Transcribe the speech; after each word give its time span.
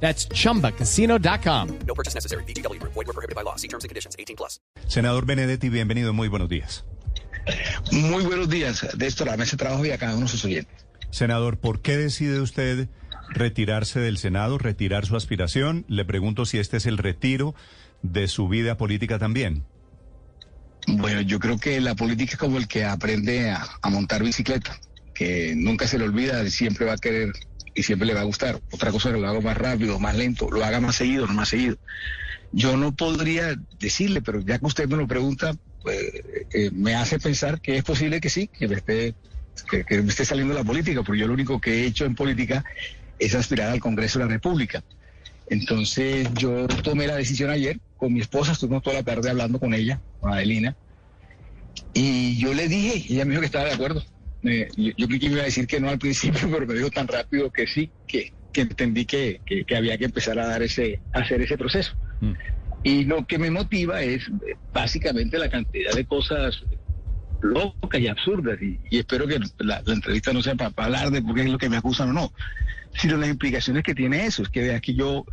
That's 0.00 0.28
chumbacasino.com. 0.28 1.78
No 1.86 1.94
purchase 1.94 2.14
necessary. 2.14 2.44
BGW. 2.44 2.80
Void 2.82 2.94
were 2.94 3.12
prohibited 3.12 3.34
by 3.34 3.42
law. 3.42 3.56
See 3.56 3.68
terms 3.68 3.84
and 3.84 3.88
conditions. 3.88 4.14
18 4.18 4.36
plus. 4.36 4.60
Senador 4.86 5.26
Benedetti, 5.26 5.68
bienvenido. 5.68 6.12
Muy 6.12 6.28
buenos 6.28 6.48
días. 6.48 6.84
Muy 7.92 8.24
buenos 8.24 8.48
días. 8.48 8.86
De 8.94 9.06
esto, 9.06 9.24
la 9.24 9.36
mesa 9.36 9.52
de 9.52 9.58
trabajo 9.58 9.84
y 9.84 9.90
a 9.90 9.98
cada 9.98 10.14
uno 10.14 10.22
de 10.22 10.28
sus 10.28 10.44
oyentes. 10.44 10.86
Senador, 11.10 11.58
¿por 11.58 11.80
qué 11.80 11.96
decide 11.96 12.40
usted 12.40 12.88
retirarse 13.30 14.00
del 14.00 14.18
Senado, 14.18 14.58
retirar 14.58 15.06
su 15.06 15.16
aspiración? 15.16 15.84
Le 15.88 16.04
pregunto 16.04 16.44
si 16.44 16.58
este 16.58 16.76
es 16.76 16.86
el 16.86 16.98
retiro 16.98 17.54
de 18.02 18.28
su 18.28 18.48
vida 18.48 18.76
política 18.76 19.18
también. 19.18 19.64
Bueno, 20.88 21.20
yo 21.20 21.38
creo 21.40 21.58
que 21.58 21.80
la 21.80 21.94
política 21.94 22.32
es 22.32 22.38
como 22.38 22.58
el 22.58 22.68
que 22.68 22.84
aprende 22.84 23.50
a, 23.50 23.66
a 23.82 23.90
montar 23.90 24.22
bicicleta, 24.22 24.78
que 25.14 25.54
nunca 25.56 25.86
se 25.86 25.98
le 25.98 26.04
olvida, 26.04 26.48
siempre 26.48 26.86
va 26.86 26.92
a 26.92 26.98
querer 26.98 27.32
y 27.76 27.82
siempre 27.82 28.06
le 28.06 28.14
va 28.14 28.22
a 28.22 28.24
gustar. 28.24 28.60
Otra 28.72 28.90
cosa 28.90 29.12
que 29.12 29.20
lo 29.20 29.28
haga 29.28 29.40
más 29.40 29.56
rápido, 29.56 30.00
más 30.00 30.16
lento, 30.16 30.50
lo 30.50 30.64
haga 30.64 30.80
más 30.80 30.96
seguido, 30.96 31.26
no 31.26 31.34
más 31.34 31.50
seguido. 31.50 31.76
Yo 32.52 32.76
no 32.76 32.96
podría 32.96 33.54
decirle, 33.78 34.22
pero 34.22 34.40
ya 34.40 34.58
que 34.58 34.66
usted 34.66 34.88
me 34.88 34.96
lo 34.96 35.06
pregunta, 35.06 35.54
pues, 35.82 35.98
eh, 36.54 36.70
me 36.72 36.94
hace 36.94 37.18
pensar 37.18 37.60
que 37.60 37.76
es 37.76 37.84
posible 37.84 38.20
que 38.20 38.30
sí, 38.30 38.48
que 38.48 38.66
me 38.66 38.76
esté, 38.76 39.14
que, 39.70 40.02
me 40.02 40.08
esté 40.08 40.24
saliendo 40.24 40.54
de 40.54 40.60
la 40.60 40.66
política, 40.66 41.02
porque 41.02 41.20
yo 41.20 41.26
lo 41.26 41.34
único 41.34 41.60
que 41.60 41.82
he 41.82 41.86
hecho 41.86 42.06
en 42.06 42.14
política 42.14 42.64
es 43.18 43.34
aspirar 43.34 43.70
al 43.70 43.80
Congreso 43.80 44.18
de 44.18 44.24
la 44.24 44.30
República. 44.30 44.82
Entonces 45.48 46.28
yo 46.34 46.66
tomé 46.66 47.06
la 47.06 47.16
decisión 47.16 47.50
ayer 47.50 47.78
con 47.98 48.12
mi 48.12 48.20
esposa, 48.20 48.52
estuvimos 48.52 48.82
toda 48.82 48.96
la 48.96 49.02
tarde 49.02 49.30
hablando 49.30 49.60
con 49.60 49.74
ella, 49.74 50.00
con 50.20 50.32
Adelina, 50.32 50.74
y 51.92 52.38
yo 52.38 52.54
le 52.54 52.68
dije, 52.68 53.12
ella 53.12 53.24
me 53.24 53.30
dijo 53.30 53.40
que 53.40 53.46
estaba 53.46 53.66
de 53.66 53.74
acuerdo. 53.74 54.02
Eh, 54.46 54.68
yo, 54.76 54.92
yo 54.96 55.06
creí 55.08 55.20
que 55.20 55.26
iba 55.26 55.42
a 55.42 55.44
decir 55.44 55.66
que 55.66 55.80
no 55.80 55.88
al 55.88 55.98
principio, 55.98 56.48
pero 56.52 56.66
me 56.66 56.74
dijo 56.74 56.90
tan 56.90 57.08
rápido 57.08 57.50
que 57.50 57.66
sí, 57.66 57.90
que, 58.06 58.32
que 58.52 58.60
entendí 58.62 59.04
que, 59.04 59.40
que, 59.44 59.64
que 59.64 59.76
había 59.76 59.98
que 59.98 60.06
empezar 60.06 60.38
a 60.38 60.46
dar 60.46 60.62
ese, 60.62 61.00
a 61.12 61.20
hacer 61.20 61.40
ese 61.42 61.58
proceso. 61.58 61.96
Mm. 62.20 62.32
Y 62.82 63.04
lo 63.04 63.26
que 63.26 63.38
me 63.38 63.50
motiva 63.50 64.00
es 64.02 64.28
eh, 64.28 64.56
básicamente 64.72 65.38
la 65.38 65.50
cantidad 65.50 65.92
de 65.92 66.06
cosas 66.06 66.62
locas 67.42 68.00
y 68.00 68.08
absurdas. 68.08 68.60
Y, 68.62 68.78
y 68.90 68.98
espero 68.98 69.26
que 69.26 69.40
la, 69.58 69.82
la 69.84 69.94
entrevista 69.94 70.32
no 70.32 70.42
sea 70.42 70.54
para, 70.54 70.72
hablar 70.76 71.10
de 71.10 71.22
por 71.22 71.34
qué 71.34 71.42
es 71.42 71.50
lo 71.50 71.58
que 71.58 71.68
me 71.68 71.76
acusan 71.76 72.10
o 72.10 72.12
no, 72.12 72.32
sino 72.94 73.16
las 73.16 73.28
implicaciones 73.28 73.82
que 73.82 73.94
tiene 73.94 74.26
eso. 74.26 74.42
Es 74.42 74.48
que 74.48 74.62
de 74.62 74.74
aquí 74.74 74.94
yo, 74.94 75.24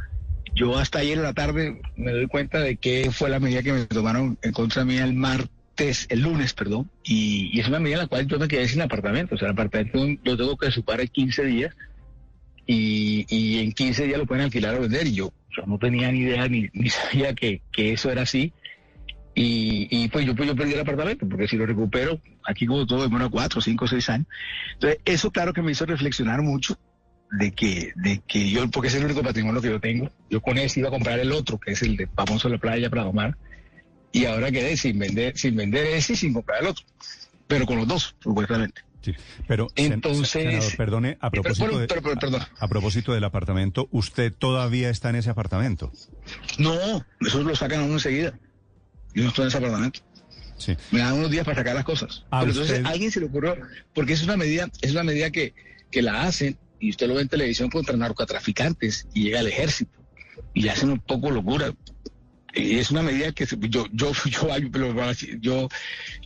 yo 0.55 0.77
hasta 0.77 0.99
ayer 0.99 1.17
en 1.17 1.23
la 1.23 1.33
tarde 1.33 1.81
me 1.95 2.11
doy 2.11 2.27
cuenta 2.27 2.59
de 2.59 2.77
que 2.77 3.11
fue 3.11 3.29
la 3.29 3.39
medida 3.39 3.63
que 3.63 3.73
me 3.73 3.85
tomaron 3.85 4.37
en 4.41 4.51
contra 4.51 4.85
mía 4.85 5.03
el 5.03 5.13
martes, 5.13 5.49
el 5.77 6.21
lunes, 6.21 6.53
perdón, 6.53 6.89
y, 7.03 7.49
y 7.53 7.59
es 7.59 7.67
una 7.67 7.79
medida 7.79 7.97
en 7.97 8.01
la 8.03 8.07
cual 8.07 8.27
yo 8.27 8.39
me 8.39 8.47
quedé 8.47 8.67
sin 8.67 8.81
apartamento. 8.81 9.35
O 9.35 9.37
sea, 9.37 9.47
el 9.47 9.53
apartamento 9.53 9.99
lo 10.23 10.37
tengo 10.37 10.57
que 10.57 10.67
ocupar 10.67 11.01
en 11.01 11.07
15 11.07 11.43
días 11.45 11.75
y, 12.65 13.25
y 13.29 13.59
en 13.59 13.71
15 13.71 14.05
días 14.05 14.17
lo 14.17 14.25
pueden 14.25 14.45
alquilar 14.45 14.75
o 14.75 14.81
vender. 14.81 15.07
Y 15.07 15.13
yo, 15.13 15.33
yo 15.55 15.65
no 15.65 15.77
tenía 15.77 16.11
ni 16.11 16.19
idea 16.19 16.47
ni, 16.47 16.69
ni 16.73 16.89
sabía 16.89 17.33
que, 17.33 17.61
que 17.71 17.93
eso 17.93 18.11
era 18.11 18.21
así. 18.23 18.53
Y, 19.35 19.87
y 19.89 20.09
pues 20.09 20.25
yo 20.27 20.35
pues 20.35 20.47
yo 20.47 20.55
perdí 20.55 20.73
el 20.73 20.81
apartamento, 20.81 21.27
porque 21.27 21.47
si 21.47 21.57
lo 21.57 21.65
recupero, 21.65 22.19
aquí 22.45 22.67
como 22.67 22.85
todo 22.85 23.01
demora 23.01 23.29
cuatro, 23.29 23.61
cinco, 23.61 23.87
seis 23.87 24.07
años. 24.09 24.27
Entonces, 24.75 24.99
eso 25.05 25.31
claro 25.31 25.53
que 25.53 25.63
me 25.63 25.71
hizo 25.71 25.85
reflexionar 25.87 26.43
mucho 26.43 26.77
de 27.31 27.51
que, 27.51 27.93
de 27.95 28.21
que 28.27 28.51
yo, 28.51 28.69
porque 28.69 28.89
es 28.89 28.95
el 28.95 29.05
único 29.05 29.23
patrimonio 29.23 29.59
que 29.59 29.69
yo 29.69 29.79
tengo, 29.79 30.11
yo 30.29 30.39
con 30.39 30.59
ese 30.59 30.81
iba 30.81 30.89
a 30.89 30.91
comprar 30.91 31.19
el 31.19 31.31
otro, 31.31 31.59
que 31.59 31.71
es 31.71 31.81
el 31.81 31.97
de 31.97 32.05
Famoso 32.05 32.47
la 32.47 32.59
Playa, 32.59 32.91
Prado 32.91 33.11
Mar, 33.11 33.35
y 34.13 34.23
ahora 34.25 34.49
quedé 34.51 34.77
sin 34.77 34.97
vender, 34.97 35.37
sin 35.37 35.55
vender 35.57 35.85
ese 35.87 36.13
y 36.13 36.15
sin 36.15 36.33
comprar 36.33 36.61
el 36.61 36.67
otro. 36.69 36.85
Pero 37.47 37.65
con 37.65 37.77
los 37.77 37.87
dos, 37.87 38.15
supuestamente. 38.23 38.81
Sí, 39.01 39.13
pero 39.49 39.67
Entonces- 39.75 40.29
senador, 40.29 40.77
perdone, 40.77 41.17
a 41.19 41.29
propósito, 41.29 41.65
Pero- 41.65 41.77
de- 41.79 41.87
pero- 41.87 42.01
pero- 42.01 42.15
perdón. 42.15 42.41
a, 42.41 42.63
a 42.63 42.67
propósito 42.69 43.11
del 43.13 43.25
apartamento, 43.25 43.89
¿usted 43.91 44.31
todavía 44.31 44.89
está 44.89 45.09
en 45.09 45.17
ese 45.17 45.29
apartamento? 45.29 45.91
No, 46.57 47.05
eso 47.19 47.43
lo 47.43 47.53
sacan 47.53 47.81
a 47.81 47.83
uno 47.83 47.95
enseguida. 47.95 48.39
Yo 49.13 49.23
no 49.23 49.29
estoy 49.29 49.43
en 49.43 49.47
ese 49.49 49.57
apartamento. 49.57 49.99
Sí. 50.55 50.77
me 50.91 50.99
dan 50.99 51.13
unos 51.15 51.29
días 51.29 51.43
para 51.43 51.57
sacar 51.57 51.75
las 51.75 51.83
cosas. 51.83 52.23
¿A 52.31 52.39
Pero 52.39 52.51
entonces 52.53 52.77
usted? 52.77 52.85
a 52.85 52.89
alguien 52.91 53.11
se 53.11 53.19
le 53.19 53.25
ocurrió, 53.25 53.57
porque 53.93 54.13
es 54.13 54.23
una 54.23 54.37
medida, 54.37 54.69
es 54.81 54.91
una 54.91 55.03
medida 55.03 55.29
que, 55.29 55.53
que 55.91 56.01
la 56.01 56.21
hacen, 56.23 56.57
y 56.79 56.89
usted 56.91 57.07
lo 57.07 57.15
ve 57.15 57.23
en 57.23 57.27
televisión 57.27 57.69
contra 57.69 57.97
narcotraficantes, 57.97 59.07
y 59.13 59.23
llega 59.23 59.41
el 59.41 59.47
ejército, 59.47 59.99
y 60.53 60.69
hacen 60.69 60.91
un 60.91 60.99
poco 60.99 61.29
locura. 61.31 61.73
Y 62.55 62.77
es 62.77 62.91
una 62.91 63.01
medida 63.01 63.31
que 63.31 63.45
yo, 63.45 63.87
yo, 63.91 64.11
yo, 64.25 64.57
yo, 64.57 65.11
yo, 65.41 65.69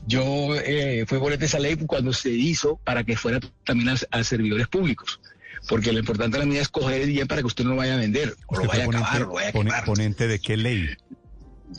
yo 0.06 0.56
eh, 0.56 1.06
fui 1.08 1.20
por 1.20 1.32
esa 1.32 1.60
ley 1.60 1.76
cuando 1.88 2.14
se 2.14 2.30
hizo 2.30 2.78
para 2.84 3.04
que 3.04 3.16
fuera 3.16 3.40
también 3.64 3.90
a, 3.90 3.96
a 4.12 4.24
servidores 4.24 4.68
públicos. 4.68 5.20
Porque 5.68 5.92
lo 5.92 6.00
importante 6.00 6.38
de 6.38 6.44
la 6.44 6.46
medida 6.46 6.62
es 6.62 6.70
coger 6.70 7.02
el 7.02 7.10
bien 7.10 7.28
para 7.28 7.42
que 7.42 7.48
usted 7.48 7.64
no 7.64 7.72
lo 7.72 7.76
vaya 7.78 7.96
a 7.96 7.98
vender, 7.98 8.36
o 8.48 8.54
¿Usted 8.54 8.64
lo 8.64 8.70
vaya 8.70 8.84
a 8.84 8.88
acabar, 8.88 9.22
o 9.24 9.26
lo 9.26 9.34
vaya 9.34 9.50
a 9.50 9.52
quemar. 9.52 9.86
ponente 9.86 10.28
de 10.28 10.40
qué 10.40 10.56
ley? 10.56 10.88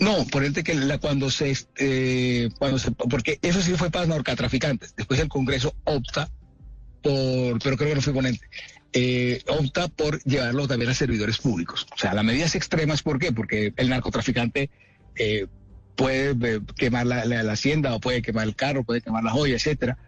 No, 0.00 0.26
ponente 0.26 0.62
que 0.62 0.75
la, 0.75 0.98
cuando 0.98 1.31
se, 1.31 1.56
eh, 1.76 2.50
cuando 2.58 2.78
se, 2.78 2.91
porque 2.91 3.38
eso 3.41 3.62
sí 3.62 3.72
fue 3.75 3.91
para 3.91 4.06
narcotraficantes. 4.06 4.94
Después 4.97 5.20
el 5.20 5.28
Congreso 5.28 5.75
opta 5.84 6.28
por, 7.03 7.58
pero 7.60 7.76
creo 7.76 7.88
que 7.88 7.94
no 7.94 8.03
fue 8.03 8.12
ponente, 8.12 8.47
eh, 8.93 9.43
opta 9.49 9.88
por 9.88 10.22
llevarlo 10.25 10.66
también 10.66 10.91
a 10.91 10.94
servidores 10.94 11.38
públicos. 11.38 11.87
O 11.94 11.99
sea, 11.99 12.15
las 12.15 12.25
medidas 12.25 12.54
extremas, 12.54 13.03
¿por 13.03 13.19
qué? 13.19 13.32
Porque 13.32 13.72
el 13.76 13.88
narcotraficante 13.88 14.71
eh, 15.16 15.47
puede 15.97 16.31
eh, 16.56 16.60
quemar 16.76 17.06
la, 17.06 17.25
la- 17.25 17.43
la 17.43 17.53
hacienda 17.53 17.94
o 17.94 18.00
puede 18.00 18.22
quemar 18.22 18.47
el 18.47 18.54
carro, 18.56 18.84
puede 18.84 19.00
quemar 19.00 19.25
la 19.25 19.31
joya, 19.31 19.56
etcétera. 19.56 19.99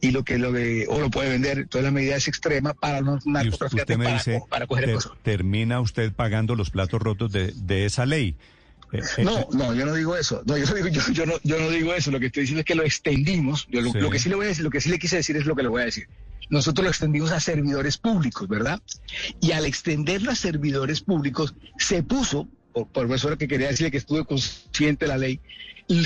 Y 0.00 0.12
lo 0.12 0.22
que 0.22 0.38
lo 0.38 0.52
de, 0.52 0.86
o 0.88 1.00
lo 1.00 1.10
puede 1.10 1.30
vender. 1.30 1.58
Entonces 1.58 1.84
la 1.84 1.90
medida 1.90 2.14
es 2.16 2.28
extrema 2.28 2.72
para 2.74 3.00
los 3.00 3.26
narcotraficantes 3.26 3.82
usted 3.82 3.96
me 3.98 4.04
para, 4.04 4.16
dice, 4.18 4.42
para 4.48 4.66
coger 4.68 4.84
ter- 4.84 4.94
cosas. 4.94 5.12
termina 5.24 5.80
usted 5.80 6.12
pagando 6.12 6.54
los 6.54 6.70
platos 6.70 7.02
rotos 7.02 7.32
de, 7.32 7.52
de 7.52 7.84
esa 7.86 8.06
ley. 8.06 8.36
Eh, 8.92 9.00
eh, 9.18 9.24
No, 9.24 9.48
no, 9.52 9.74
yo 9.74 9.84
no 9.84 9.94
digo 9.94 10.16
eso. 10.16 10.42
No, 10.46 10.56
yo, 10.56 10.66
no 10.66 10.74
digo, 10.74 10.86
yo, 10.88 11.02
yo 11.12 11.26
no, 11.26 11.34
yo 11.42 11.58
no 11.58 11.68
digo 11.70 11.92
eso. 11.94 12.12
Lo 12.12 12.20
que 12.20 12.26
estoy 12.26 12.42
diciendo 12.42 12.60
es 12.60 12.66
que 12.66 12.76
lo 12.76 12.84
extendimos. 12.84 13.66
Yo 13.70 13.80
lo, 13.80 13.90
Sí. 13.90 13.98
lo 13.98 14.10
que 14.10 14.20
sí 14.20 14.28
le 14.28 14.36
voy 14.36 14.44
a 14.44 14.48
decir, 14.50 14.62
lo 14.62 14.70
que 14.70 14.80
sí 14.80 14.88
le 14.88 15.00
quise 15.00 15.16
decir 15.16 15.36
es 15.36 15.46
lo 15.46 15.56
que 15.56 15.62
le 15.64 15.68
voy 15.68 15.82
a 15.82 15.86
decir. 15.86 16.06
Nosotros 16.50 16.84
lo 16.84 16.90
extendimos 16.90 17.30
a 17.30 17.40
servidores 17.40 17.98
públicos, 17.98 18.48
¿verdad? 18.48 18.80
Y 19.40 19.52
al 19.52 19.66
extenderlo 19.66 20.30
a 20.30 20.34
servidores 20.34 21.00
públicos, 21.00 21.54
se 21.78 22.02
puso, 22.02 22.48
por, 22.72 22.88
por 22.88 23.12
eso 23.12 23.36
que 23.36 23.48
quería 23.48 23.68
decirle 23.68 23.90
que 23.90 23.98
estuve 23.98 24.24
consciente 24.24 25.04
de 25.04 25.08
la 25.08 25.18
ley, 25.18 25.40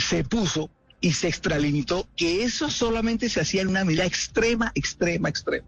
se 0.00 0.24
puso 0.24 0.70
y 1.00 1.12
se 1.12 1.28
extralimitó 1.28 2.08
que 2.16 2.44
eso 2.44 2.70
solamente 2.70 3.28
se 3.28 3.40
hacía 3.40 3.62
en 3.62 3.68
una 3.68 3.84
medida 3.84 4.04
extrema, 4.04 4.70
extrema, 4.74 5.28
extrema. 5.28 5.66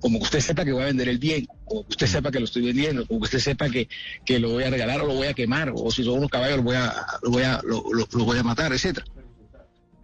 Como 0.00 0.18
que 0.18 0.24
usted 0.24 0.40
sepa 0.40 0.64
que 0.64 0.72
voy 0.72 0.82
a 0.82 0.86
vender 0.86 1.08
el 1.08 1.18
bien, 1.18 1.46
o 1.64 1.82
que 1.82 1.90
usted 1.90 2.06
sepa 2.06 2.30
que 2.30 2.38
lo 2.38 2.44
estoy 2.44 2.62
vendiendo, 2.62 3.02
o 3.08 3.18
que 3.18 3.24
usted 3.24 3.38
sepa 3.38 3.70
que, 3.70 3.88
que 4.24 4.38
lo 4.38 4.50
voy 4.50 4.64
a 4.64 4.70
regalar 4.70 5.00
o 5.00 5.06
lo 5.06 5.14
voy 5.14 5.28
a 5.28 5.34
quemar, 5.34 5.72
o 5.74 5.90
si 5.90 6.04
son 6.04 6.18
unos 6.18 6.30
caballos 6.30 6.58
lo 6.58 6.62
voy 6.62 6.76
a, 6.76 7.62
lo 7.62 8.24
voy 8.24 8.38
a 8.38 8.42
matar, 8.42 8.72
etcétera. 8.72 9.06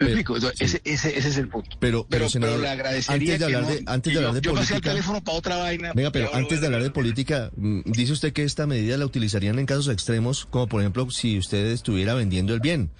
¿Me 0.03 0.09
Pero- 0.09 0.19
explico? 0.21 0.37
Entonces, 0.37 0.61
ese, 0.61 0.81
ese, 0.85 1.19
ese 1.19 1.29
es 1.29 1.37
el 1.37 1.49
punto. 1.49 1.77
Pero, 1.81 2.07
pero, 2.09 2.09
Pero, 2.09 2.29
senador, 2.31 2.55
pero 2.57 2.63
le 2.65 2.71
agradecería 2.71 3.15
antes 3.15 3.29
de 3.31 3.39
que 3.39 3.45
hablar 3.45 3.63
no- 3.63 3.69
de, 3.69 3.83
antes 3.87 4.11
que 4.13 4.19
de 4.19 4.25
hablar 4.25 4.35
de 4.35 4.41
yo, 4.47 4.51
yo 4.51 4.55
pasé 4.57 4.75
el 4.75 4.81
política, 4.81 4.91
teléfono 4.91 5.25
para 5.25 5.39
otra 5.39 5.57
vaina. 5.57 5.93
venga, 5.95 6.11
pero 6.13 6.35
antes 6.35 6.61
de 6.61 6.67
hablar 6.67 6.83
de 6.83 6.91
política, 6.91 7.51
mm, 7.57 7.81
dice 7.87 8.13
usted 8.13 8.33
que 8.33 8.43
esta 8.45 8.67
medida 8.67 8.97
la 8.97 9.07
utilizarían 9.07 9.59
en 9.59 9.67
casos 9.67 9.89
extremos, 9.89 10.47
como 10.47 10.67
por 10.69 10.81
ejemplo 10.81 11.09
si 11.11 11.39
usted 11.39 11.67
estuviera 11.67 12.15
vendiendo 12.15 12.55
el 12.55 12.61
bien. 12.61 12.91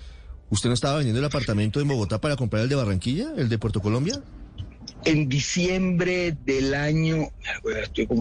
¿Usted 0.51 0.69
no 0.69 0.75
estaba 0.75 0.97
vendiendo 0.97 1.19
el 1.21 1.25
apartamento 1.25 1.81
en 1.81 1.89
Bogotá 1.89 2.21
para 2.21 2.37
comprar 2.37 2.63
el 2.63 2.69
de 2.69 2.75
Barranquilla, 2.75 3.33
el 3.39 3.49
de 3.49 3.59
Puerto 3.59 3.81
Colombia? 3.81 4.23
En 5.05 5.29
diciembre 5.29 6.37
del 6.45 6.75
año, 6.75 7.29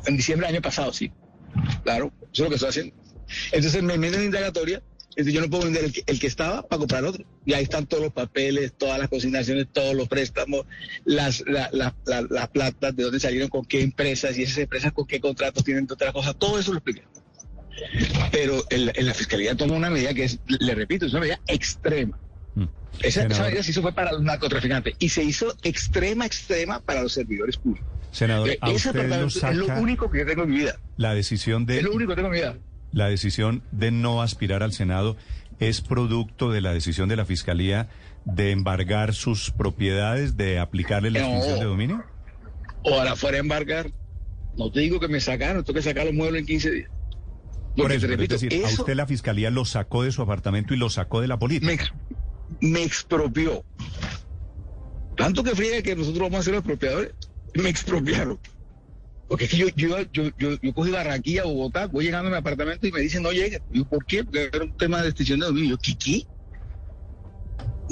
en 0.06 0.16
diciembre 0.18 0.48
del 0.48 0.56
año 0.56 0.62
pasado, 0.62 0.94
sí. 0.94 1.12
Claro, 1.84 2.12
eso 2.22 2.30
es 2.32 2.40
lo 2.40 2.50
que 2.50 2.56
estoy 2.56 2.70
haciendo. 2.70 2.96
Entonces 3.52 3.84
me 3.84 3.98
meten 3.98 4.20
en 4.22 4.26
indagatoria, 4.28 4.82
entonces 5.12 5.34
yo 5.34 5.42
no 5.42 5.50
puedo 5.50 5.66
vender 5.66 5.84
el 5.84 5.92
que, 5.94 6.04
el 6.08 6.20
que 6.20 6.28
estaba 6.28 6.62
para 6.64 6.80
comprar 6.80 7.04
otro. 7.04 7.24
Y 7.46 7.54
ahí 7.54 7.64
están 7.64 7.86
todos 7.86 8.02
los 8.04 8.14
papeles, 8.14 8.74
todas 8.78 8.98
las 9.00 9.10
consignaciones, 9.10 9.68
todos 9.72 9.94
los 9.94 10.08
préstamos, 10.08 10.66
las, 11.06 11.44
la- 11.48 11.70
la- 11.74 11.96
la- 12.06 12.26
las 12.30 12.48
platas, 12.50 12.96
de 12.96 13.04
dónde 13.04 13.20
salieron, 13.20 13.50
con 13.50 13.66
qué 13.66 13.82
empresas, 13.82 14.38
y 14.38 14.44
esas 14.44 14.60
empresas 14.60 14.94
con 14.94 15.06
qué 15.06 15.20
contratos 15.20 15.64
tienen, 15.64 15.88
otra 15.92 16.12
cosa, 16.14 16.34
todo 16.34 16.58
eso 16.60 16.72
lo 16.72 16.78
expliqué. 16.78 17.04
Pero 18.32 18.64
en, 18.70 18.92
en 18.94 19.06
la 19.06 19.14
fiscalía 19.14 19.56
toma 19.56 19.76
una 19.76 19.90
medida 19.90 20.14
que 20.14 20.26
es, 20.26 20.40
le 20.48 20.76
repito, 20.76 21.06
es 21.06 21.12
una 21.14 21.22
medida 21.22 21.40
extrema. 21.48 22.18
Mm. 22.56 22.66
Esa, 23.02 23.24
esa 23.26 23.44
medida 23.44 23.64
se 23.64 23.72
hizo 23.72 23.82
fue 23.82 23.94
para 23.94 24.12
los 24.12 24.22
narcotraficantes 24.22 24.96
y 25.00 25.10
se 25.10 25.24
hizo 25.24 25.56
extrema, 25.64 26.26
extrema 26.26 26.80
para 26.80 27.02
los 27.04 27.14
servidores 27.14 27.58
públicos. 27.58 27.88
senador, 28.12 28.50
Eh, 28.50 28.58
a 28.62 28.68
Ese 28.72 28.90
usted 28.90 28.94
lo 28.94 29.02
apartamento 29.16 29.50
es 29.50 29.56
lo 29.76 29.82
único 29.82 30.12
que 30.12 30.20
yo 30.20 30.26
tengo 30.26 30.44
en 30.44 30.50
mi 30.52 30.58
vida. 30.58 30.80
la 30.98 31.14
decisión 31.16 31.66
de 31.66 31.78
Es 31.78 31.84
lo 31.84 31.94
único 31.94 32.10
que 32.12 32.16
tengo 32.16 32.28
en 32.28 32.34
mi 32.34 32.40
vida. 32.40 32.58
La 32.92 33.08
decisión 33.08 33.64
de 33.72 33.92
no 33.92 34.22
aspirar 34.22 34.64
al 34.64 34.74
Senado 34.74 35.18
es 35.60 35.82
producto 35.82 36.52
de 36.52 36.62
la 36.62 36.74
decisión 36.74 37.08
de 37.10 37.16
la 37.16 37.26
Fiscalía 37.26 37.88
de 38.26 38.52
embargar 38.52 39.14
sus 39.14 39.52
propiedades, 39.52 40.38
de 40.38 40.60
aplicarle 40.60 41.12
la 41.12 41.20
No. 41.22 41.26
extinción 41.28 41.60
de 41.60 41.66
dominio? 41.66 42.04
Ahora 42.86 43.16
fuera 43.16 43.38
a 43.38 43.40
embargar, 43.42 43.92
no 44.58 44.72
te 44.72 44.80
digo 44.82 45.00
que 45.00 45.08
me 45.08 45.20
sacaron, 45.20 45.64
tengo 45.64 45.78
que 45.78 45.84
sacar 45.84 46.06
los 46.06 46.14
muebles 46.14 46.42
en 46.42 46.46
15 46.48 46.72
días. 46.72 46.90
Por 47.76 47.84
Porque 47.84 47.96
eso, 47.96 48.02
te 48.02 48.08
pero 48.08 48.18
repito, 48.18 48.36
es 48.36 48.42
decir, 48.42 48.66
a 48.66 48.70
eso 48.70 48.82
usted 48.82 48.96
la 48.96 49.06
Fiscalía 49.08 49.50
lo 49.50 49.64
sacó 49.66 50.04
de 50.04 50.12
su 50.12 50.22
apartamento 50.22 50.74
y 50.74 50.78
lo 50.78 50.90
sacó 50.90 51.22
de 51.22 51.28
la 51.28 51.40
política. 51.40 51.68
me, 51.68 51.74
ex- 51.74 51.94
me 52.60 52.84
expropió. 52.84 53.64
Tanto 55.16 55.44
que 55.44 55.56
friega 55.56 55.82
que 55.82 55.96
nosotros 55.96 56.22
vamos 56.24 56.40
a 56.40 56.44
ser 56.44 56.54
los 56.54 56.60
expropiadores, 56.62 57.14
me 57.54 57.70
expropiaron. 57.70 58.40
Porque 59.32 59.46
es 59.46 59.52
que 59.52 59.58
yo, 59.60 59.68
yo, 59.78 59.98
yo, 60.12 60.30
yo, 60.38 60.58
yo 60.62 60.74
cogí 60.74 60.92
Barranquilla, 60.92 61.46
Bogotá, 61.46 61.88
voy 61.88 62.04
llegando 62.04 62.28
a 62.28 62.32
mi 62.32 62.38
apartamento 62.38 62.86
y 62.86 62.92
me 62.92 63.00
dicen 63.00 63.24
no 63.24 63.32
llegue. 63.32 63.62
Yo, 63.72 63.86
¿por 63.86 64.06
qué? 64.06 64.26
Porque 64.26 64.50
era 64.52 64.66
un 64.66 64.74
tema 64.74 65.02
de 65.02 65.08
extinción 65.08 65.40
de 65.40 65.46
dominio. 65.46 65.70
Yo, 65.70 65.78
¿qué, 65.78 65.96
qué? 65.98 66.26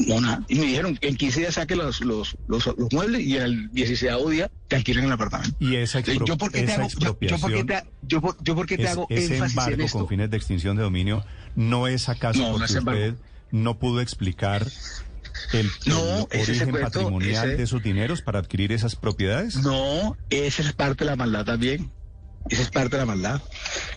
No, 0.05 0.19
nada. 0.19 0.43
Y 0.49 0.55
me 0.55 0.65
dijeron 0.65 0.97
que 0.97 1.07
en 1.07 1.15
15 1.15 1.39
días 1.39 1.53
saque 1.53 1.77
los, 1.77 2.01
los, 2.01 2.35
los, 2.45 2.65
los 2.65 2.91
muebles 2.91 3.21
y 3.21 3.37
al 3.37 3.71
16 3.71 4.11
día 4.31 4.51
te 4.67 4.75
alquilen 4.75 5.05
el 5.05 5.13
apartamento. 5.13 5.55
Y 5.61 5.77
esa, 5.77 6.01
yo 6.01 6.37
por 6.37 6.51
qué 6.51 6.63
te 6.63 6.73
hago, 6.73 6.89
yo, 6.89 6.99
yo 6.99 7.07
por 7.07 7.19
qué 7.19 7.25
expropiación, 7.27 7.67
te, 7.67 7.83
yo, 8.01 8.19
por- 8.19 8.43
yo 8.43 8.55
por 8.55 8.65
qué 8.65 8.75
te 8.75 8.83
es- 8.83 8.89
hago 8.89 9.07
ese 9.09 9.35
énfasis 9.35 9.39
en 9.39 9.49
embargo 9.63 9.85
esto. 9.85 9.97
con 9.99 10.07
fines 10.09 10.29
de 10.29 10.35
extinción 10.35 10.75
de 10.75 10.83
dominio, 10.83 11.23
¿no 11.55 11.87
es 11.87 12.09
acaso 12.09 12.37
No, 12.39 12.51
no 12.51 12.65
porque 12.65 12.73
usted 12.79 13.15
no 13.51 13.79
pudo 13.79 14.01
explicar 14.01 14.67
el, 15.53 15.69
No, 15.85 16.27
el 16.31 16.39
ese 16.39 16.51
es 16.53 16.61
el 16.61 16.69
origen 16.69 16.69
cuento, 16.71 16.91
patrimonial 16.91 17.47
ese- 17.47 17.57
de 17.57 17.63
esos 17.63 17.83
dineros 17.83 18.21
para 18.21 18.39
adquirir 18.39 18.71
esas 18.71 18.95
propiedades? 18.95 19.55
No, 19.57 20.17
esa 20.29 20.61
es 20.61 20.73
parte 20.73 21.03
de 21.03 21.09
la 21.11 21.15
maldad 21.15 21.45
también. 21.45 21.91
Esa 22.49 22.61
es 22.61 22.69
parte 22.69 22.95
de 22.95 23.01
la 23.01 23.05
maldad. 23.05 23.41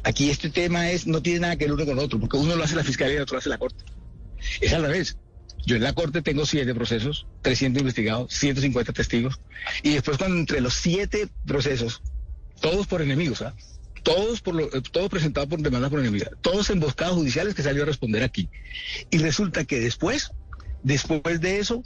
Aquí 0.02 0.30
este 0.30 0.50
tema 0.50 0.90
es 0.90 1.06
no 1.06 1.22
tiene 1.22 1.40
nada 1.40 1.56
que 1.56 1.64
ver 1.64 1.72
uno 1.74 1.86
con 1.86 1.98
otro, 1.98 2.18
porque 2.20 2.36
uno 2.36 2.56
lo 2.56 2.64
hace 2.64 2.74
la 2.76 2.84
fiscalía 2.84 3.14
y 3.14 3.16
el 3.16 3.22
otro 3.22 3.34
lo 3.34 3.38
hace 3.38 3.48
la 3.48 3.58
corte. 3.58 3.84
Es 4.60 4.72
al 4.72 4.82
revés. 4.82 5.16
Yo 5.64 5.76
en 5.76 5.82
la 5.84 5.92
corte 5.92 6.22
tengo 6.22 6.44
siete 6.44 6.74
procesos, 6.74 7.26
300 7.42 7.80
investigados, 7.80 8.32
150 8.34 8.92
testigos, 8.92 9.40
y 9.84 9.90
después 9.94 10.18
cuando 10.18 10.36
entre 10.38 10.60
los 10.60 10.74
siete 10.74 11.28
procesos, 11.46 12.02
todos 12.60 12.88
por 12.88 13.00
enemigos, 13.00 13.42
¿ah? 13.42 13.54
todos 14.02 14.40
por 14.40 14.56
lo, 14.56 14.68
todos 14.82 15.08
presentados 15.08 15.48
por 15.48 15.60
demanda 15.62 15.88
por 15.88 16.00
enemigos, 16.00 16.30
todos 16.40 16.68
emboscados 16.70 17.14
judiciales 17.14 17.54
que 17.54 17.62
salió 17.62 17.84
a 17.84 17.86
responder 17.86 18.24
aquí. 18.24 18.50
Y 19.10 19.18
resulta 19.18 19.64
que 19.64 19.78
después, 19.78 20.32
después 20.82 21.40
de 21.40 21.58
eso, 21.58 21.82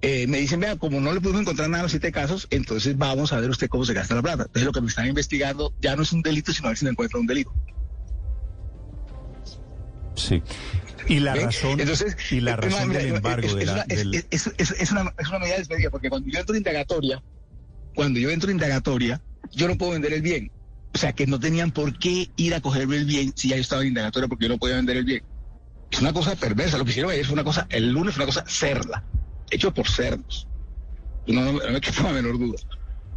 eh, 0.00 0.26
me 0.26 0.38
dicen, 0.38 0.60
vea, 0.60 0.76
como 0.76 1.00
no 1.00 1.12
le 1.12 1.20
pudimos 1.20 1.42
encontrar 1.42 1.68
nada 1.68 1.80
en 1.80 1.84
los 1.84 1.92
siete 1.92 2.12
casos, 2.12 2.46
entonces 2.50 2.96
vamos 2.98 3.32
a 3.32 3.40
ver 3.40 3.48
usted 3.50 3.68
cómo 3.68 3.84
se 3.84 3.94
gasta 3.94 4.14
la 4.14 4.22
plata. 4.22 4.42
Entonces 4.44 4.64
lo 4.64 4.72
que 4.72 4.80
me 4.80 4.88
están 4.88 5.06
investigando 5.06 5.72
ya 5.80 5.96
no 5.96 6.02
es 6.02 6.12
un 6.12 6.22
delito, 6.22 6.52
sino 6.52 6.66
a 6.66 6.70
ver 6.70 6.78
si 6.78 6.84
me 6.84 6.90
encuentran 6.90 7.22
un 7.22 7.26
delito. 7.26 7.52
Sí. 10.16 10.42
Y 11.08 11.20
la 11.20 11.34
¿Ven? 11.34 11.46
razón, 11.46 11.80
Entonces, 11.80 12.16
y 12.30 12.40
la 12.40 12.52
eh, 12.52 12.56
razón 12.56 12.92
del 12.92 13.14
embargo 13.14 13.46
es, 13.48 13.54
de 13.56 13.60
es 13.62 13.66
la, 13.66 13.72
una, 13.74 13.82
es- 13.82 13.98
del- 14.10 14.14
es- 14.30 14.50
es- 14.58 14.70
es 14.78 14.90
una, 14.92 15.12
es 15.18 15.28
una 15.28 15.38
medida 15.38 15.54
de 15.54 15.58
despedida, 15.60 15.90
porque 15.90 16.08
cuando 16.08 16.28
yo 16.30 16.38
entro 16.38 16.54
en 16.54 16.60
indagatoria, 16.60 17.22
cuando 17.94 18.20
yo 18.20 18.30
entro 18.30 18.50
en 18.50 18.56
indagatoria, 18.56 19.20
yo 19.52 19.68
no 19.68 19.76
puedo 19.76 19.92
vender 19.92 20.12
el 20.12 20.22
bien. 20.22 20.50
O 20.94 20.98
sea, 20.98 21.12
que 21.12 21.26
no 21.26 21.40
tenían 21.40 21.72
por 21.72 21.98
qué 21.98 22.30
ir 22.36 22.54
a 22.54 22.60
cogerme 22.60 22.96
el 22.96 23.04
bien 23.04 23.32
si 23.36 23.48
ya 23.48 23.56
yo 23.56 23.62
estaba 23.62 23.82
en 23.82 23.88
indagatoria 23.88 24.28
porque 24.28 24.44
yo 24.44 24.48
no 24.50 24.58
podía 24.58 24.76
vender 24.76 24.96
el 24.98 25.04
bien. 25.04 25.22
Es 25.94 26.00
una 26.00 26.12
cosa 26.12 26.34
perversa. 26.36 26.76
Lo 26.78 26.84
que 26.84 26.90
hicieron 26.90 27.12
ayer 27.12 27.24
fue 27.24 27.34
una 27.34 27.44
cosa, 27.44 27.66
el 27.70 27.90
lunes 27.92 28.14
fue 28.14 28.24
una 28.24 28.32
cosa 28.34 28.44
cerda, 28.48 29.04
hecho 29.50 29.72
por 29.72 29.88
cerdos. 29.88 30.46
No, 31.26 31.40
no, 31.40 31.52
no 31.52 31.70
me 31.72 31.80
queda 31.80 32.02
la 32.02 32.12
menor 32.12 32.38
duda. 32.38 32.58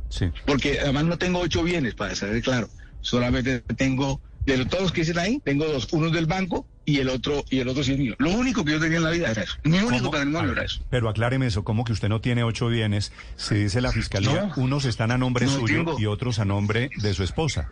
sí. 0.09 0.25
Porque 0.45 0.79
además 0.79 1.05
no 1.05 1.17
tengo 1.17 1.39
ocho 1.39 1.63
bienes, 1.63 1.95
para 1.95 2.15
ser 2.15 2.41
claro. 2.41 2.69
Solamente 3.01 3.59
tengo, 3.75 4.21
de 4.45 4.65
todos 4.65 4.83
los 4.83 4.91
que 4.91 5.01
dicen 5.01 5.17
ahí, 5.19 5.41
tengo 5.43 5.65
dos. 5.65 5.87
Uno 5.91 6.07
es 6.07 6.13
del 6.13 6.25
banco 6.25 6.65
y 6.85 6.99
el 6.99 7.09
otro, 7.09 7.43
y 7.49 7.59
el 7.59 7.67
otro 7.67 7.83
sí 7.83 7.93
es 7.93 7.97
mío. 7.99 8.15
Lo 8.19 8.31
único 8.31 8.63
que 8.63 8.71
yo 8.73 8.79
tenía 8.79 8.97
en 8.97 9.03
la 9.03 9.09
vida 9.11 9.31
era 9.31 9.43
eso. 9.43 9.55
Mi 9.63 9.77
único 9.79 9.97
¿Cómo? 10.05 10.11
patrimonio 10.11 10.49
ver, 10.49 10.57
era 10.59 10.65
eso. 10.65 10.81
Pero 10.89 11.09
acláreme 11.09 11.47
eso, 11.47 11.63
¿cómo 11.63 11.83
que 11.83 11.91
usted 11.93 12.07
no 12.09 12.21
tiene 12.21 12.43
ocho 12.43 12.67
bienes? 12.67 13.11
Si 13.35 13.55
dice 13.55 13.81
la 13.81 13.91
fiscalía, 13.91 14.51
No. 14.55 14.63
unos 14.63 14.85
están 14.85 15.11
a 15.11 15.17
nombre 15.17 15.45
No 15.47 15.51
suyo 15.53 15.77
tengo. 15.77 15.99
y 15.99 16.05
otros 16.05 16.39
a 16.39 16.45
nombre 16.45 16.89
de 16.97 17.13
su 17.13 17.23
esposa. 17.23 17.71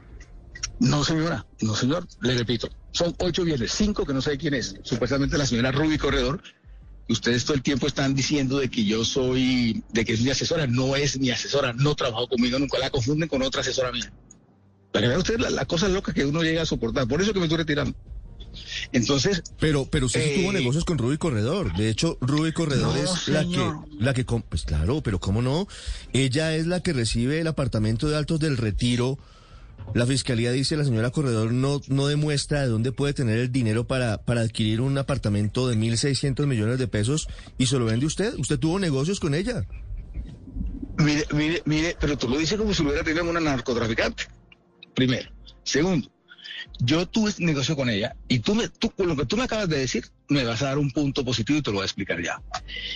No, 0.80 1.04
señora, 1.04 1.45
no, 1.62 1.74
señor, 1.75 2.07
le 2.22 2.38
repito, 2.38 2.68
son 2.92 3.16
ocho 3.19 3.44
bienes, 3.44 3.72
cinco 3.72 4.06
que 4.06 4.13
no 4.13 4.22
sé 4.22 4.38
quién 4.38 4.54
es, 4.54 4.75
supuestamente 4.83 5.38
la 5.38 5.45
señora 5.45 5.72
Ruby 5.72 5.98
Corredor. 5.98 6.42
Ustedes 7.07 7.45
todo 7.45 7.56
el 7.56 7.62
tiempo 7.62 7.86
están 7.88 8.16
diciendo 8.16 8.57
de 8.57 8.69
que 8.69 8.83
yo 8.83 9.06
soy, 9.06 9.83
de 9.94 10.04
que 10.04 10.13
es 10.13 10.22
mi 10.22 10.31
asesora, 10.31 10.66
no 10.68 10.95
es 10.95 11.19
mi 11.19 11.30
asesora, 11.30 11.72
no 11.74 11.95
trabajo 11.95 12.27
conmigo, 12.27 12.57
nunca 12.57 12.80
la 12.80 12.89
confunden 12.89 13.30
con 13.30 13.42
otra 13.44 13.62
asesora 13.62 13.92
mía. 13.92 14.12
Para 14.92 15.04
que 15.04 15.07
vean 15.10 15.19
ustedes 15.19 15.39
la, 15.39 15.50
la 15.51 15.66
cosa 15.66 15.88
loca 15.88 16.13
que 16.13 16.25
uno 16.25 16.42
llega 16.42 16.63
a 16.63 16.66
soportar, 16.66 17.07
por 17.07 17.22
eso 17.22 17.31
que 17.31 17.39
me 17.39 17.45
estoy 17.45 17.60
retirando. 17.60 17.95
Entonces, 18.92 19.44
Pero, 19.60 19.86
pero 19.92 20.06
usted 20.06 20.24
sí 20.24 20.30
Eh, 20.30 20.42
tuvo 20.42 20.54
negocios 20.54 20.86
con 20.86 20.98
Ruby 20.98 21.18
Corredor. 21.18 21.75
De 21.75 21.89
hecho, 21.89 22.18
Ruby 22.22 22.54
Corredor 22.54 22.95
No, 22.95 23.04
es 23.04 23.27
la 23.27 23.44
que, 23.44 23.74
la 24.00 24.13
que, 24.13 24.24
pues 24.24 24.63
claro, 24.63 25.01
pero 25.01 25.19
cómo 25.19 25.42
no. 25.42 25.68
Ella 26.13 26.56
es 26.56 26.66
la 26.66 26.81
que 26.81 26.94
recibe 26.94 27.39
el 27.39 27.48
apartamento 27.48 28.07
de 28.07 28.16
Altos 28.18 28.39
del 28.39 28.57
Retiro. 28.57 29.19
La 29.94 30.06
fiscalía 30.06 30.51
dice 30.51 30.75
la 30.75 30.83
señora 30.83 31.12
Corredor 31.12 31.54
no, 31.54 31.80
no 31.88 32.07
demuestra 32.07 32.62
de 32.62 32.68
dónde 32.68 32.92
puede 32.92 33.13
tener 33.13 33.39
el 33.39 33.51
dinero 33.51 33.88
para, 33.88 34.18
para 34.18 34.42
adquirir 34.42 34.81
un 34.81 34.98
apartamento 34.98 35.68
de 35.68 35.77
1.600 35.77 36.45
millones 36.48 36.80
de 36.80 36.88
pesos 36.88 37.27
y 37.57 37.68
se 37.68 37.80
lo 37.80 37.86
vende 37.86 38.06
usted. 38.06 38.33
Usted 38.38 38.60
tuvo 38.60 38.80
negocios 38.80 39.19
con 39.19 39.33
ella. 39.33 39.66
Mire, 40.98 41.25
mire, 41.31 41.62
mire, 41.66 41.95
pero 42.00 42.18
tú 42.18 42.27
lo 42.27 42.38
dices 42.38 42.57
como 42.57 42.74
si 42.74 42.83
lo 42.83 42.89
hubiera 42.89 43.06
tenido 43.06 43.30
una 43.30 43.39
narcotraficante. 43.39 44.25
Primero. 44.94 45.30
Segundo, 45.63 46.10
yo 46.80 47.06
tuve 47.07 47.33
negocio 47.39 47.75
con 47.75 47.89
ella 47.89 48.16
y 48.27 48.39
tú, 48.39 48.56
me, 48.56 48.69
tú, 48.69 48.92
con 48.92 49.07
lo 49.07 49.16
que 49.16 49.25
tú 49.25 49.38
me 49.38 49.44
acabas 49.44 49.69
de 49.69 49.80
decir, 49.80 50.06
me 50.30 50.44
vas 50.44 50.62
a 50.62 50.68
dar 50.68 50.77
un 50.77 50.92
punto 50.92 51.24
positivo 51.25 51.60
y 51.60 51.62
te 51.62 51.72
lo 51.72 51.77
voy 51.77 51.83
a 51.83 51.86
explicar 51.86 52.22
ya. 52.22 52.42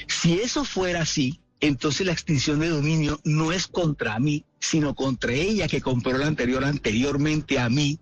Si 0.07 0.39
eso 0.39 0.63
fuera 0.63 1.01
así, 1.01 1.41
entonces 1.59 2.05
la 2.05 2.13
extinción 2.13 2.59
de 2.59 2.69
dominio 2.69 3.19
no 3.23 3.51
es 3.51 3.67
contra 3.67 4.19
mí, 4.19 4.45
sino 4.59 4.94
contra 4.95 5.33
ella 5.33 5.67
que 5.67 5.81
compró 5.81 6.17
la 6.17 6.27
anterior 6.27 6.63
anteriormente 6.63 7.59
a 7.59 7.69
mí. 7.69 8.00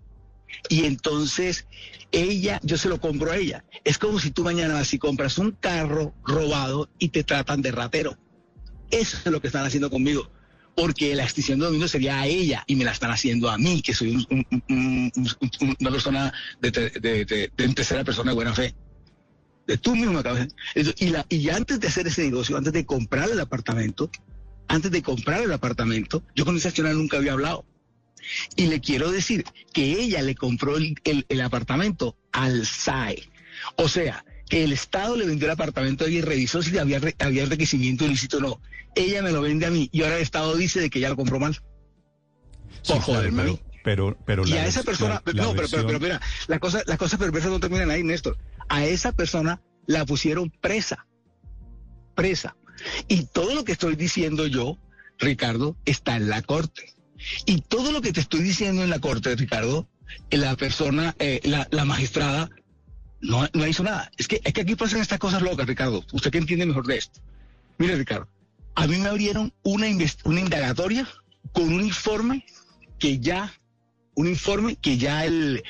Y 0.68 0.84
entonces 0.84 1.66
ella, 2.10 2.58
yo 2.62 2.78
se 2.78 2.88
lo 2.88 3.00
compro 3.00 3.30
a 3.30 3.36
ella. 3.36 3.64
Es 3.84 3.98
como 3.98 4.18
si 4.18 4.30
tú 4.30 4.42
mañana 4.44 4.82
y 4.90 4.98
compras 4.98 5.38
un 5.38 5.52
carro 5.52 6.14
robado 6.24 6.88
y 6.98 7.10
te 7.10 7.22
tratan 7.22 7.60
de 7.62 7.70
ratero. 7.70 8.16
Eso 8.90 9.18
es 9.18 9.26
lo 9.26 9.40
que 9.40 9.48
están 9.48 9.66
haciendo 9.66 9.90
conmigo. 9.90 10.30
Porque 10.74 11.14
la 11.14 11.24
extinción 11.24 11.58
de 11.58 11.66
dominio 11.66 11.88
sería 11.88 12.20
a 12.20 12.26
ella 12.26 12.64
y 12.66 12.76
me 12.76 12.84
la 12.84 12.92
están 12.92 13.10
haciendo 13.10 13.50
a 13.50 13.58
mí, 13.58 13.82
que 13.82 13.92
soy 13.94 14.14
un- 14.14 14.26
un- 14.30 14.46
un- 14.68 15.12
un- 15.16 15.50
un- 15.60 15.76
una 15.80 15.90
persona 15.90 16.32
de, 16.60 16.70
de- 16.70 17.24
de- 17.24 17.50
de 17.56 17.68
tercera 17.74 18.04
persona 18.04 18.30
de 18.30 18.34
buena 18.36 18.54
fe. 18.54 18.74
De 19.66 19.76
tú 19.76 19.94
mismo 19.94 20.22
Eso- 20.74 20.92
y, 20.98 21.08
la, 21.10 21.26
y 21.28 21.50
antes 21.50 21.78
de 21.80 21.88
hacer 21.88 22.06
ese 22.06 22.22
negocio, 22.22 22.56
antes 22.56 22.72
de 22.72 22.86
comprar 22.86 23.28
el 23.28 23.40
apartamento, 23.40 24.10
antes 24.68 24.90
de 24.90 25.02
comprar 25.02 25.42
el 25.42 25.52
apartamento, 25.52 26.22
yo 26.34 26.44
con 26.44 26.56
esa 26.56 26.70
señora 26.70 26.92
nunca 26.94 27.16
había 27.16 27.32
hablado. 27.32 27.64
Y 28.56 28.66
le 28.66 28.80
quiero 28.80 29.10
decir 29.10 29.44
que 29.72 29.92
ella 30.00 30.22
le 30.22 30.34
compró 30.34 30.76
el, 30.76 30.94
el- 31.04 31.24
el 31.28 31.40
apartamento 31.40 32.16
al 32.32 32.66
SAE. 32.66 33.28
O 33.76 33.88
sea, 33.88 34.24
que 34.48 34.64
el 34.64 34.72
Estado 34.72 35.16
le 35.16 35.26
vendió 35.26 35.46
el 35.46 35.52
apartamento 35.52 36.04
a 36.04 36.08
ella 36.08 36.18
y 36.18 36.22
revisó 36.22 36.62
si 36.62 36.76
había, 36.78 37.00
había 37.18 37.46
requisimiento 37.46 38.04
ilícito 38.04 38.38
o 38.38 38.40
no. 38.40 38.60
Ella 38.94 39.22
me 39.22 39.30
lo 39.32 39.40
vende 39.42 39.66
a 39.66 39.70
mí 39.70 39.88
y 39.92 40.02
ahora 40.02 40.16
el 40.16 40.22
Estado 40.22 40.56
dice 40.56 40.80
de 40.80 40.90
que 40.90 40.98
ella 40.98 41.10
lo 41.10 41.16
compró 41.16 41.38
mal. 41.38 41.54
Sí, 41.54 41.60
Por 42.92 42.96
claro, 42.96 43.02
joderme 43.02 43.44
mí. 43.44 43.60
pero, 43.84 44.16
pero, 44.24 44.24
pero 44.26 44.46
Y 44.46 44.50
la 44.50 44.62
a 44.62 44.66
esa 44.66 44.82
persona, 44.82 45.22
la- 45.24 45.32
la 45.32 45.42
no, 45.44 45.54
pero, 45.54 45.68
pero, 45.86 46.00
mira, 46.00 46.20
la 46.46 46.58
cosa, 46.58 46.82
las 46.86 46.98
cosas 46.98 47.18
perversas 47.18 47.50
no 47.50 47.60
terminan 47.60 47.90
ahí, 47.90 48.02
Néstor. 48.02 48.36
A 48.68 48.84
esa 48.84 49.12
persona 49.12 49.60
la 49.86 50.04
pusieron 50.04 50.50
presa, 50.50 51.06
presa. 52.14 52.56
Y 53.08 53.24
todo 53.24 53.54
lo 53.54 53.64
que 53.64 53.72
estoy 53.72 53.96
diciendo 53.96 54.46
yo, 54.46 54.78
Ricardo, 55.18 55.76
está 55.84 56.16
en 56.16 56.28
la 56.28 56.42
corte. 56.42 56.94
Y 57.46 57.62
todo 57.62 57.92
lo 57.92 58.00
que 58.00 58.12
te 58.12 58.20
estoy 58.20 58.40
diciendo 58.40 58.82
en 58.82 58.90
la 58.90 59.00
corte, 59.00 59.34
Ricardo, 59.34 59.88
la 60.30 60.56
persona, 60.56 61.14
eh, 61.18 61.40
la, 61.44 61.84
magistrada, 61.84 62.50
no, 63.20 63.48
no 63.52 63.66
hizo 63.66 63.82
nada. 63.82 64.10
Es 64.16 64.28
que, 64.28 64.40
es 64.44 64.52
que 64.52 64.60
aquí 64.60 64.76
pasan 64.76 65.00
estas 65.00 65.18
cosas 65.18 65.42
locas, 65.42 65.66
Ricardo. 65.66 66.04
Usted 66.12 66.30
que 66.30 66.38
entiende 66.38 66.66
mejor 66.66 66.86
de 66.86 66.98
esto. 66.98 67.20
Mire, 67.78 67.96
Ricardo, 67.96 68.28
a 68.74 68.86
mí 68.86 68.96
me 68.98 69.08
abrieron 69.08 69.52
una, 69.62 69.86
una 70.24 70.40
indagatoria 70.40 71.08
con 71.52 71.72
un 71.72 71.80
informe 71.80 72.44
que 72.98 73.18
ya, 73.18 73.52
un 74.14 74.28
informe 74.28 74.76
que 74.76 74.98
ya 74.98 75.24
el, 75.24 75.62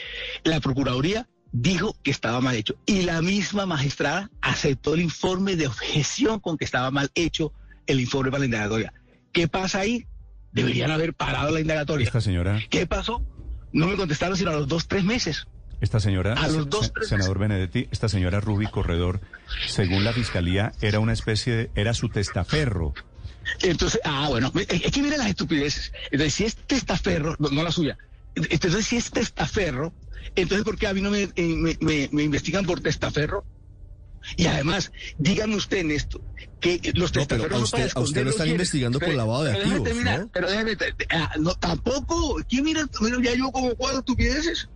la 0.44 0.60
Procuraduría 0.60 1.28
dijo 1.52 1.96
que 2.02 2.10
estaba 2.10 2.40
mal 2.40 2.56
hecho. 2.56 2.76
Y 2.86 3.02
la 3.02 3.22
misma 3.22 3.66
magistrada 3.66 4.30
aceptó 4.40 4.94
el 4.94 5.00
informe 5.00 5.56
de 5.56 5.66
objeción 5.66 6.40
con 6.40 6.58
que 6.58 6.64
estaba 6.64 6.90
mal 6.90 7.10
hecho 7.14 7.52
el 7.86 8.00
informe 8.00 8.30
para 8.30 8.40
la 8.40 8.46
indagatoria. 8.46 8.92
¿Qué 9.32 9.48
pasa 9.48 9.80
ahí? 9.80 10.06
Deberían 10.52 10.90
haber 10.90 11.14
parado 11.14 11.50
la 11.50 11.60
indagatoria. 11.60 12.06
Esta 12.06 12.20
señora, 12.20 12.60
¿Qué 12.70 12.86
pasó? 12.86 13.22
No 13.72 13.86
me 13.86 13.96
contestaron 13.96 14.36
sino 14.36 14.50
a 14.50 14.54
los 14.54 14.68
dos, 14.68 14.88
tres 14.88 15.04
meses. 15.04 15.46
esta 15.80 16.00
señora, 16.00 16.34
A 16.34 16.48
los 16.48 16.68
dos, 16.68 16.92
tres 16.92 17.08
senador 17.08 17.38
Benedetti, 17.38 17.86
esta 17.90 18.08
señora 18.08 18.40
Ruby 18.40 18.66
Corredor, 18.66 19.20
según 19.66 20.04
la 20.04 20.12
fiscalía, 20.12 20.72
era 20.80 21.00
una 21.00 21.12
especie 21.12 21.54
de, 21.54 21.70
era 21.74 21.94
su 21.94 22.08
testaferro. 22.08 22.94
Entonces, 23.62 24.00
ah, 24.04 24.26
bueno, 24.28 24.52
es 24.68 24.90
que 24.92 25.02
mira 25.02 25.16
las 25.16 25.28
estupideces. 25.28 25.92
Entonces, 26.10 26.34
si 26.34 26.44
es 26.44 26.56
testaferro, 26.56 27.36
no, 27.38 27.50
no 27.50 27.62
la 27.62 27.70
suya, 27.70 27.96
entonces 28.34 28.86
si 28.86 28.96
es 28.96 29.10
testaferro, 29.10 29.92
entonces 30.36 30.64
¿por 30.64 30.76
qué 30.78 30.86
a 30.86 30.94
mí 30.94 31.00
no 31.00 31.10
me, 31.10 31.22
eh, 31.22 31.32
me, 31.36 31.76
me- 31.80 32.08
me 32.12 32.22
investigan 32.22 32.64
por 32.66 32.80
testaferro? 32.80 33.44
Y 34.36 34.46
además, 34.46 34.90
dígame 35.16 35.54
usted 35.56 35.78
en 35.78 35.90
esto, 35.92 36.20
que 36.60 36.80
los 36.94 37.14
No, 37.14 37.20
testaferros 37.20 37.52
a 37.52 37.58
no 37.58 37.64
usted- 37.64 37.70
para 37.78 37.84
a 37.84 37.86
usted 37.86 38.00
esconder 38.00 38.24
lo 38.24 38.30
los 38.30 38.34
están 38.34 38.48
investigando 38.48 38.98
por 38.98 39.14
lavado 39.14 39.44
de 39.44 39.52
activos, 39.52 39.82
terminar, 39.84 40.20
¿no? 40.20 40.30
Pero 40.32 40.50
déjame, 40.50 40.76
ah, 41.10 41.30
no, 41.38 41.54
tampoco, 41.54 42.36
¿quién 42.48 42.64
mira? 42.64 42.86
mira, 43.00 43.16
ya 43.22 43.34
yo 43.36 43.50
como 43.52 43.74
cuatro 43.76 44.00
estupideces. 44.00 44.68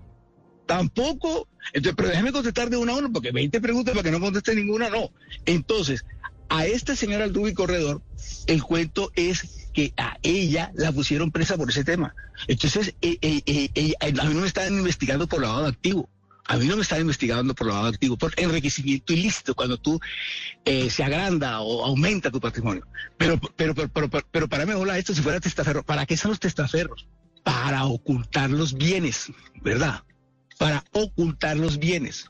Tampoco. 0.66 1.49
Entonces, 1.72 1.94
pero 1.96 2.08
déjeme 2.08 2.32
contestar 2.32 2.70
de 2.70 2.76
una 2.76 2.92
a 2.92 2.96
una, 2.96 3.08
porque 3.11 3.30
20 3.32 3.61
preguntas 3.61 3.94
para 3.94 4.04
que 4.04 4.11
no 4.11 4.20
conteste 4.20 4.54
ninguna, 4.54 4.88
no. 4.90 5.11
Entonces, 5.44 6.04
a 6.49 6.66
esta 6.66 6.94
señora 6.96 7.25
Aldubi 7.25 7.52
Corredor, 7.52 8.00
el 8.46 8.62
cuento 8.62 9.11
es 9.16 9.62
que 9.72 9.92
a 9.96 10.16
ella 10.22 10.70
la 10.74 10.92
pusieron 10.92 11.30
presa 11.30 11.56
por 11.56 11.70
ese 11.70 11.84
tema. 11.84 12.14
Entonces, 12.46 12.94
eh, 13.00 13.18
eh, 13.22 13.70
eh, 13.74 13.94
a 14.00 14.06
mí 14.06 14.34
no 14.34 14.40
me 14.40 14.46
están 14.46 14.72
investigando 14.72 15.26
por 15.26 15.40
lavado 15.40 15.66
activo. 15.66 16.08
A 16.46 16.56
mí 16.56 16.66
no 16.66 16.76
me 16.76 16.82
están 16.82 17.00
investigando 17.00 17.54
por 17.54 17.68
lavado 17.68 17.86
activo, 17.86 18.16
por 18.16 18.32
enriquecimiento 18.36 19.12
ilícito, 19.12 19.54
cuando 19.54 19.76
tú 19.78 20.00
se 20.64 21.04
agranda 21.04 21.60
o 21.60 21.84
aumenta 21.84 22.30
tu 22.30 22.40
patrimonio. 22.40 22.84
Pero, 23.16 23.38
pero, 23.56 23.74
pero, 23.74 23.88
pero, 23.88 24.08
pero, 24.30 24.48
para 24.48 24.66
mejor 24.66 24.88
esto 24.90 25.14
si 25.14 25.22
fuera 25.22 25.38
testaferro. 25.40 25.84
¿Para 25.84 26.04
qué 26.04 26.16
son 26.16 26.32
los 26.32 26.40
testaferros? 26.40 27.06
Para 27.44 27.84
ocultar 27.84 28.50
los 28.50 28.74
bienes, 28.74 29.32
¿verdad? 29.62 30.02
Para 30.58 30.84
ocultar 30.92 31.56
los 31.56 31.78
bienes. 31.78 32.26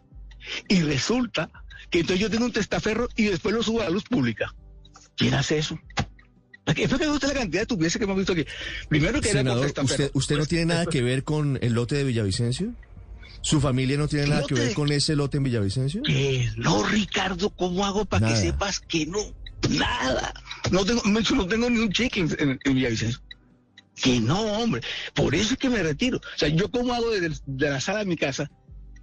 Y 0.69 0.83
resulta 0.83 1.51
que 1.91 2.01
entonces 2.01 2.21
yo 2.21 2.31
tengo 2.31 2.45
un 2.45 2.53
testaferro 2.53 3.09
y 3.17 3.25
después 3.25 3.55
lo 3.55 3.63
subo 3.63 3.81
a 3.81 3.85
la 3.85 3.91
luz 3.91 4.05
pública. 4.05 4.55
¿Quién 5.17 5.35
hace 5.35 5.59
eso? 5.59 5.79
Que 6.65 6.87
me 6.87 7.09
gusta 7.09 7.27
la 7.29 7.35
cantidad 7.35 7.67
de 7.67 7.91
que 7.91 8.05
hemos 8.05 8.17
visto 8.17 8.33
aquí. 8.33 8.47
Primero 8.89 9.21
que 9.21 9.31
era 9.31 9.41
Senador, 9.41 9.65
testaferro. 9.65 10.05
¿usted, 10.05 10.11
¿usted 10.15 10.37
no 10.37 10.47
tiene 10.47 10.67
nada 10.67 10.87
que 10.87 11.03
ver 11.03 11.25
con 11.25 11.59
el 11.61 11.73
lote 11.73 11.97
de 11.97 12.05
Villavicencio? 12.05 12.73
¿Su 13.41 13.61
familia 13.61 13.99
no 13.99 14.07
tiene 14.07 14.29
nada 14.29 14.45
que 14.47 14.55
ver 14.55 14.73
con 14.73 14.93
ese 14.93 15.17
lote 15.17 15.39
en 15.39 15.43
Villavicencio? 15.43 16.03
Que 16.03 16.49
no, 16.57 16.85
Ricardo, 16.85 17.51
¿cómo 17.51 17.85
hago 17.85 18.05
para 18.05 18.29
que 18.29 18.37
sepas 18.37 18.79
que 18.81 19.07
no? 19.07 19.19
Nada. 19.71 20.33
No 20.71 20.85
tengo, 20.85 21.03
no 21.05 21.47
tengo 21.47 21.69
ni 21.69 21.79
un 21.81 21.93
cheque 21.93 22.21
en, 22.21 22.31
en, 22.39 22.61
en 22.63 22.75
Villavicencio. 22.75 23.21
Que 23.97 24.21
no, 24.21 24.41
hombre. 24.41 24.83
Por 25.15 25.35
eso 25.35 25.55
es 25.55 25.59
que 25.59 25.69
me 25.69 25.83
retiro. 25.83 26.19
O 26.19 26.39
sea, 26.39 26.49
yo 26.49 26.71
cómo 26.71 26.95
hago 26.95 27.11
desde 27.11 27.37
de 27.47 27.71
la 27.71 27.81
sala 27.81 28.01
de 28.01 28.05
mi 28.07 28.17
casa. 28.17 28.51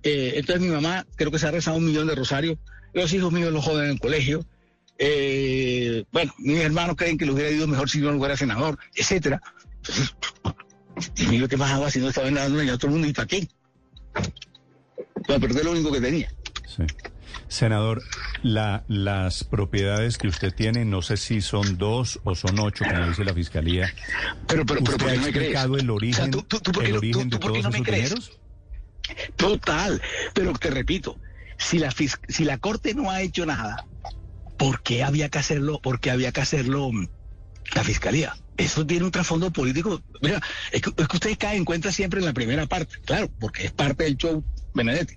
Eh, 0.04 0.34
entonces 0.36 0.62
mi 0.62 0.70
mamá 0.70 1.06
creo 1.16 1.30
que 1.30 1.40
se 1.40 1.48
ha 1.48 1.52
rezado 1.52 1.78
un 1.78 1.86
millón 1.86 2.08
de 2.08 2.16
rosarios. 2.16 2.58
Los 2.94 3.14
hijos 3.14 3.32
míos 3.32 3.52
los 3.52 3.64
joden 3.64 3.86
en 3.86 3.92
el 3.92 4.00
colegio. 4.00 4.46
Eh, 5.02 6.04
bueno, 6.12 6.34
mis 6.40 6.60
hermanos 6.60 6.98
creen 6.98 7.18
que 7.18 7.26
lo 7.26 7.34
hubiera 7.34 7.50
ido 7.50 7.68
mejor 7.68 7.90
si 7.90 8.02
yo 8.02 8.12
no 8.12 8.18
fuera 8.18 8.36
senador, 8.36 8.78
etcétera. 8.94 9.42
Entonces, 9.78 10.14
y 11.16 11.38
yo 11.38 11.48
qué 11.48 11.56
más 11.56 11.72
hago 11.72 11.90
si 11.90 12.00
no 12.00 12.10
estaba 12.10 12.30
dando 12.30 12.60
a 12.60 12.78
todo 12.78 12.88
el 12.88 12.94
mundo 12.94 13.08
y 13.08 13.14
para 13.14 13.28
qué. 13.28 13.48
Para 15.26 15.40
perder 15.40 15.64
lo 15.64 15.72
único 15.72 15.92
que 15.92 16.02
tenía. 16.02 16.30
Sí. 16.68 16.84
Senador, 17.48 18.04
la, 18.44 18.84
las 18.88 19.44
propiedades 19.44 20.18
que 20.18 20.28
usted 20.28 20.54
tiene, 20.54 20.86
no 20.86 21.02
sé 21.02 21.18
si 21.18 21.42
son 21.42 21.78
dos 21.78 22.20
o 22.24 22.36
son 22.36 22.60
ocho, 22.60 22.84
como 22.86 23.08
dice 23.08 23.24
la 23.24 23.34
fiscalía. 23.34 23.92
Pero, 24.48 24.66
pero, 24.66 24.82
pero, 24.84 24.96
¿Usted 24.96 24.98
¿por 24.98 25.08
ha 25.08 25.12
qué 25.14 25.18
no 25.20 25.28
explicado 25.28 25.78
el 25.78 25.90
O 25.90 25.96
origen, 25.96 26.24
sea, 26.26 26.32
¿tú, 26.32 26.44
tú, 26.44 26.60
tú 26.60 26.72
por 26.72 26.84
qué 26.84 26.90
el 26.90 26.98
origen 26.98 27.30
tú 27.30 27.38
de 27.38 27.40
todos 27.40 27.64
no 27.64 27.70
esos 27.70 27.74
dineros? 27.74 28.40
Total. 29.38 30.02
Pero 30.34 30.54
te 30.54 30.70
repito, 30.70 31.18
si 31.58 31.80
la, 31.80 31.92
si 31.92 32.44
la 32.44 32.58
Corte 32.58 32.94
no 32.94 33.10
ha 33.10 33.22
hecho 33.22 33.46
nada, 33.46 33.86
¿por 34.60 34.84
qué 34.84 35.04
había 35.04 35.30
que 35.30 35.40
hacerlo? 35.40 35.80
¿Por 35.82 36.00
qué 36.00 36.12
había 36.12 36.32
que 36.32 36.42
hacerlo 36.42 36.92
mm, 36.92 37.08
la 37.74 37.84
Fiscalía? 37.84 38.36
Eso 38.58 38.86
tiene 38.86 39.06
un 39.06 39.12
trasfondo 39.12 39.52
político. 39.52 40.04
Mira, 40.22 40.42
es 40.72 40.82
que, 40.82 40.92
es 40.96 41.08
que 41.08 41.16
ustedes 41.16 41.38
caen 41.38 41.60
en 41.60 41.66
cuenta 41.66 41.92
siempre 41.92 42.20
en 42.20 42.26
la 42.26 42.34
primera 42.34 42.68
parte, 42.68 43.00
claro, 43.06 43.32
porque 43.40 43.66
es 43.66 43.72
parte 43.72 44.04
del 44.04 44.18
show 44.18 44.44
Benedetti. 44.74 45.16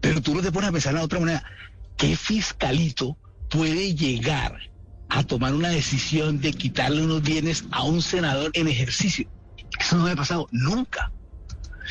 Pero 0.00 0.22
tú 0.22 0.34
no 0.34 0.40
te 0.40 0.50
pones 0.50 0.70
a 0.70 0.72
pensar 0.72 0.94
de 0.94 1.00
otra 1.00 1.20
manera. 1.20 1.44
¿Qué 1.96 2.16
fiscalito 2.16 3.18
puede 3.50 3.94
llegar 3.94 4.58
a 5.10 5.22
tomar 5.22 5.54
una 5.54 5.68
decisión 5.68 6.40
de 6.40 6.52
quitarle 6.54 7.02
unos 7.02 7.22
bienes 7.22 7.64
a 7.70 7.82
un 7.82 8.00
senador 8.00 8.50
en 8.54 8.68
ejercicio? 8.68 9.28
Eso 9.78 9.96
no 9.96 10.04
me 10.04 10.12
ha 10.12 10.16
pasado 10.16 10.48
nunca. 10.50 11.12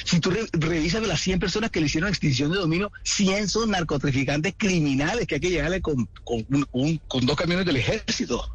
Si 0.04 0.20
tú 0.20 0.30
re- 0.32 0.48
revisas 0.54 1.06
las 1.08 1.20
100 1.22 1.39
personas 1.39 1.72
que 1.72 1.80
le 1.80 1.88
hicieron 1.88 2.10
extinción 2.10 2.51
de 2.51 2.58
dominio, 2.58 2.92
100 3.04 3.48
son 3.50 3.72
narcotraficantes 3.72 4.54
criminales 4.58 5.27
que 5.27 5.36
hay 5.36 5.42
que 5.42 5.50
llegarle 5.50 5.82
con, 5.82 6.08
con, 6.24 7.25
dos 7.25 7.36
camiones 7.36 7.66
del 7.66 7.77
ejército. 7.77 8.48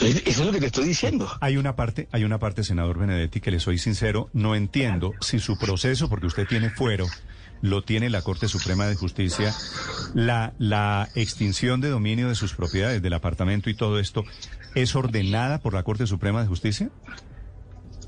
Eso 0.00 0.20
es 0.24 0.38
lo 0.38 0.52
que 0.52 0.60
te 0.60 0.66
estoy 0.66 0.86
diciendo. 0.86 1.30
Hay 1.40 1.56
una 1.56 1.76
parte, 1.76 2.08
hay 2.12 2.24
una 2.24 2.38
parte, 2.38 2.64
senador 2.64 2.98
Benedetti, 2.98 3.40
que 3.40 3.50
le 3.50 3.60
soy 3.60 3.78
sincero, 3.78 4.30
no 4.32 4.54
entiendo 4.54 5.12
si 5.20 5.38
su 5.38 5.58
proceso, 5.58 6.08
porque 6.08 6.26
usted 6.26 6.46
tiene 6.46 6.70
fuero, 6.70 7.06
lo 7.60 7.84
tiene 7.84 8.10
la 8.10 8.22
Corte 8.22 8.48
Suprema 8.48 8.86
de 8.86 8.96
Justicia, 8.96 9.54
la, 10.14 10.54
la 10.58 11.08
extinción 11.14 11.80
de 11.80 11.90
dominio 11.90 12.28
de 12.28 12.34
sus 12.34 12.54
propiedades, 12.54 13.02
del 13.02 13.12
apartamento 13.12 13.70
y 13.70 13.74
todo 13.74 13.98
esto, 14.00 14.24
¿es 14.74 14.96
ordenada 14.96 15.58
por 15.58 15.74
la 15.74 15.82
Corte 15.84 16.06
Suprema 16.06 16.40
de 16.40 16.48
Justicia? 16.48 16.90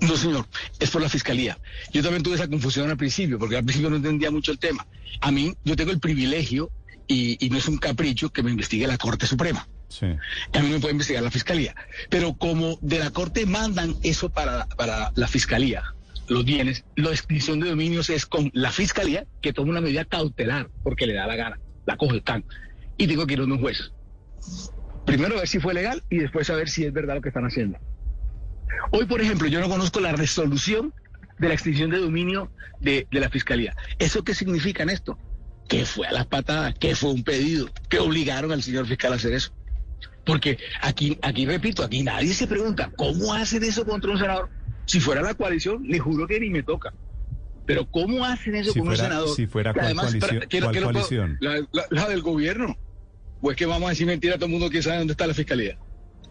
No, 0.00 0.16
señor, 0.16 0.46
es 0.80 0.90
por 0.90 1.00
la 1.00 1.08
fiscalía. 1.08 1.58
Yo 1.92 2.02
también 2.02 2.22
tuve 2.22 2.34
esa 2.34 2.48
confusión 2.48 2.90
al 2.90 2.96
principio, 2.96 3.38
porque 3.38 3.56
al 3.56 3.64
principio 3.64 3.90
no 3.90 3.96
entendía 3.96 4.30
mucho 4.30 4.52
el 4.52 4.58
tema. 4.58 4.86
A 5.20 5.30
mí, 5.30 5.54
yo 5.64 5.76
tengo 5.76 5.92
el 5.92 6.00
privilegio, 6.00 6.70
y, 7.06 7.44
y 7.44 7.50
no 7.50 7.58
es 7.58 7.68
un 7.68 7.78
capricho, 7.78 8.30
que 8.30 8.42
me 8.42 8.50
investigue 8.50 8.86
la 8.86 8.98
Corte 8.98 9.26
Suprema. 9.26 9.66
Sí. 9.88 10.06
A 10.52 10.60
mí 10.60 10.68
me 10.70 10.80
puede 10.80 10.92
investigar 10.92 11.22
la 11.22 11.30
fiscalía. 11.30 11.74
Pero 12.10 12.34
como 12.34 12.78
de 12.80 12.98
la 12.98 13.10
corte 13.10 13.46
mandan 13.46 13.94
eso 14.02 14.28
para, 14.28 14.66
para 14.66 15.12
la 15.14 15.28
fiscalía, 15.28 15.84
los 16.28 16.44
bienes, 16.44 16.84
la 16.96 17.10
extinción 17.10 17.60
de 17.60 17.70
dominios 17.70 18.10
es 18.10 18.26
con 18.26 18.50
la 18.54 18.72
fiscalía 18.72 19.26
que 19.40 19.52
toma 19.52 19.70
una 19.70 19.80
medida 19.80 20.04
cautelar 20.04 20.68
porque 20.82 21.06
le 21.06 21.14
da 21.14 21.26
la 21.26 21.36
gana, 21.36 21.60
la 21.86 21.96
coge 21.96 22.16
el 22.16 22.22
can. 22.22 22.44
Y 22.96 23.06
tengo 23.06 23.26
que 23.26 23.34
ir 23.34 23.40
a 23.40 23.44
un 23.44 23.60
juez. 23.60 23.92
Primero 25.06 25.36
a 25.36 25.40
ver 25.40 25.48
si 25.48 25.60
fue 25.60 25.74
legal 25.74 26.02
y 26.10 26.18
después 26.18 26.48
a 26.50 26.56
ver 26.56 26.68
si 26.68 26.84
es 26.84 26.92
verdad 26.92 27.16
lo 27.16 27.20
que 27.20 27.28
están 27.28 27.44
haciendo. 27.44 27.78
Hoy, 28.90 29.06
por 29.06 29.20
ejemplo, 29.20 29.48
yo 29.48 29.60
no 29.60 29.68
conozco 29.68 30.00
la 30.00 30.12
resolución 30.12 30.92
de 31.38 31.48
la 31.48 31.54
extinción 31.54 31.90
de 31.90 31.98
dominio 31.98 32.50
de, 32.80 33.06
de 33.10 33.20
la 33.20 33.28
fiscalía. 33.30 33.74
¿Eso 33.98 34.22
qué 34.22 34.34
significa 34.34 34.82
en 34.82 34.90
esto? 34.90 35.18
Que 35.68 35.84
fue 35.84 36.06
a 36.06 36.12
las 36.12 36.26
patadas, 36.26 36.74
que 36.78 36.94
fue 36.94 37.10
un 37.10 37.24
pedido, 37.24 37.68
que 37.88 37.98
obligaron 37.98 38.52
al 38.52 38.62
señor 38.62 38.86
fiscal 38.86 39.12
a 39.12 39.16
hacer 39.16 39.32
eso. 39.32 39.52
Porque 40.24 40.58
aquí, 40.80 41.18
aquí 41.22 41.44
repito, 41.46 41.82
aquí 41.84 42.02
nadie 42.02 42.32
se 42.34 42.46
pregunta 42.46 42.90
cómo 42.96 43.34
hacen 43.34 43.64
eso 43.64 43.84
contra 43.84 44.10
un 44.10 44.18
senador. 44.18 44.48
Si 44.86 45.00
fuera 45.00 45.22
la 45.22 45.34
coalición, 45.34 45.82
le 45.86 45.98
juro 45.98 46.26
que 46.26 46.38
ni 46.40 46.50
me 46.50 46.62
toca. 46.62 46.92
Pero 47.66 47.86
¿cómo 47.90 48.24
hacen 48.24 48.54
eso 48.56 48.72
Si 48.72 48.78
con 48.78 48.88
un 48.88 48.94
fuera- 48.94 49.08
senador? 49.10 49.34
si 49.36 49.46
fuera 49.46 49.72
cuál 49.72 49.86
además, 49.86 50.04
coalición- 50.06 50.20
para- 50.38 50.46
que 50.46 50.60
cuál 50.60 50.82
coalición? 50.82 51.38
la, 51.40 51.56
la- 51.72 51.86
la 51.90 52.08
del 52.08 52.20
gobierno. 52.22 52.76
¿O 53.40 53.50
es 53.50 53.56
que 53.56 53.66
vamos 53.66 53.86
a 53.86 53.90
decir 53.90 54.06
mentira 54.06 54.34
a 54.34 54.36
todo 54.38 54.46
el 54.46 54.52
mundo 54.52 54.70
que 54.70 54.82
sabe 54.82 54.98
dónde 54.98 55.12
está 55.12 55.26
la 55.26 55.34
fiscalía? 55.34 55.78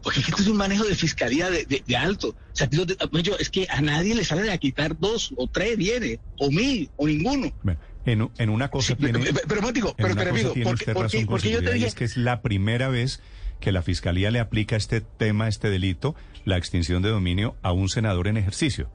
Porque 0.03 0.19
es 0.19 0.25
que 0.25 0.31
esto 0.31 0.43
es 0.43 0.49
un 0.49 0.57
manejo 0.57 0.83
de 0.83 0.95
fiscalía 0.95 1.49
de, 1.49 1.65
de- 1.65 1.83
de 1.87 1.97
alto. 1.97 2.29
O 2.29 2.35
sea, 2.55 2.69
yo- 2.69 3.37
es 3.39 3.49
que 3.49 3.65
a 3.69 3.81
nadie 3.81 4.13
le 4.15 4.25
sale 4.25 4.51
a 4.51 4.57
quitar 4.57 4.99
dos 4.99 5.33
o 5.37 5.47
tres 5.47 5.77
bienes, 5.77 6.19
o 6.37 6.51
mil, 6.51 6.89
o 6.97 7.07
ninguno. 7.07 7.51
Bueno, 7.63 7.79
en, 8.05 8.29
en 8.37 8.49
una 8.49 8.69
cosa 8.69 8.87
Sí, 8.89 8.95
tiene... 8.95 9.19
pero, 9.19 9.33
pero, 9.33 9.43
pero, 9.47 9.61
una 9.61 10.15
pero, 10.15 10.29
amigo, 10.31 10.51
tiene 10.51 10.69
porque, 10.69 10.83
usted 10.83 10.93
porque- 10.93 11.17
razón 11.17 11.25
porque 11.27 11.51
yo 11.51 11.63
te 11.63 11.73
dije, 11.73 11.87
es 11.87 11.95
que 11.95 12.03
es 12.03 12.17
la 12.17 12.41
primera 12.41 12.89
vez 12.89 13.21
que 13.61 13.71
la 13.71 13.81
Fiscalía 13.81 14.29
le 14.29 14.41
aplica 14.41 14.75
este 14.75 14.99
tema, 14.99 15.47
este 15.47 15.69
delito, 15.69 16.15
la 16.43 16.57
extinción 16.57 17.01
de 17.01 17.09
dominio 17.09 17.55
a 17.61 17.71
un 17.71 17.87
senador 17.87 18.27
en 18.27 18.35
ejercicio. 18.35 18.91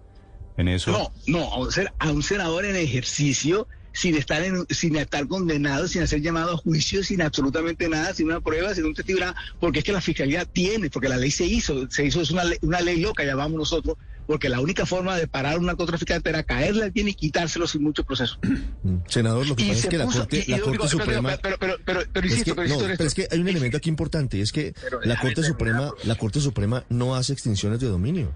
En 0.59 0.69
eso... 0.69 0.91
No, 0.93 1.13
no, 1.27 1.45
a 1.55 1.59
un, 1.59 1.73
ser- 1.73 1.93
a 1.99 2.11
un 2.11 2.23
senador 2.23 2.65
en 2.67 2.77
ejercicio 2.77 3.67
sin 3.93 4.15
estar 4.17 4.43
en, 4.43 4.65
sin 4.71 4.97
estar 4.97 5.27
condenado, 5.27 5.89
sin 5.89 6.03
hacer 6.03 6.21
llamado 6.21 6.53
a 6.55 6.57
juicio, 6.57 7.03
sin 7.03 7.23
absolutamente 7.23 7.89
nada, 7.89 8.15
sin 8.15 8.27
una 8.27 8.41
prueba, 8.41 8.75
sin 8.75 8.85
un 8.85 8.95
testigo, 8.95 9.19
nada, 9.21 9.35
porque 9.59 9.81
es 9.81 9.85
que 9.85 9.93
la 9.93 10.01
fiscalía 10.01 10.45
tiene, 10.45 10.91
porque 10.91 11.09
la 11.09 11.17
ley 11.17 11.31
se 11.31 11.45
hizo, 11.47 11.89
se 11.91 12.05
hizo, 12.07 12.21
es 12.21 12.31
una 12.31 12.45
ley, 12.45 12.59
una 12.63 12.81
ley 12.81 13.01
loca, 13.01 13.25
llamamos 13.25 13.59
nosotros, 13.59 13.97
porque 14.27 14.49
la 14.51 14.61
única 14.61 14.85
forma 14.87 15.17
de 15.17 15.27
parar 15.27 15.55
a 15.55 15.59
un 15.59 15.67
narcotraficante 15.67 16.29
era 16.29 16.43
caerle 16.43 16.85
al 16.85 16.91
bien 16.91 17.09
y 17.09 17.15
quitárselo 17.15 17.67
sin 17.67 17.83
mucho 17.83 18.05
proceso. 18.05 18.39
Mm, 18.83 18.97
Senador, 19.09 19.47
lo 19.49 19.57
que 19.57 19.63
Y 19.65 19.69
pasa 19.69 19.81
es 19.81 19.87
que 19.89 19.99
la 19.99 20.05
Corte, 20.05 20.37
y- 20.47 20.51
y 20.53 20.53
la 20.53 20.61
Corte 20.61 20.89
Suprema... 20.89 21.39
Pero, 21.43 21.57
pero, 21.59 21.77
pero, 21.85 22.01
pero, 22.13 22.27
Es 22.27 22.33
insisto, 22.33 22.55
que, 22.55 22.63
pero 22.69 22.79
no, 22.81 23.05
es 23.05 23.15
que 23.15 23.27
hay 23.31 23.39
un 23.41 23.49
elemento 23.49 23.79
aquí 23.79 23.89
importante, 23.89 24.41
es 24.41 24.53
que 24.53 24.75
la 25.03 25.19
Corte 25.19 25.43
Suprema, 25.43 25.93
la 26.05 26.15
Corte 26.17 26.41
Suprema 26.41 26.85
no 26.91 27.15
hace 27.17 27.33
extinciones 27.33 27.81
de 27.81 27.89
dominio. 27.89 28.35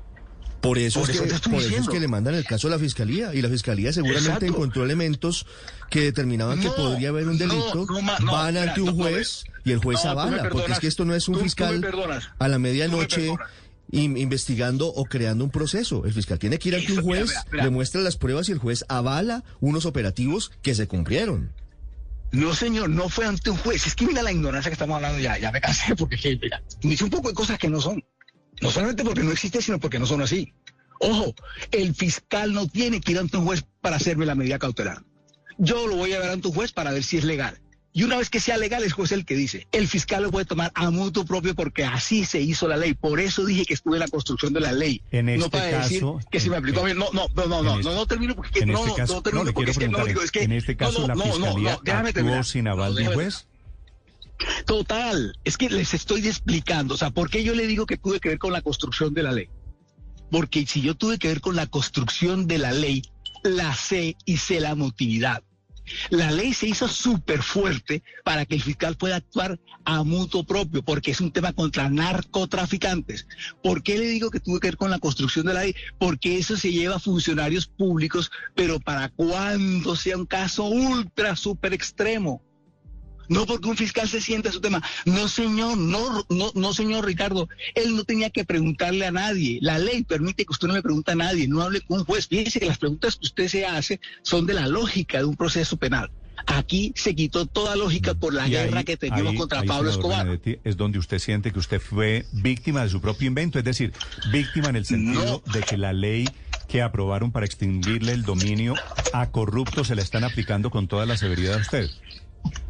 Por 0.63 0.79
eso, 0.79 1.01
Por 1.01 1.11
es, 1.11 1.17
eso 1.21 1.41
que, 1.41 1.51
por 1.51 1.61
eso 1.63 1.77
es 1.77 1.89
que 1.89 1.99
le 2.01 2.09
mandan 2.09 2.35
el 2.35 2.45
caso 2.45 2.69
a 2.69 2.71
la 2.71 2.79
Fiscalía 2.79 3.35
y 3.35 3.43
la 3.43 3.49
Fiscalía 3.49 3.93
seguramente 3.93 4.29
Exacto. 4.31 4.47
encontró 4.47 4.85
elementos 4.85 5.45
que 5.91 6.03
determinaban 6.03 6.61
que 6.61 6.71
podría 6.71 7.09
haber 7.11 7.27
un 7.29 7.37
delito, 7.37 7.85
no, 7.89 8.01
ma- 8.01 8.19
no, 8.21 8.33
van 8.33 8.57
ante 8.57 8.81
un 8.81 8.95
juez 8.97 9.45
y 9.65 9.73
el 9.73 9.79
juez 9.79 10.05
avala, 10.05 10.49
porque 10.51 10.73
es 10.73 10.79
que 10.79 10.87
esto 10.87 11.05
no 11.05 11.15
es 11.15 11.27
un 11.29 11.35
tú- 11.35 11.41
fiscal 11.41 11.85
a 12.39 12.49
la 12.49 12.59
medianoche 12.61 13.35
investigando 13.91 14.87
o 14.89 15.05
creando 15.05 15.45
un 15.45 15.51
proceso. 15.51 16.05
El 16.07 16.13
fiscal 16.13 16.39
tiene 16.39 16.59
que 16.59 16.69
ir 16.71 16.77
ante 16.77 16.93
un 16.93 16.99
mira, 16.99 17.03
juez, 17.03 17.29
mira, 17.31 17.45
mira. 17.53 17.65
le 17.65 17.71
muestra 17.71 18.01
las 18.01 18.17
pruebas 18.17 18.49
y 18.49 18.53
el 18.53 18.59
juez 18.59 18.85
avala 18.89 19.45
unos 19.61 19.85
operativos 19.87 20.51
que 20.63 20.75
se 20.75 20.87
cumplieron. 20.87 21.53
No, 22.31 22.55
señor, 22.55 22.89
no 22.89 23.11
fue 23.11 23.27
ante 23.27 23.51
un 23.51 23.59
juez. 23.59 23.87
Es 23.87 23.95
que 23.95 24.07
mira 24.07 24.23
la 24.23 24.33
ignorancia 24.33 24.71
que 24.71 24.75
estamos 24.75 24.97
hablando 24.97 25.19
ya. 25.19 25.37
Ya 25.39 25.53
me 25.53 25.61
cansé 25.61 25.95
porque 25.95 26.17
que, 26.17 26.39
mira, 26.41 26.63
me 26.83 26.95
hice 26.95 27.05
un 27.05 27.11
poco 27.11 27.29
de 27.29 27.35
cosas 27.35 27.59
que 27.59 27.69
no 27.69 27.79
son. 27.81 28.03
No 28.63 28.71
solamente 28.71 29.05
porque 29.05 29.23
no 29.23 29.33
existe, 29.33 29.61
sino 29.61 29.79
porque 29.79 29.99
no 29.99 30.07
son 30.07 30.23
así. 30.23 30.53
Ojo, 31.01 31.35
el 31.73 31.95
fiscal 31.95 32.53
no 32.53 32.69
tiene 32.69 33.01
que 33.01 33.13
ir 33.13 33.19
ante 33.19 33.37
un 33.37 33.45
juez 33.45 33.65
para 33.81 33.97
hacerme 33.97 34.25
la 34.25 34.35
medida 34.37 34.59
cautelar. 34.59 35.03
Yo 35.59 35.87
lo 35.89 35.97
voy 35.97 36.13
a 36.13 36.21
ver 36.21 36.31
ante 36.31 36.49
un 36.49 36.55
juez 36.55 36.73
para 36.73 36.93
ver 36.93 37.03
si 37.03 37.19
es 37.19 37.25
legal. 37.25 37.59
Y 37.95 38.05
una 38.05 38.17
vez 38.17 38.31
que 38.31 38.41
sea 38.41 38.57
legal, 38.57 38.83
el 38.85 38.93
juez 38.93 39.13
es 39.13 39.19
el 39.19 39.27
que 39.27 39.35
dice. 39.35 39.67
El 39.71 39.87
fiscal 39.87 40.23
lo 40.23 40.31
puede 40.31 40.47
tomar 40.47 40.73
a 40.75 40.91
mutuo 40.91 41.27
propio 41.27 41.55
porque 41.55 41.85
así 41.85 42.25
se 42.25 42.41
hizo 42.41 42.67
la 42.67 42.79
ley. 42.79 42.95
Por 42.95 43.21
eso 43.21 43.45
dije 43.45 43.67
que 43.67 43.75
estuve 43.75 43.97
en 43.97 44.01
la 44.01 44.09
construcción 44.09 44.55
de 44.55 44.61
la 44.61 44.73
ley. 44.73 45.03
En 45.11 45.27
no 45.27 45.33
este 45.33 45.51
para 45.51 45.65
decir 45.83 46.01
caso, 46.01 46.21
que 46.31 46.41
se 46.41 46.49
me 46.49 46.57
aplicó 46.57 46.81
a 46.81 46.85
mí. 46.85 46.95
No, 46.95 47.09
no, 47.13 47.27
no, 47.35 47.47
no, 47.47 47.49
no, 47.49 47.63
no, 47.63 47.79
este- 47.81 47.95
no 47.95 48.07
termino 48.07 48.35
porque 48.35 48.65
no, 48.65 48.79
este 48.79 48.89
no, 48.89 48.95
caso, 48.95 49.15
no 49.15 49.23
termino 49.23 49.45
no, 49.45 49.53
porque 49.53 49.73
quiero 49.73 49.73
es 49.73 49.79
que 49.79 49.89
no, 49.99 50.07
digo, 50.07 50.23
es 50.23 50.31
que 50.31 50.43
en 50.45 50.53
este 50.53 50.75
caso 50.77 51.01
no, 51.01 51.09
la 51.09 51.15
no, 51.17 51.25
no, 51.27 51.27
no, 51.27 51.35
fiscalía 51.47 51.73
no, 51.75 51.81
déjame 51.85 52.09
actuó 52.09 52.15
terminar. 52.15 52.45
sin 52.47 52.69
aval 52.69 52.95
No, 52.95 53.01
de 53.01 53.09
un 53.09 53.15
juez. 53.15 53.47
Total, 54.67 55.35
es 55.45 55.57
que 55.57 55.71
les 55.71 55.95
estoy 55.95 56.27
explicando, 56.27 56.95
o 56.95 56.97
sea, 56.97 57.11
¿por 57.11 57.31
qué 57.31 57.45
yo 57.45 57.55
le 57.55 57.67
digo 57.67 57.87
que 57.87 57.97
tuve 57.97 58.21
que 58.21 58.31
ver 58.31 58.39
con 58.39 58.53
la 58.53 58.63
construcción 58.63 59.15
de 59.15 59.23
la 59.23 59.33
ley? 59.33 59.49
Porque 60.31 60.67
si 60.67 60.81
yo 60.81 60.95
tuve 60.95 61.19
que 61.19 61.29
ver 61.29 61.41
con 61.41 61.57
la 61.57 61.67
construcción 61.67 62.47
de 62.47 62.59
la 62.59 62.73
ley, 62.73 63.03
la 63.43 63.75
sé 63.75 64.17
y 64.25 64.39
sé 64.39 64.61
la 64.61 64.75
motividad. 64.75 65.43
La 66.11 66.31
ley 66.31 66.55
se 66.55 66.69
hizo 66.69 66.89
súper 66.89 67.43
fuerte 67.43 68.03
para 68.25 68.47
que 68.47 68.55
el 68.55 68.63
fiscal 68.63 68.97
pueda 68.97 69.17
actuar 69.17 69.59
a 69.85 70.05
mutuo 70.05 70.45
propio, 70.45 70.83
porque 70.83 71.11
es 71.11 71.21
un 71.21 71.33
tema 71.33 71.53
contra 71.53 71.91
narcotraficantes. 71.91 73.27
¿Por 73.63 73.83
qué 73.83 73.99
le 73.99 74.07
digo 74.07 74.31
que 74.31 74.41
tuve 74.41 74.61
que 74.61 74.69
ver 74.69 74.77
con 74.77 74.91
la 74.91 75.01
construcción 75.01 75.45
de 75.47 75.55
la 75.55 75.63
ley? 75.65 75.75
Porque 75.99 76.39
eso 76.39 76.57
se 76.57 76.73
lleva 76.73 76.97
a 76.97 77.01
funcionarios 77.01 77.67
públicos, 77.67 78.31
pero 78.55 78.79
para 78.81 79.09
cuando 79.09 79.97
sea 79.97 80.17
un 80.17 80.27
caso 80.27 80.65
ultra, 80.65 81.37
súper 81.37 81.75
extremo. 81.75 82.43
No 83.33 83.47
porque 83.47 83.69
un 83.69 83.77
fiscal 83.77 84.09
se 84.09 84.21
siente 84.21 84.49
a 84.49 84.53
su 84.53 84.61
tema. 84.61 84.83
No, 85.05 85.29
señor, 85.29 85.77
no, 85.79 86.25
no, 86.29 86.53
no, 86.55 86.73
señor 86.73 87.05
Ricardo. 87.07 87.49
Él 87.75 87.97
no 87.97 88.05
tenía 88.05 88.31
que 88.31 88.45
preguntarle 88.45 89.07
a 89.07 89.11
nadie. 89.13 89.59
La 89.63 89.79
ley 89.79 90.03
permite 90.05 90.45
que 90.45 90.53
usted 90.53 90.69
no 90.69 90.75
le 90.75 90.83
pregunte 90.83 91.13
a 91.13 91.15
nadie, 91.15 91.49
no 91.49 91.63
hable 91.63 91.81
con 91.81 92.01
un 92.01 92.05
juez. 92.05 92.29
Fíjese 92.29 92.61
que 92.61 92.67
las 92.67 92.79
preguntas 92.79 93.17
que 93.17 93.27
usted 93.27 93.49
se 93.49 93.67
hace 93.67 94.01
son 94.23 94.47
de 94.47 94.55
la 94.55 94.67
lógica 94.69 95.19
de 95.19 95.25
un 95.25 95.37
proceso 95.37 95.77
penal. 95.77 96.11
Aquí 96.47 96.93
se 96.97 97.15
quitó 97.15 97.47
toda 97.47 97.77
lógica 97.77 98.15
por 98.15 98.35
la 98.35 98.49
Y 98.49 98.51
guerra 98.53 98.79
ahí- 98.81 98.85
que 98.85 98.97
teníamos 98.97 99.33
ahí- 99.33 99.39
contra 99.39 99.61
ahí, 99.61 99.69
Pablo 99.69 99.91
Escobar. 99.91 100.25
Benedetti, 100.27 100.59
es 100.65 100.77
donde 100.77 100.99
usted 100.99 101.19
siente 101.19 101.53
que 101.53 101.59
usted 101.59 101.81
fue 101.81 102.27
víctima 102.33 102.83
de 102.83 102.89
su 102.89 103.01
propio 103.01 103.29
invento, 103.29 103.59
es 103.59 103.65
decir, 103.65 103.93
víctima 104.33 104.69
en 104.69 104.77
el 104.77 104.85
sentido 104.85 105.43
de 105.53 105.61
que 105.61 105.77
la 105.77 105.93
ley 105.93 106.29
que 106.69 106.83
aprobaron 106.83 107.31
para 107.33 107.47
extinguirle 107.47 108.13
el 108.13 108.23
dominio 108.23 108.75
a 109.13 109.31
corruptos 109.31 109.89
se 109.89 109.95
la 109.95 110.03
están 110.03 110.25
aplicando 110.25 110.71
con 110.71 110.89
toda 110.89 111.07
la 111.07 111.17
severidad 111.17 111.55
a 111.55 111.59
usted. 111.59 111.89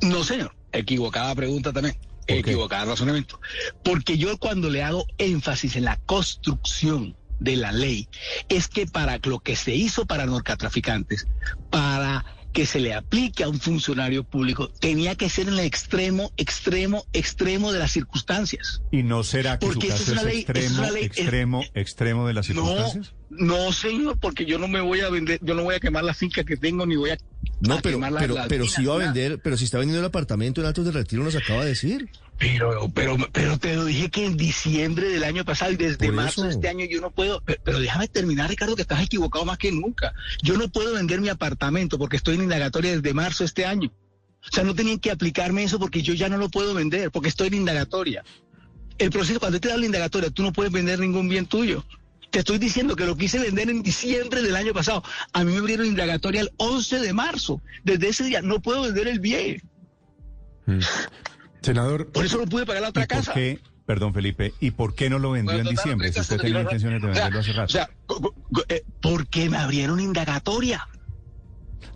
No, 0.01 0.25
señor. 0.25 0.55
Equivocada 0.73 1.35
pregunta 1.35 1.73
también. 1.73 1.97
Equivocada 2.27 2.85
razonamiento. 2.87 3.41
Porque 3.85 4.17
yo 4.17 4.39
cuando 4.39 4.71
le 4.71 4.83
hago 4.83 5.07
énfasis 5.19 5.77
en 5.77 5.85
la 5.85 5.97
construcción 6.07 7.17
de 7.41 7.57
la 7.57 7.73
ley, 7.73 8.09
es 8.49 8.69
que 8.69 8.87
para 8.87 9.19
lo 9.25 9.41
que 9.41 9.57
se 9.57 9.75
hizo 9.75 10.07
para 10.07 10.27
narcotraficantes, 10.27 11.27
para 11.71 12.25
que 12.53 12.67
se 12.67 12.81
le 12.81 12.93
aplique 12.95 13.45
a 13.45 13.49
un 13.49 13.59
funcionario 13.59 14.25
público, 14.25 14.69
tenía 14.69 15.15
que 15.17 15.29
ser 15.31 15.49
en 15.49 15.55
el 15.55 15.61
extremo, 15.61 16.31
extremo, 16.37 17.05
extremo 17.15 17.73
de 17.73 17.79
las 17.79 17.91
circunstancias. 17.93 18.83
¿Y 18.93 19.03
no 19.03 19.25
será 19.25 19.59
que 19.59 19.67
Porque 19.67 19.87
su 19.91 19.93
caso 19.93 20.03
es 20.03 20.09
una 20.11 20.23
ley- 20.23 20.43
eso 20.47 20.53
es 20.53 20.57
extremo, 20.65 20.79
una 20.83 20.91
ley- 20.93 21.05
extremo, 21.05 21.65
extremo 21.75 22.27
de 22.29 22.35
las 22.35 22.49
No, 22.51 22.55
circunstancias? 22.67 23.15
no, 23.31 23.73
señor, 23.73 24.19
porque 24.21 24.45
yo 24.45 24.59
no 24.59 24.69
me 24.69 24.81
voy 24.83 25.01
a 25.01 25.09
vender, 25.09 25.39
yo 25.43 25.55
no 25.55 25.63
voy 25.65 25.75
a 25.77 25.81
quemar 25.81 26.05
la 26.05 26.13
finca 26.15 26.45
que 26.45 26.59
tengo, 26.59 26.85
ni 26.87 26.97
voy 26.97 27.11
a, 27.11 27.19
No, 27.63 27.81
pero, 27.81 28.01
pero, 28.01 28.35
las 28.35 28.49
pero 28.49 28.65
minas, 28.65 28.75
si 28.75 28.83
iba 28.83 28.95
a 28.95 28.99
vender, 28.99 29.41
pero 29.41 29.57
si 29.57 29.65
está 29.65 29.79
vendiendo 29.79 30.01
el 30.01 30.07
apartamento 30.07 30.61
en 30.61 30.67
Altos 30.67 30.85
de 30.85 30.91
Retiro, 30.91 31.23
nos 31.23 31.37
acaba 31.37 31.63
de 31.63 31.69
decir. 31.69 32.11
Pero, 32.39 32.91
pero, 32.93 33.17
pero 33.31 33.57
te 33.59 33.77
lo 33.77 33.85
dije 33.85 34.11
que 34.11 34.27
en 34.27 34.37
diciembre 34.37 35.09
del 35.09 35.23
año 35.23 35.45
pasado 35.45 35.71
y 35.71 35.77
desde 35.77 36.11
marzo 36.11 36.43
de 36.43 36.51
este 36.51 36.69
año 36.69 36.85
yo 36.91 37.01
no 37.01 37.13
puedo. 37.13 37.41
Pero, 37.45 37.61
pero 37.63 37.79
déjame 37.79 38.09
terminar, 38.09 38.51
Ricardo, 38.51 38.75
que 38.75 38.83
estás 38.83 39.01
equivocado 39.01 39.45
más 39.45 39.59
que 39.59 39.71
nunca. 39.71 40.13
Yo 40.43 40.57
no 40.57 40.69
puedo 40.69 40.95
vender 40.95 41.21
mi 41.21 41.29
apartamento 41.29 41.99
porque 41.99 42.17
estoy 42.17 42.35
en 42.35 42.43
indagatoria 42.43 42.97
desde 42.97 43.15
marzo 43.15 43.45
de 43.45 43.47
este 43.47 43.65
año. 43.65 43.93
O 44.45 44.53
sea, 44.53 44.65
no 44.65 44.75
tenían 44.75 44.99
que 44.99 45.13
aplicarme 45.13 45.63
eso 45.63 45.79
porque 45.79 46.03
yo 46.03 46.15
ya 46.15 46.29
no 46.29 46.39
lo 46.39 46.49
puedo 46.49 46.75
vender 46.75 47.13
porque 47.13 47.29
estoy 47.29 47.47
en 47.49 47.55
indagatoria. 47.55 48.25
El 48.99 49.11
proceso, 49.11 49.39
cuando 49.39 49.61
te 49.61 49.69
da 49.69 49.77
la 49.77 49.87
indagatoria, 49.87 50.31
tú 50.31 50.43
no 50.43 50.53
puedes 50.53 50.73
vender 50.73 50.99
ningún 50.99 51.29
bien 51.29 51.47
tuyo. 51.47 51.85
Te 52.33 52.39
estoy 52.41 52.59
diciendo 52.59 52.97
que 52.97 53.05
lo 53.07 53.15
quise 53.17 53.39
vender 53.39 53.69
en 53.71 53.83
diciembre 53.83 54.41
del 54.43 54.57
año 54.57 54.73
pasado. 54.73 55.05
A 55.35 55.45
mí 55.45 55.53
me 55.53 55.59
abrieron 55.59 55.87
indagatoria 55.87 56.41
el 56.41 56.51
11 56.57 56.99
de 57.01 57.13
marzo. 57.13 57.61
Desde 57.85 58.09
ese 58.09 58.25
día 58.25 58.41
no 58.43 58.61
puedo 58.61 58.83
vender 58.83 59.07
el 59.07 59.21
bien. 59.21 59.63
Senador, 61.61 62.11
Por 62.11 62.25
eso 62.25 62.39
no 62.39 62.47
pude 62.47 62.67
pagar 62.67 62.83
la 62.83 62.89
¿Y 62.89 62.91
otra 62.91 63.07
por 63.07 63.17
casa. 63.19 63.35
qué, 63.35 63.61
perdón 63.87 64.15
Felipe, 64.15 64.55
y 64.61 64.71
por 64.73 64.95
qué 64.95 65.11
no 65.11 65.19
lo 65.19 65.33
vendió 65.33 65.59
en 65.59 65.67
diciembre 65.67 66.13
si 66.13 66.21
usted 66.21 66.39
tenía 66.41 66.63
intenciones 66.63 67.03
de 67.03 67.09
venderlo 67.09 67.41
hace 67.41 67.53
rato? 67.53 67.65
O 67.67 67.69
sea, 67.69 67.91
eh, 68.69 68.83
porque 69.01 69.49
me 69.51 69.59
abrieron 69.59 70.01
indagatoria. 70.01 70.89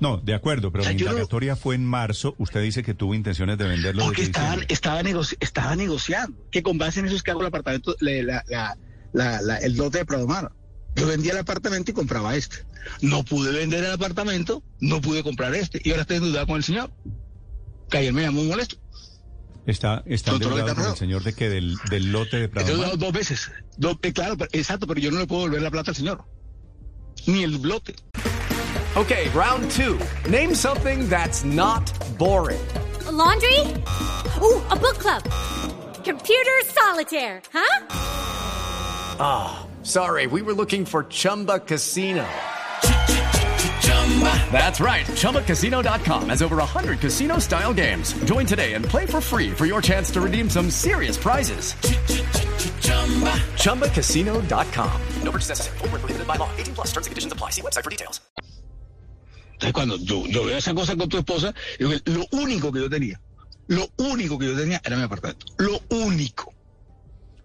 no, 0.00 0.18
de 0.18 0.34
acuerdo, 0.34 0.70
pero 0.70 0.82
o 0.82 0.84
sea, 0.84 0.92
la 0.92 0.98
no- 0.98 1.10
indagatoria 1.10 1.56
fue 1.56 1.74
en 1.74 1.86
marzo, 1.86 2.34
usted 2.38 2.60
dice 2.60 2.82
que 2.82 2.92
tuvo 2.92 3.14
intenciones 3.14 3.56
de 3.56 3.66
venderlo 3.66 4.04
Porque 4.04 4.26
desde 4.26 4.32
estaba, 4.32 5.02
negoci- 5.02 5.36
estaba 5.40 5.74
negociando. 5.76 6.36
Que 6.50 6.62
con 6.62 6.76
base 6.76 7.00
en 7.00 7.06
eso 7.06 7.16
es 7.16 7.22
que 7.22 7.30
hago 7.30 7.40
el 7.40 7.46
apartamento, 7.46 7.96
la- 8.00 8.22
la- 8.22 8.44
la- 8.48 8.76
la- 9.16 9.40
la- 9.42 9.58
el 9.58 9.76
lote 9.76 9.98
de 9.98 10.04
Pradomar. 10.04 10.52
Yo 10.94 11.06
vendía 11.06 11.32
el 11.32 11.38
apartamento 11.38 11.90
y 11.90 11.94
compraba 11.94 12.36
este. 12.36 12.56
No 13.02 13.24
pude 13.24 13.50
vender 13.52 13.84
el 13.84 13.90
apartamento, 13.92 14.62
no 14.80 15.00
pude 15.00 15.22
comprar 15.22 15.54
este. 15.54 15.80
Y 15.84 15.90
ahora 15.90 16.02
estoy 16.02 16.16
endeudado 16.18 16.46
con 16.46 16.56
el 16.56 16.64
señor. 16.64 16.90
Que 17.90 17.98
ayer 17.98 18.12
me 18.12 18.22
llamó 18.22 18.42
molesto. 18.44 18.76
Está, 19.66 20.02
está 20.06 20.30
endeudado 20.32 20.74
con 20.76 20.84
el 20.86 20.96
señor 20.96 21.22
de 21.24 21.32
que 21.34 21.48
del, 21.48 21.76
del 21.90 22.12
lote 22.12 22.36
de 22.38 22.48
Prado 22.48 22.76
Mar. 22.78 22.96
dos 22.96 23.12
veces. 23.12 23.50
Dos- 23.76 23.96
eh, 24.02 24.12
claro, 24.12 24.36
pero- 24.36 24.50
exacto, 24.52 24.86
pero 24.86 25.00
yo 25.00 25.10
no 25.10 25.18
le 25.18 25.26
puedo 25.26 25.42
volver 25.42 25.60
la 25.60 25.70
plata 25.70 25.90
al 25.90 25.96
señor. 25.96 26.24
Ni 27.26 27.42
el 27.42 27.60
lote. 27.60 27.94
Okay, 28.94 29.28
round 29.34 29.68
two. 29.70 29.98
Name 30.30 30.54
something 30.54 31.08
that's 31.10 31.44
not 31.44 31.90
boring. 32.16 32.60
A 33.06 33.10
laundry? 33.12 33.58
Ooh, 34.40 34.62
a 34.70 34.76
book 34.76 34.96
club. 34.98 35.22
Computer 36.04 36.54
solitaire, 36.72 37.42
huh? 37.52 37.86
Ah, 39.18 39.66
sorry, 39.82 40.26
we 40.26 40.42
were 40.42 40.54
looking 40.54 40.84
for 40.84 41.04
Chumba 41.04 41.58
Casino. 41.58 42.26
That's 44.50 44.80
right. 44.80 45.04
ChumbaCasino.com 45.06 46.28
has 46.30 46.42
over 46.42 46.56
100 46.56 47.00
casino 47.00 47.38
style 47.38 47.74
games. 47.74 48.14
Join 48.24 48.46
today 48.46 48.72
and 48.74 48.84
play 48.84 49.04
for 49.04 49.20
free 49.20 49.50
for 49.50 49.66
your 49.66 49.82
chance 49.82 50.10
to 50.12 50.20
redeem 50.22 50.48
some 50.48 50.70
serious 50.70 51.18
prizes. 51.18 51.74
ChumbaCasino.com. 53.58 55.00
No 55.22 55.30
purchase 55.30 55.50
necessary. 55.50 55.78
Where 55.78 55.90
prohibited 55.90 56.26
by 56.26 56.36
law. 56.36 56.48
18 56.56 56.74
plus 56.74 56.86
terms 56.92 57.06
and 57.06 57.12
conditions 57.12 57.32
apply. 57.32 57.50
See 57.50 57.62
website 57.62 57.84
for 57.84 57.90
details. 57.90 58.20
Entonces, 59.54 59.72
cuando 59.72 59.96
yo, 59.96 60.26
yo 60.26 60.44
veo 60.44 60.58
esa 60.58 60.74
cosa 60.74 60.94
con 60.96 61.08
tu 61.08 61.16
esposa, 61.16 61.54
digo, 61.78 61.92
lo 62.04 62.26
único 62.32 62.70
que 62.70 62.80
yo 62.80 62.90
tenía, 62.90 63.18
lo 63.68 63.88
único 63.96 64.38
que 64.38 64.48
yo 64.48 64.54
tenía 64.54 64.82
era 64.84 64.96
mi 64.96 65.04
apartamento. 65.04 65.46
Lo 65.56 65.80
único. 65.88 66.52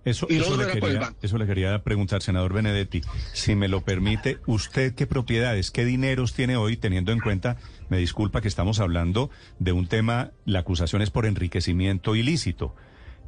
Eso, 0.03 0.27
eso, 0.29 0.57
le 0.57 0.67
quería, 0.79 1.13
eso 1.21 1.37
le 1.37 1.45
quería 1.45 1.83
preguntar, 1.83 2.23
senador 2.23 2.53
Benedetti. 2.53 3.01
Si 3.33 3.53
me 3.55 3.67
lo 3.67 3.81
permite, 3.81 4.39
¿usted 4.47 4.95
qué 4.95 5.05
propiedades, 5.05 5.69
qué 5.69 5.85
dineros 5.85 6.33
tiene 6.33 6.55
hoy, 6.57 6.75
teniendo 6.75 7.11
en 7.11 7.19
cuenta, 7.19 7.57
me 7.89 7.97
disculpa 7.97 8.41
que 8.41 8.47
estamos 8.47 8.79
hablando 8.79 9.29
de 9.59 9.73
un 9.73 9.87
tema, 9.87 10.31
la 10.45 10.59
acusación 10.59 11.01
es 11.03 11.11
por 11.11 11.25
enriquecimiento 11.27 12.15
ilícito? 12.15 12.75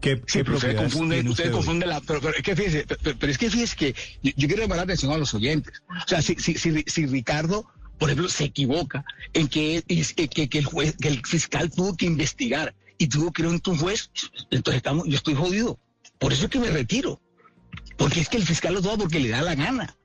¿Qué, 0.01 0.15
Sí, 0.27 0.39
qué 0.39 0.43
pero 0.45 0.57
usted 0.57 0.69
hoy? 0.69 1.51
confunden 1.53 1.89
la. 1.89 2.01
Pero, 2.01 2.19
pero 2.21 2.35
es 2.35 2.41
que 2.43 2.55
fíjese, 2.55 2.85
pero, 3.03 3.17
pero 3.19 3.31
es 3.31 3.37
que 3.37 3.49
fíjese 3.51 3.75
que 3.75 3.95
yo, 4.23 4.31
yo 4.35 4.47
quiero 4.47 4.63
llamar 4.63 4.77
la 4.77 4.83
atención 4.83 5.11
a 5.13 5.17
los 5.17 5.33
oyentes. 5.33 5.81
O 5.87 6.07
sea, 6.07 6.21
si, 6.21 6.35
si, 6.35 6.55
si, 6.55 6.83
si 6.87 7.05
Ricardo, 7.05 7.65
por 7.99 8.09
ejemplo, 8.09 8.27
se 8.29 8.45
equivoca 8.45 9.05
en 9.33 9.47
que, 9.47 9.83
es- 9.87 10.13
que, 10.13 10.27
que 10.27 10.57
el 10.57 10.65
juez, 10.65 10.97
que 10.99 11.07
el 11.07 11.23
fiscal 11.25 11.69
tuvo 11.71 11.95
que 11.95 12.05
investigar 12.07 12.73
y 12.97 13.07
tuvo 13.07 13.31
que 13.31 13.43
ir 13.43 13.47
ante 13.47 13.69
un 13.69 13.77
juez, 13.77 14.09
entonces 14.51 14.77
estamos, 14.77 15.07
yo 15.07 15.15
estoy 15.15 15.35
jodido. 15.35 15.79
Por 16.23 16.31
eso 16.31 16.45
es 16.45 16.49
que 16.51 16.59
me 16.59 16.69
retiro. 16.69 17.19
Porque 17.97 18.21
es 18.21 18.29
que 18.29 18.37
el 18.37 18.45
fiscal 18.45 18.73
lo 18.73 18.81
toma 18.81 18.95
porque 18.97 19.19
le 19.19 19.27
da 19.27 19.41
la 19.41 19.55
gana. 19.55 19.97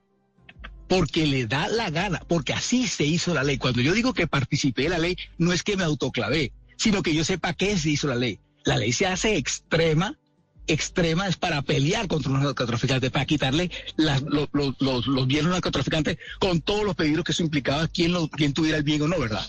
Porque 0.88 1.26
le 1.28 1.46
da 1.46 1.68
la 1.68 1.90
gana, 1.90 2.20
porque 2.26 2.52
así 2.52 2.88
se 2.88 3.04
hizo 3.04 3.33
la 3.35 3.44
ley. 3.44 3.57
Cuando 3.57 3.81
yo 3.83 3.92
digo 3.92 4.12
que 4.14 4.26
participé 4.26 4.83
de 4.83 4.88
la 4.88 4.98
ley, 4.98 5.16
no 5.38 5.52
es 5.52 5.62
que 5.62 5.76
me 5.76 5.85
autoclavé, 5.85 6.50
sino 6.76 7.04
que 7.04 7.14
yo 7.14 7.24
sepa 7.24 7.52
qué 7.52 7.78
se 7.78 7.90
hizo 7.90 8.09
la 8.09 8.16
ley. 8.16 8.40
La 8.64 8.78
ley 8.78 8.92
se 8.92 9.07
hace 9.07 9.37
extrema, 9.37 10.18
extrema 10.66 11.28
es 11.28 11.37
para 11.37 11.62
pelear 11.62 12.09
contra 12.09 12.33
los 12.33 12.42
narcotraficantes, 12.42 13.12
para 13.12 13.24
quitarle 13.24 13.70
las- 13.96 14.22
lo- 14.22 14.48
lo- 14.52 14.74
los, 14.81 15.07
los 15.07 15.26
bienes 15.28 15.52
narcotraficantes 15.52 16.18
con 16.40 16.61
todos 16.62 16.83
los 16.83 16.96
peligros 16.96 17.24
que 17.24 17.31
eso 17.31 17.44
implicaba, 17.44 17.87
quién, 17.87 18.12
lo, 18.12 18.28
quién 18.28 18.52
tuviera 18.54 18.76
el 18.78 18.83
bien 18.83 19.02
o 19.02 19.07
no, 19.09 19.20
¿verdad? 19.20 19.46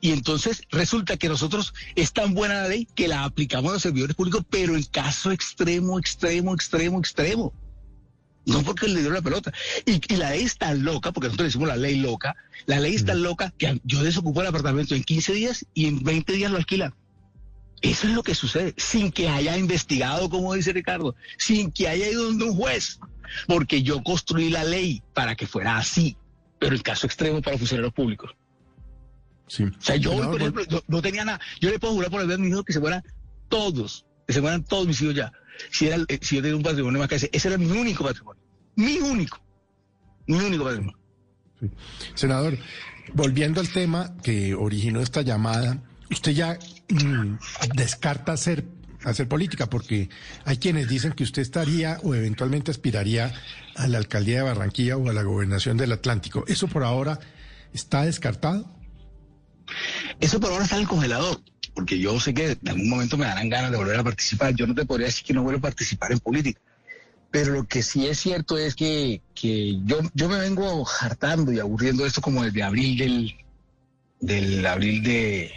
Y 0.00 0.12
entonces 0.12 0.62
resulta 0.70 1.16
que 1.16 1.28
nosotros 1.28 1.74
es 1.94 2.12
tan 2.12 2.34
buena 2.34 2.62
la 2.62 2.68
ley 2.68 2.86
que 2.94 3.08
la 3.08 3.24
aplicamos 3.24 3.70
a 3.70 3.74
los 3.74 3.82
servidores 3.82 4.16
públicos, 4.16 4.44
pero 4.48 4.76
en 4.76 4.84
caso 4.84 5.30
extremo, 5.30 5.98
extremo, 5.98 6.54
extremo, 6.54 6.98
extremo. 6.98 7.52
No 8.46 8.62
porque 8.62 8.88
le 8.88 9.00
dio 9.00 9.10
la 9.10 9.22
pelota. 9.22 9.52
Y, 9.86 10.00
y 10.12 10.16
la 10.16 10.30
ley 10.30 10.42
es 10.42 10.58
tan 10.58 10.84
loca, 10.84 11.12
porque 11.12 11.28
nosotros 11.28 11.44
le 11.44 11.48
decimos 11.48 11.68
la 11.68 11.76
ley 11.76 11.96
loca, 11.96 12.36
la 12.66 12.80
ley 12.80 12.94
es 12.94 13.04
tan 13.04 13.22
loca 13.22 13.52
que 13.56 13.80
yo 13.84 14.02
desocupo 14.02 14.42
el 14.42 14.48
apartamento 14.48 14.94
en 14.94 15.02
15 15.02 15.32
días 15.32 15.66
y 15.72 15.86
en 15.86 16.02
20 16.02 16.32
días 16.32 16.50
lo 16.50 16.58
alquilan. 16.58 16.94
Eso 17.84 18.06
es 18.06 18.14
lo 18.14 18.22
que 18.22 18.34
sucede, 18.34 18.74
sin 18.78 19.12
que 19.12 19.28
haya 19.28 19.58
investigado, 19.58 20.30
como 20.30 20.54
dice 20.54 20.72
Ricardo, 20.72 21.16
sin 21.36 21.70
que 21.70 21.86
haya 21.86 22.08
ido 22.08 22.24
donde 22.24 22.46
un 22.46 22.56
juez, 22.56 22.98
porque 23.46 23.82
yo 23.82 24.02
construí 24.02 24.48
la 24.48 24.64
ley 24.64 25.02
para 25.12 25.36
que 25.36 25.46
fuera 25.46 25.76
así, 25.76 26.16
pero 26.58 26.74
el 26.74 26.82
caso 26.82 27.06
extremo 27.06 27.42
para 27.42 27.52
los 27.52 27.60
funcionarios 27.60 27.92
públicos. 27.92 28.34
Sí. 29.46 29.64
O 29.64 29.72
sea, 29.80 29.96
yo 29.96 30.10
Senador, 30.10 30.30
por 30.30 30.40
ejemplo, 30.40 30.64
no, 30.70 30.82
no 30.86 31.02
tenía 31.02 31.24
nada. 31.24 31.40
Yo 31.60 31.70
le 31.70 31.78
puedo 31.78 31.94
jurar 31.94 32.10
por 32.10 32.20
el 32.20 32.38
mis 32.38 32.50
hijos 32.50 32.64
que 32.64 32.72
se 32.72 32.80
fueran 32.80 33.02
todos, 33.48 34.06
que 34.26 34.32
se 34.32 34.40
fueran 34.40 34.64
todos 34.64 34.86
mis 34.86 35.00
hijos 35.02 35.14
ya. 35.14 35.32
Si, 35.70 35.86
era, 35.86 35.96
eh, 36.08 36.18
si 36.20 36.36
yo 36.36 36.42
tenía 36.42 36.56
un 36.56 36.62
patrimonio 36.62 36.98
más 36.98 37.08
que 37.08 37.16
ese, 37.16 37.30
ese 37.32 37.48
era 37.48 37.58
mi 37.58 37.70
único 37.70 38.04
patrimonio. 38.04 38.42
Mi 38.76 38.98
único. 38.98 39.40
Mi 40.26 40.36
único 40.36 40.64
patrimonio. 40.64 40.98
Senador, 42.14 42.58
volviendo 43.12 43.60
al 43.60 43.68
tema 43.68 44.16
que 44.22 44.54
originó 44.54 45.00
esta 45.00 45.22
llamada, 45.22 45.82
usted 46.10 46.32
ya 46.32 46.58
mm, 46.88 47.38
descarta 47.74 48.32
hacer, 48.32 48.64
hacer 49.04 49.28
política, 49.28 49.68
porque 49.68 50.08
hay 50.44 50.56
quienes 50.56 50.88
dicen 50.88 51.12
que 51.12 51.24
usted 51.24 51.42
estaría 51.42 51.98
o 52.02 52.14
eventualmente 52.14 52.70
aspiraría 52.70 53.32
a 53.76 53.86
la 53.88 53.98
alcaldía 53.98 54.38
de 54.38 54.42
Barranquilla 54.42 54.96
o 54.96 55.08
a 55.08 55.12
la 55.12 55.22
gobernación 55.22 55.76
del 55.76 55.92
Atlántico. 55.92 56.44
¿Eso 56.48 56.68
por 56.68 56.84
ahora 56.84 57.18
está 57.72 58.04
descartado? 58.04 58.73
Eso 60.20 60.40
por 60.40 60.50
ahora 60.50 60.64
está 60.64 60.76
en 60.76 60.82
el 60.82 60.88
congelador, 60.88 61.40
porque 61.74 61.98
yo 61.98 62.18
sé 62.20 62.34
que 62.34 62.52
en 62.52 62.68
algún 62.68 62.88
momento 62.88 63.16
me 63.16 63.26
darán 63.26 63.48
ganas 63.48 63.70
de 63.70 63.76
volver 63.76 63.98
a 63.98 64.04
participar. 64.04 64.54
Yo 64.54 64.66
no 64.66 64.74
te 64.74 64.84
podría 64.84 65.06
decir 65.06 65.24
que 65.24 65.32
no 65.32 65.42
vuelvo 65.42 65.58
a 65.58 65.62
participar 65.62 66.12
en 66.12 66.20
política. 66.20 66.60
Pero 67.30 67.52
lo 67.52 67.64
que 67.66 67.82
sí 67.82 68.06
es 68.06 68.20
cierto 68.20 68.56
es 68.56 68.76
que, 68.76 69.20
que 69.34 69.80
yo, 69.84 69.98
yo 70.14 70.28
me 70.28 70.38
vengo 70.38 70.86
hartando 71.00 71.52
y 71.52 71.58
aburriendo 71.58 72.06
esto 72.06 72.20
como 72.20 72.44
desde 72.44 72.62
abril 72.62 72.96
del, 72.96 73.34
del 74.20 74.66
abril 74.66 75.02
de, 75.02 75.50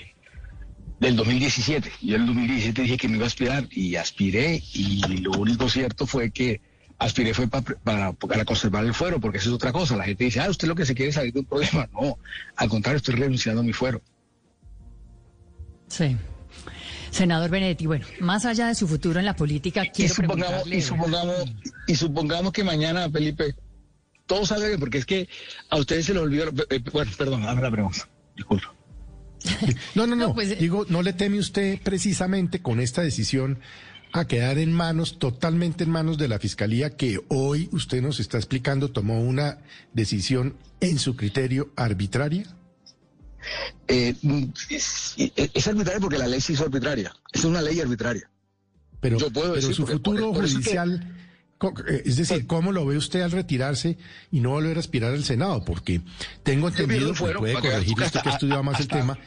del 0.99 1.15
2017. 1.15 1.91
Yo 2.01 2.15
en 2.15 2.21
el 2.21 2.27
2017 2.27 2.81
dije 2.81 2.97
que 2.97 3.07
me 3.07 3.17
iba 3.17 3.25
a 3.25 3.27
aspirar 3.27 3.67
y 3.71 3.95
aspiré 3.95 4.61
y 4.73 5.17
lo 5.17 5.31
único 5.31 5.69
cierto 5.69 6.07
fue 6.07 6.31
que 6.31 6.61
aspiré 6.99 7.33
fue 7.33 7.47
pa- 7.47 7.61
para, 7.61 8.13
para 8.13 8.43
conservar 8.45 8.83
el 8.85 8.93
fuero, 8.93 9.19
porque 9.19 9.37
eso 9.37 9.49
es 9.49 9.55
otra 9.55 9.71
cosa. 9.71 9.95
La 9.95 10.03
gente 10.05 10.23
dice, 10.23 10.39
ah, 10.39 10.49
usted 10.49 10.67
lo 10.67 10.75
que 10.75 10.85
se 10.85 10.95
quiere 10.95 11.09
es 11.09 11.15
salir 11.15 11.33
de 11.33 11.39
un 11.41 11.45
problema. 11.45 11.87
No, 11.93 12.17
al 12.55 12.69
contrario, 12.69 12.97
estoy 12.97 13.15
renunciando 13.15 13.61
a 13.61 13.63
mi 13.63 13.73
fuero. 13.73 14.01
Sí. 15.87 16.17
Senador 17.11 17.49
Benedetti, 17.49 17.85
bueno, 17.85 18.05
más 18.19 18.45
allá 18.45 18.67
de 18.67 18.75
su 18.75 18.87
futuro 18.87 19.19
en 19.19 19.25
la 19.25 19.35
política, 19.35 19.85
y 19.85 19.89
quiero 19.89 20.13
supongamos, 20.13 20.45
preguntarle... 20.63 20.75
y 20.77 20.81
supongamos, 20.81 21.35
y 21.87 21.95
supongamos 21.95 22.51
que 22.53 22.63
mañana, 22.63 23.09
Felipe, 23.09 23.55
todo 24.25 24.45
salga 24.45 24.67
bien, 24.67 24.79
porque 24.79 24.97
es 24.99 25.05
que 25.05 25.29
a 25.69 25.77
ustedes 25.77 26.05
se 26.05 26.13
les 26.13 26.21
olvidó. 26.21 26.49
eh, 26.69 26.79
Bueno, 26.91 27.11
perdón, 27.17 27.43
dame 27.43 27.61
la 27.61 27.71
pregunta. 27.71 28.07
Disculpa. 28.35 28.73
No, 29.95 30.05
no, 30.05 30.15
no. 30.15 30.27
No, 30.27 30.33
pues, 30.33 30.51
eh. 30.51 30.57
Digo, 30.59 30.85
¿no 30.89 31.01
le 31.01 31.13
teme 31.13 31.39
usted 31.39 31.79
precisamente 31.81 32.61
con 32.61 32.79
esta 32.81 33.01
decisión 33.01 33.59
a 34.17 34.27
quedar 34.27 34.57
en 34.57 34.71
manos, 34.73 35.19
totalmente 35.19 35.83
en 35.83 35.89
manos 35.89 36.17
de 36.17 36.27
la 36.27 36.39
Fiscalía, 36.39 36.95
que 36.95 37.19
hoy 37.29 37.69
usted 37.71 38.01
nos 38.01 38.19
está 38.19 38.37
explicando 38.37 38.89
tomó 38.91 39.19
una 39.21 39.59
decisión 39.93 40.55
en 40.81 40.99
su 40.99 41.15
criterio 41.15 41.71
arbitraria? 41.75 42.45
Eh, 43.87 44.15
mm, 44.21 44.43
es, 44.69 45.15
es 45.17 45.67
arbitraria 45.67 45.99
porque 45.99 46.17
la 46.17 46.27
ley 46.27 46.41
se 46.41 46.53
hizo 46.53 46.63
arbitraria. 46.65 47.13
Es 47.31 47.43
una 47.45 47.61
ley 47.61 47.79
arbitraria. 47.79 48.29
Pero, 48.99 49.17
Yo 49.19 49.31
puedo 49.31 49.53
pero 49.53 49.55
decir, 49.61 49.75
su 49.75 49.81
porque 49.83 49.93
futuro 49.93 50.25
por- 50.27 50.35
por 50.35 50.45
eso 50.45 50.57
que- 50.57 50.63
judicial, 50.63 51.15
co- 51.57 51.73
eh, 51.87 52.01
es 52.05 52.17
decir, 52.17 52.47
¿cómo 52.47 52.71
lo 52.71 52.85
ve 52.85 52.97
usted 52.97 53.21
al 53.21 53.31
retirarse 53.31 53.97
y 54.31 54.39
no 54.41 54.49
volver 54.51 54.77
a 54.77 54.79
aspirar 54.79 55.13
al 55.13 55.23
Senado? 55.23 55.63
Porque 55.63 56.01
tengo 56.43 56.67
entendido, 56.67 57.13
fuero, 57.13 57.39
puede 57.39 57.55
que 57.55 57.61
corregir 57.61 57.93
usted 57.93 58.05
que 58.05 58.11
que 58.11 58.17
hasta- 58.17 58.29
estudiado 58.31 58.63
más 58.63 58.79
el 58.79 58.87
tema, 58.87 59.17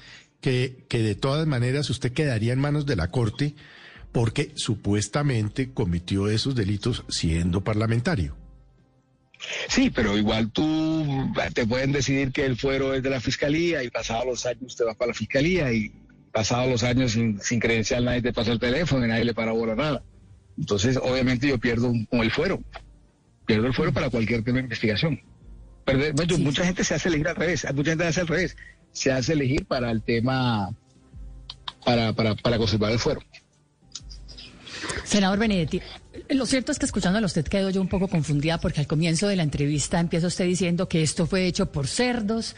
que, 0.41 0.85
que 0.89 0.99
de 1.03 1.15
todas 1.15 1.47
maneras 1.47 1.89
usted 1.89 2.13
quedaría 2.13 2.53
en 2.53 2.59
manos 2.61 2.85
de 2.87 2.97
la 2.97 3.11
Corte 3.11 3.55
porque 4.13 4.53
supuestamente 4.55 5.73
cometió 5.73 6.29
esos 6.29 6.55
delitos 6.55 7.05
siendo 7.09 7.63
parlamentario. 7.63 8.37
Sí, 9.69 9.91
pero 9.91 10.19
igual 10.19 10.51
tú 10.51 11.33
te 11.55 11.67
pueden 11.67 11.93
decidir 11.93 12.31
que 12.33 12.45
el 12.45 12.57
fuero 12.57 12.93
es 12.95 13.03
de 13.03 13.09
la 13.11 13.21
fiscalía 13.21 13.83
y 13.83 13.89
pasados 13.91 14.27
los 14.27 14.45
años 14.47 14.77
te 14.77 14.85
vas 14.85 14.97
para 14.97 15.09
la 15.09 15.15
fiscalía 15.15 15.73
y 15.73 15.93
pasados 16.33 16.69
los 16.71 16.83
años 16.83 17.13
sin, 17.13 17.41
sin 17.41 17.59
credencial 17.59 18.05
nadie 18.05 18.21
te 18.23 18.33
pasa 18.33 18.53
el 18.53 18.59
teléfono 18.61 19.05
y 19.05 19.09
nadie 19.09 19.25
le 19.25 19.33
para 19.35 19.53
bola 19.53 19.75
nada. 19.75 20.03
Entonces, 20.59 20.99
obviamente 20.99 21.49
yo 21.49 21.59
pierdo 21.59 21.91
con 22.11 22.21
el 22.21 22.31
fuero. 22.31 22.61
Pierdo 23.47 23.67
el 23.67 23.73
fuero 23.75 23.93
para 23.95 24.11
cualquier 24.11 24.43
tema 24.45 24.59
de 24.59 24.65
investigación. 24.65 25.21
Perder- 25.87 26.13
bueno, 26.15 26.37
Mucha 26.39 26.65
gente 26.67 26.85
se 26.85 26.95
hace 26.95 27.09
elegir 27.09 27.29
al 27.29 27.37
revés, 27.37 27.67
mucha 27.75 27.91
gente 27.93 28.07
hace 28.07 28.21
al 28.21 28.27
revés. 28.29 28.57
Se 28.93 29.11
hace 29.11 29.33
elegir 29.33 29.65
para 29.65 29.91
el 29.91 30.03
tema, 30.03 30.69
para, 31.85 32.13
para, 32.13 32.35
para 32.35 32.59
conservar 32.59 32.93
el 32.93 32.99
fuero. 32.99 33.23
Senador 35.05 35.39
Benedetti, 35.39 35.81
lo 36.31 36.47
cierto 36.47 36.73
es 36.73 36.79
que 36.79 36.87
escuchándolo 36.87 37.25
a 37.25 37.27
usted 37.27 37.45
quedo 37.45 37.71
yo 37.71 37.81
un 37.81 37.89
poco 37.89 38.09
confundida 38.09 38.59
porque 38.59 38.81
al 38.81 38.87
comienzo 38.87 39.29
de 39.29 39.37
la 39.37 39.43
entrevista 39.43 40.01
empieza 40.01 40.27
usted 40.27 40.47
diciendo 40.47 40.89
que 40.89 41.03
esto 41.03 41.27
fue 41.27 41.47
hecho 41.47 41.71
por 41.73 41.87
cerdos 41.87 42.55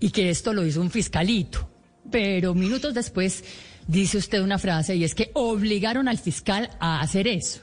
y 0.00 0.10
que 0.10 0.30
esto 0.30 0.52
lo 0.52 0.64
hizo 0.64 0.80
un 0.80 0.90
fiscalito. 0.90 1.68
Pero 2.10 2.54
minutos 2.54 2.94
después 2.94 3.44
dice 3.86 4.18
usted 4.18 4.40
una 4.40 4.58
frase 4.58 4.96
y 4.96 5.04
es 5.04 5.14
que 5.14 5.30
obligaron 5.34 6.08
al 6.08 6.18
fiscal 6.18 6.70
a 6.80 7.00
hacer 7.00 7.26
eso. 7.26 7.60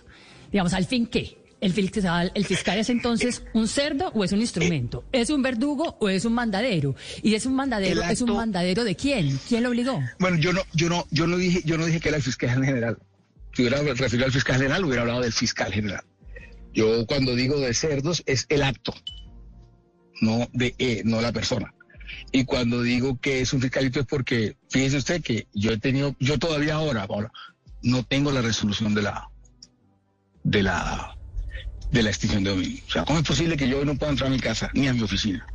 Digamos, 0.52 0.74
¿al 0.74 0.86
fin 0.86 1.08
qué? 1.08 1.44
¿El 1.64 1.72
fiscal, 1.72 2.30
¿El 2.36 2.46
fiscal 2.46 2.78
es 2.78 2.90
entonces 2.90 3.42
un 3.54 3.70
cerdo 3.70 4.12
o 4.14 4.26
es 4.26 4.34
un 4.34 4.42
instrumento? 4.42 5.06
¿Es 5.14 5.30
un 5.30 5.42
verdugo 5.42 5.98
o 6.02 6.10
es 6.10 6.26
un 6.26 6.34
mandadero? 6.34 6.94
¿Y 7.22 7.36
es 7.36 7.46
un 7.46 7.56
mandadero? 7.56 8.04
¿Es 8.04 8.20
un 8.20 8.34
mandadero 8.36 8.84
de 8.84 8.98
quién? 8.98 9.40
¿Quién 9.48 9.64
lo 9.64 9.70
obligó? 9.70 10.04
Bueno, 10.20 10.36
yo 10.38 10.52
no, 10.52 10.62
yo 10.74 10.90
no, 10.90 11.08
yo 11.10 11.26
no 11.26 11.38
dije, 11.38 11.62
yo 11.64 11.78
no 11.78 11.86
dije 11.86 12.02
que 12.02 12.10
era 12.10 12.18
el 12.18 12.24
fiscal 12.24 12.50
general. 12.50 12.98
Si 13.54 13.62
hubiera 13.62 13.82
referido 13.82 14.26
al 14.26 14.32
fiscal 14.32 14.58
general, 14.58 14.84
hubiera 14.84 15.02
hablado 15.02 15.22
del 15.22 15.34
fiscal 15.34 15.72
general. 15.72 16.04
Yo 16.74 17.06
cuando 17.06 17.36
digo 17.36 17.60
de 17.60 17.74
cerdos 17.74 18.24
es 18.26 18.48
el 18.50 18.64
acto, 18.64 18.94
no 20.22 20.50
de 20.54 20.74
eh, 20.80 21.04
no 21.06 21.22
la 21.22 21.32
persona. 21.32 21.74
Y 22.32 22.46
cuando 22.46 22.82
digo 22.82 23.20
que 23.20 23.42
es 23.42 23.54
un 23.54 23.62
fiscalito 23.62 24.00
es 24.00 24.08
porque 24.08 24.58
fíjese 24.70 24.98
usted 24.98 25.22
que 25.22 25.48
yo 25.54 25.72
he 25.72 25.78
tenido, 25.78 26.16
yo 26.20 26.40
todavía 26.40 26.76
ahora, 26.76 27.04
ahora 27.04 27.32
no 27.84 28.04
tengo 28.04 28.32
la 28.32 28.42
resolución 28.42 28.96
de 28.96 29.04
la 29.04 29.30
de 30.44 30.64
la 30.64 31.16
de 31.92 32.02
la 32.02 32.10
extinción 32.10 32.44
de 32.44 32.50
dominio. 32.50 32.82
O 32.88 32.92
sea, 32.92 33.06
¿cómo 33.06 33.20
es 33.20 33.26
posible 33.26 33.56
que 33.56 33.68
yo 33.68 33.86
no 33.86 33.96
pueda 33.96 34.12
entrar 34.12 34.30
a 34.30 34.34
mi 34.34 34.40
casa 34.40 34.72
ni 34.74 34.88
a 34.88 34.94
mi 34.94 35.04
oficina? 35.04 35.46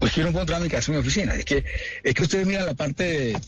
Pues 0.00 0.12
que 0.12 0.20
yo 0.20 0.26
no 0.26 0.32
puedo 0.32 0.42
entrar 0.42 0.60
a 0.60 0.64
mi 0.64 0.68
casa 0.68 0.90
ni 0.90 0.96
a 0.96 1.00
mi 1.00 1.06
oficina. 1.06 1.34
Es 1.34 1.44
que 1.44 1.64
es 2.02 2.14
que 2.14 2.22
ustedes 2.22 2.46
miran 2.46 2.66
la 2.66 2.74
parte 2.74 3.04
de, 3.04 3.40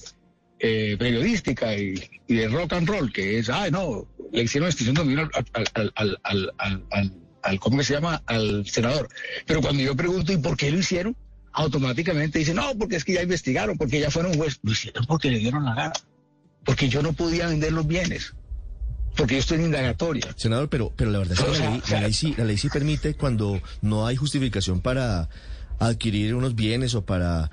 eh, 0.61 0.97
periodística 0.99 1.75
y, 1.75 1.95
y 2.27 2.35
de 2.35 2.49
rock 2.49 2.75
and 2.75 2.89
roll, 2.89 3.13
que 3.13 3.39
es, 3.39 3.49
ay, 3.49 3.71
no, 3.71 4.07
le 4.33 4.43
hicieron 4.43 4.69
extinción 4.69 4.95
de 4.95 5.01
dominio 5.01 5.31
al, 5.55 5.69
al, 5.75 6.19
al, 6.25 6.53
al, 6.59 7.15
al, 7.43 7.61
¿cómo 7.61 7.83
se 7.83 7.95
llama? 7.95 8.23
Al 8.27 8.67
senador. 8.67 9.09
Pero 9.47 9.61
cuando 9.61 9.83
yo 9.83 9.97
pregunto, 9.97 10.33
¿y 10.33 10.37
por 10.37 10.57
qué 10.57 10.71
lo 10.71 10.79
hicieron? 10.79 11.17
Automáticamente 11.53 12.39
dicen, 12.39 12.57
no, 12.57 12.77
porque 12.79 12.97
es 12.97 13.05
que 13.05 13.15
ya 13.15 13.23
investigaron, 13.23 13.77
porque 13.77 13.99
ya 13.99 14.11
fueron 14.11 14.35
juez. 14.35 14.61
Lo 14.63 14.73
hicieron 14.73 15.05
porque 15.07 15.31
le 15.31 15.39
dieron 15.39 15.65
la 15.65 15.75
gana. 15.75 15.93
Porque 16.65 16.89
yo 16.89 17.03
no 17.03 17.13
podía 17.13 17.49
vender 17.49 17.73
los 17.73 17.87
bienes. 17.87 18.35
Porque 19.17 19.35
yo 19.35 19.41
estoy 19.41 19.59
en 19.59 19.65
indagatoria. 19.65 20.33
Senador, 20.37 20.69
pero, 20.69 20.93
pero 20.95 21.11
la 21.11 21.19
verdad 21.19 21.39
es 21.39 21.45
que 21.45 21.51
O 21.51 21.55
sea, 21.55 21.65
la 21.65 21.71
ley, 21.73 21.83
la 21.91 22.01
ley 22.03 22.13
sí, 22.13 22.35
la 22.37 22.45
ley 22.45 22.59
sí 22.59 22.69
permite 22.69 23.15
cuando 23.15 23.61
no 23.81 24.07
hay 24.07 24.15
justificación 24.17 24.81
para 24.81 25.29
adquirir 25.81 26.35
unos 26.35 26.55
bienes 26.55 26.95
o 26.95 27.05
para 27.05 27.51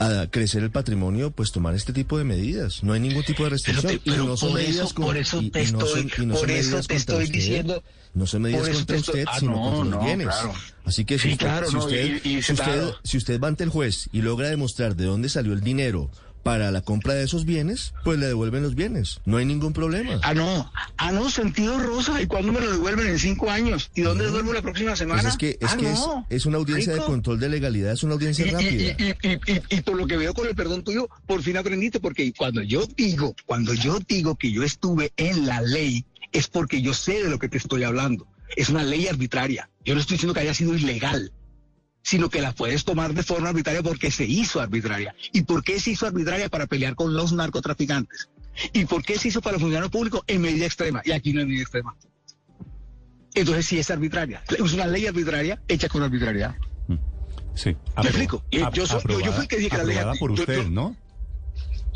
ah, 0.00 0.26
crecer 0.30 0.62
el 0.62 0.70
patrimonio, 0.70 1.30
pues 1.30 1.52
tomar 1.52 1.74
este 1.74 1.92
tipo 1.92 2.18
de 2.18 2.24
medidas. 2.24 2.82
No 2.82 2.92
hay 2.92 3.00
ningún 3.00 3.24
tipo 3.24 3.44
de 3.44 3.50
restricción. 3.50 4.00
Pero 4.04 4.24
y 4.24 4.26
no 4.26 4.36
son 4.36 4.50
por 4.50 4.58
medidas 4.60 4.86
eso- 4.86 4.94
con- 4.94 5.04
por 5.06 5.16
eso 5.16 5.40
y- 5.42 5.50
te 5.50 5.62
y 5.64 5.72
no 5.72 5.80
son- 5.80 5.86
estoy- 6.08 6.24
y 6.24 6.26
no 6.26 6.34
son 6.34 6.40
por 6.42 6.50
eso 6.50 6.62
medidas 6.70 6.86
te 6.86 6.94
contra 6.94 6.96
estoy 6.96 7.24
usted. 7.24 7.34
diciendo- 7.34 7.82
No 8.14 8.26
son 8.26 8.42
medidas 8.42 8.68
contra 8.70 8.96
estoy- 8.96 8.98
usted, 9.20 9.24
ah, 9.28 9.38
sino 9.40 9.52
no, 9.52 9.60
contra 9.62 9.84
los 9.84 9.90
no, 9.90 10.04
bienes. 10.04 10.26
claro. 10.26 10.52
Así 10.84 11.04
que 11.04 11.18
si 11.18 11.22
Sí, 11.28 11.32
usted, 11.32 11.46
claro, 11.46 11.66
si 11.68 11.74
no, 11.74 11.84
usted, 11.84 12.20
y- 12.24 12.28
y 12.28 12.42
si, 12.42 12.52
usted, 12.52 12.64
claro. 12.64 12.96
si 13.02 13.16
usted 13.18 13.40
va 13.40 13.48
ante 13.48 13.64
el 13.64 13.70
juez 13.70 14.08
y 14.12 14.22
logra 14.22 14.48
demostrar 14.48 14.96
de 14.96 15.04
dónde 15.04 15.28
salió 15.28 15.52
el 15.52 15.60
dinero 15.60 16.10
para 16.46 16.70
la 16.70 16.80
compra 16.80 17.12
de 17.14 17.24
esos 17.24 17.44
bienes, 17.44 17.92
pues 18.04 18.18
le 18.20 18.26
devuelven 18.26 18.62
los 18.62 18.76
bienes. 18.76 19.20
No 19.24 19.36
hay 19.38 19.44
ningún 19.44 19.72
problema. 19.72 20.20
Ah, 20.22 20.32
no, 20.32 20.70
ah, 20.96 21.10
no, 21.10 21.28
sentido 21.28 21.78
rosa. 21.80 22.22
¿Y 22.22 22.26
cuándo 22.28 22.52
me 22.52 22.60
lo 22.60 22.70
devuelven? 22.70 23.08
En 23.08 23.18
cinco 23.18 23.50
años. 23.50 23.90
¿Y 23.96 24.02
dónde 24.02 24.26
duermo 24.26 24.52
la 24.52 24.62
próxima 24.62 24.94
semana? 24.94 25.22
Pues 25.22 25.34
es 25.34 25.38
que, 25.38 25.58
es, 25.60 25.72
Ah, 25.72 25.76
que 25.76 25.82
no. 25.90 26.26
es 26.30 26.46
una 26.46 26.58
audiencia 26.58 26.92
de 26.94 27.00
control 27.00 27.40
de 27.40 27.48
legalidad, 27.48 27.92
es 27.92 28.04
una 28.04 28.14
audiencia 28.14 28.46
Y, 28.46 28.48
y- 28.48 28.52
rápida. 28.52 28.82
y- 28.98 29.28
y- 29.28 29.52
y- 29.54 29.76
y 29.76 29.80
por 29.82 29.96
lo 29.96 30.06
que 30.06 30.16
veo 30.16 30.32
con 30.34 30.46
el 30.46 30.54
perdón 30.54 30.84
tuyo, 30.84 31.08
por 31.26 31.42
fin 31.42 31.56
aprendiste, 31.56 31.98
porque 31.98 32.32
cuando 32.32 32.62
yo 32.62 32.86
digo, 32.96 33.34
cuando 33.44 33.74
yo 33.74 33.98
digo 34.06 34.36
que 34.36 34.52
yo 34.52 34.62
estuve 34.62 35.12
en 35.16 35.46
la 35.46 35.60
ley, 35.62 36.04
es 36.30 36.46
porque 36.46 36.80
yo 36.80 36.94
sé 36.94 37.24
de 37.24 37.28
lo 37.28 37.40
que 37.40 37.48
te 37.48 37.56
estoy 37.58 37.82
hablando. 37.82 38.26
Es 38.54 38.68
una 38.68 38.84
ley 38.84 39.08
arbitraria. 39.08 39.68
Yo 39.84 39.94
no 39.94 40.00
estoy 40.00 40.14
diciendo 40.14 40.32
que 40.34 40.40
haya 40.40 40.54
sido 40.54 40.74
ilegal, 40.76 41.32
sino 42.06 42.30
que 42.30 42.40
la 42.40 42.52
puedes 42.52 42.84
tomar 42.84 43.14
de 43.14 43.24
forma 43.24 43.48
arbitraria 43.48 43.82
porque 43.82 44.12
se 44.12 44.24
hizo 44.24 44.60
arbitraria. 44.60 45.12
¿Y 45.32 45.42
por 45.42 45.64
qué 45.64 45.80
se 45.80 45.90
hizo 45.90 46.06
arbitraria? 46.06 46.48
Para 46.48 46.68
pelear 46.68 46.94
con 46.94 47.14
los 47.14 47.32
narcotraficantes. 47.32 48.28
¿Y 48.72 48.84
por 48.84 49.02
qué 49.02 49.18
se 49.18 49.26
hizo 49.26 49.40
para 49.42 49.56
el 49.56 49.60
funcionario 49.60 49.90
público? 49.90 50.22
En 50.28 50.40
medida 50.40 50.66
extrema. 50.66 51.02
Y 51.04 51.10
aquí 51.10 51.32
no 51.32 51.40
hay 51.40 51.46
medida 51.46 51.62
extrema. 51.62 51.96
Entonces 53.34 53.66
sí 53.66 53.80
es 53.80 53.90
arbitraria. 53.90 54.40
Es 54.50 54.72
una 54.72 54.86
ley 54.86 55.04
arbitraria 55.06 55.60
hecha 55.66 55.88
con 55.88 56.04
arbitrariedad. 56.04 56.54
Sí. 57.56 57.74
¿Me 57.96 58.02
explico? 58.04 58.44
Apro- 58.52 58.72
yo 58.74 58.86
soy- 58.86 59.00
yo- 59.08 59.20
yo 59.20 59.32
fui 59.32 59.42
el 59.42 59.48
que 59.48 59.56
dije 59.56 59.70
que 59.70 59.76
la 59.78 59.84
ley- 59.84 60.18
por 60.20 60.30
usted, 60.30 60.62
yo- 60.62 60.70
¿no? 60.70 60.96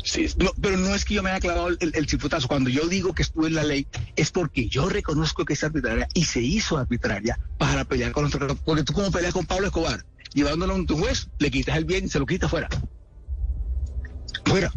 Sí, 0.03 0.27
no, 0.37 0.51
pero 0.61 0.77
no 0.77 0.93
es 0.95 1.05
que 1.05 1.13
yo 1.13 1.23
me 1.23 1.29
haya 1.29 1.39
clavado 1.39 1.69
el, 1.69 1.77
el, 1.93 2.05
chifutazo. 2.07 2.47
Cuando 2.47 2.69
yo 2.69 2.87
digo 2.87 3.13
que 3.13 3.21
estuve 3.21 3.47
en 3.47 3.55
la 3.55 3.63
ley, 3.63 3.87
es 4.15 4.31
porque 4.31 4.67
yo 4.67 4.89
reconozco 4.89 5.45
que 5.45 5.53
es 5.53 5.63
arbitraria 5.63 6.07
y 6.13 6.25
se 6.25 6.41
hizo 6.41 6.77
arbitraria 6.77 7.39
para 7.57 7.85
pelear 7.85 8.11
con 8.11 8.25
otro. 8.25 8.55
Porque 8.65 8.83
tú, 8.83 8.93
como 8.93 9.11
peleas 9.11 9.33
con 9.33 9.45
Pablo 9.45 9.67
Escobar, 9.67 10.03
llevándolo 10.33 10.73
a 10.73 10.75
un 10.75 10.87
juez, 10.87 11.27
le 11.39 11.51
quitas 11.51 11.77
el 11.77 11.85
bien 11.85 12.05
y 12.05 12.09
se 12.09 12.19
lo 12.19 12.25
quitas 12.25 12.49
fuera. 12.49 12.69
fuera. 14.45 14.71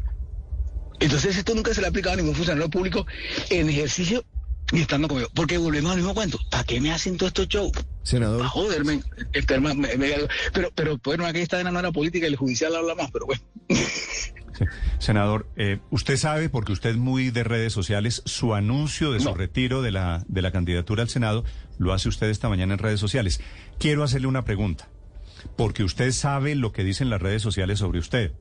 Entonces 1.00 1.36
esto 1.36 1.54
nunca 1.54 1.74
se 1.74 1.80
le 1.80 1.86
ha 1.86 1.90
aplicado 1.90 2.14
a 2.14 2.16
ningún 2.16 2.34
funcionario 2.34 2.70
público 2.70 3.06
en 3.50 3.68
ejercicio 3.68 4.24
y 4.72 4.80
estando 4.80 5.08
conmigo. 5.08 5.28
Porque 5.34 5.58
volvemos 5.58 5.90
al 5.90 5.98
mismo 5.98 6.14
cuento. 6.14 6.38
¿Para 6.50 6.64
qué 6.64 6.80
me 6.80 6.92
hacen 6.92 7.16
todo 7.16 7.28
estos 7.28 7.48
shows? 7.48 7.72
Senador. 8.02 8.38
Para 8.38 8.50
joderme. 8.50 9.02
El 9.32 9.46
tema, 9.46 9.74
me- 9.74 9.96
me- 9.96 10.14
pero, 10.52 10.70
pero 10.74 10.98
bueno, 11.02 11.26
aquí 11.26 11.40
está 11.40 11.60
en 11.60 11.72
la 11.72 11.92
política 11.92 12.26
y 12.26 12.30
el 12.30 12.36
judicial 12.36 12.76
habla 12.76 12.94
más, 12.94 13.10
pero 13.10 13.26
bueno. 13.26 13.42
Sí. 14.58 14.64
Senador, 14.98 15.46
eh, 15.56 15.78
usted 15.90 16.16
sabe, 16.16 16.48
porque 16.48 16.72
usted 16.72 16.90
es 16.90 16.96
muy 16.96 17.30
de 17.30 17.44
redes 17.44 17.72
sociales, 17.72 18.22
su 18.24 18.54
anuncio 18.54 19.12
de 19.12 19.20
su 19.20 19.30
No. 19.30 19.34
retiro 19.34 19.82
de 19.82 19.90
la, 19.90 20.24
de 20.28 20.42
la 20.42 20.52
candidatura 20.52 21.02
al 21.02 21.08
Senado 21.08 21.44
lo 21.78 21.92
hace 21.92 22.08
usted 22.08 22.28
esta 22.28 22.48
mañana 22.48 22.74
en 22.74 22.78
redes 22.78 23.00
sociales. 23.00 23.40
Quiero 23.78 24.02
hacerle 24.04 24.28
una 24.28 24.44
pregunta, 24.44 24.88
porque 25.56 25.82
usted 25.84 26.12
sabe 26.12 26.54
lo 26.54 26.72
que 26.72 26.84
dicen 26.84 27.10
las 27.10 27.20
redes 27.20 27.42
sociales 27.42 27.80
sobre 27.80 27.98
usted, 27.98 28.32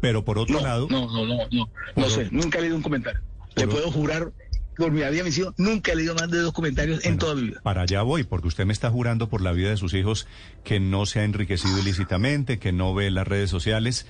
pero 0.00 0.24
por 0.24 0.38
otro 0.38 0.56
No, 0.60 0.62
lado... 0.66 0.86
no, 0.90 1.06
no, 1.10 1.26
no, 1.26 1.36
no. 1.50 1.68
No 1.96 2.08
sé, 2.08 2.28
nunca 2.30 2.58
he 2.58 2.62
leído 2.62 2.76
un 2.76 2.82
comentario. 2.82 3.20
Le 3.56 3.66
puedo 3.66 3.90
jurar 3.90 4.32
por 4.76 4.92
mi 4.92 4.98
vida, 5.08 5.24
mis 5.24 5.38
hijos, 5.38 5.54
nunca 5.56 5.92
he 5.92 5.96
leído 5.96 6.14
más 6.14 6.30
de 6.30 6.38
dos 6.38 6.52
comentarios 6.52 7.02
en 7.06 7.16
toda 7.16 7.34
mi 7.34 7.48
vida. 7.48 7.60
Para 7.62 7.82
allá 7.82 8.02
voy, 8.02 8.24
porque 8.24 8.46
usted 8.48 8.66
me 8.66 8.74
está 8.74 8.90
jurando 8.90 9.28
por 9.30 9.40
la 9.40 9.52
vida 9.52 9.70
de 9.70 9.78
sus 9.78 9.94
hijos 9.94 10.26
que 10.64 10.78
no 10.80 11.06
se 11.06 11.20
ha 11.20 11.24
enriquecido 11.24 11.78
ilícitamente, 11.78 12.58
que 12.58 12.72
no 12.72 12.92
ve 12.94 13.10
las 13.10 13.26
redes 13.26 13.48
sociales. 13.48 14.06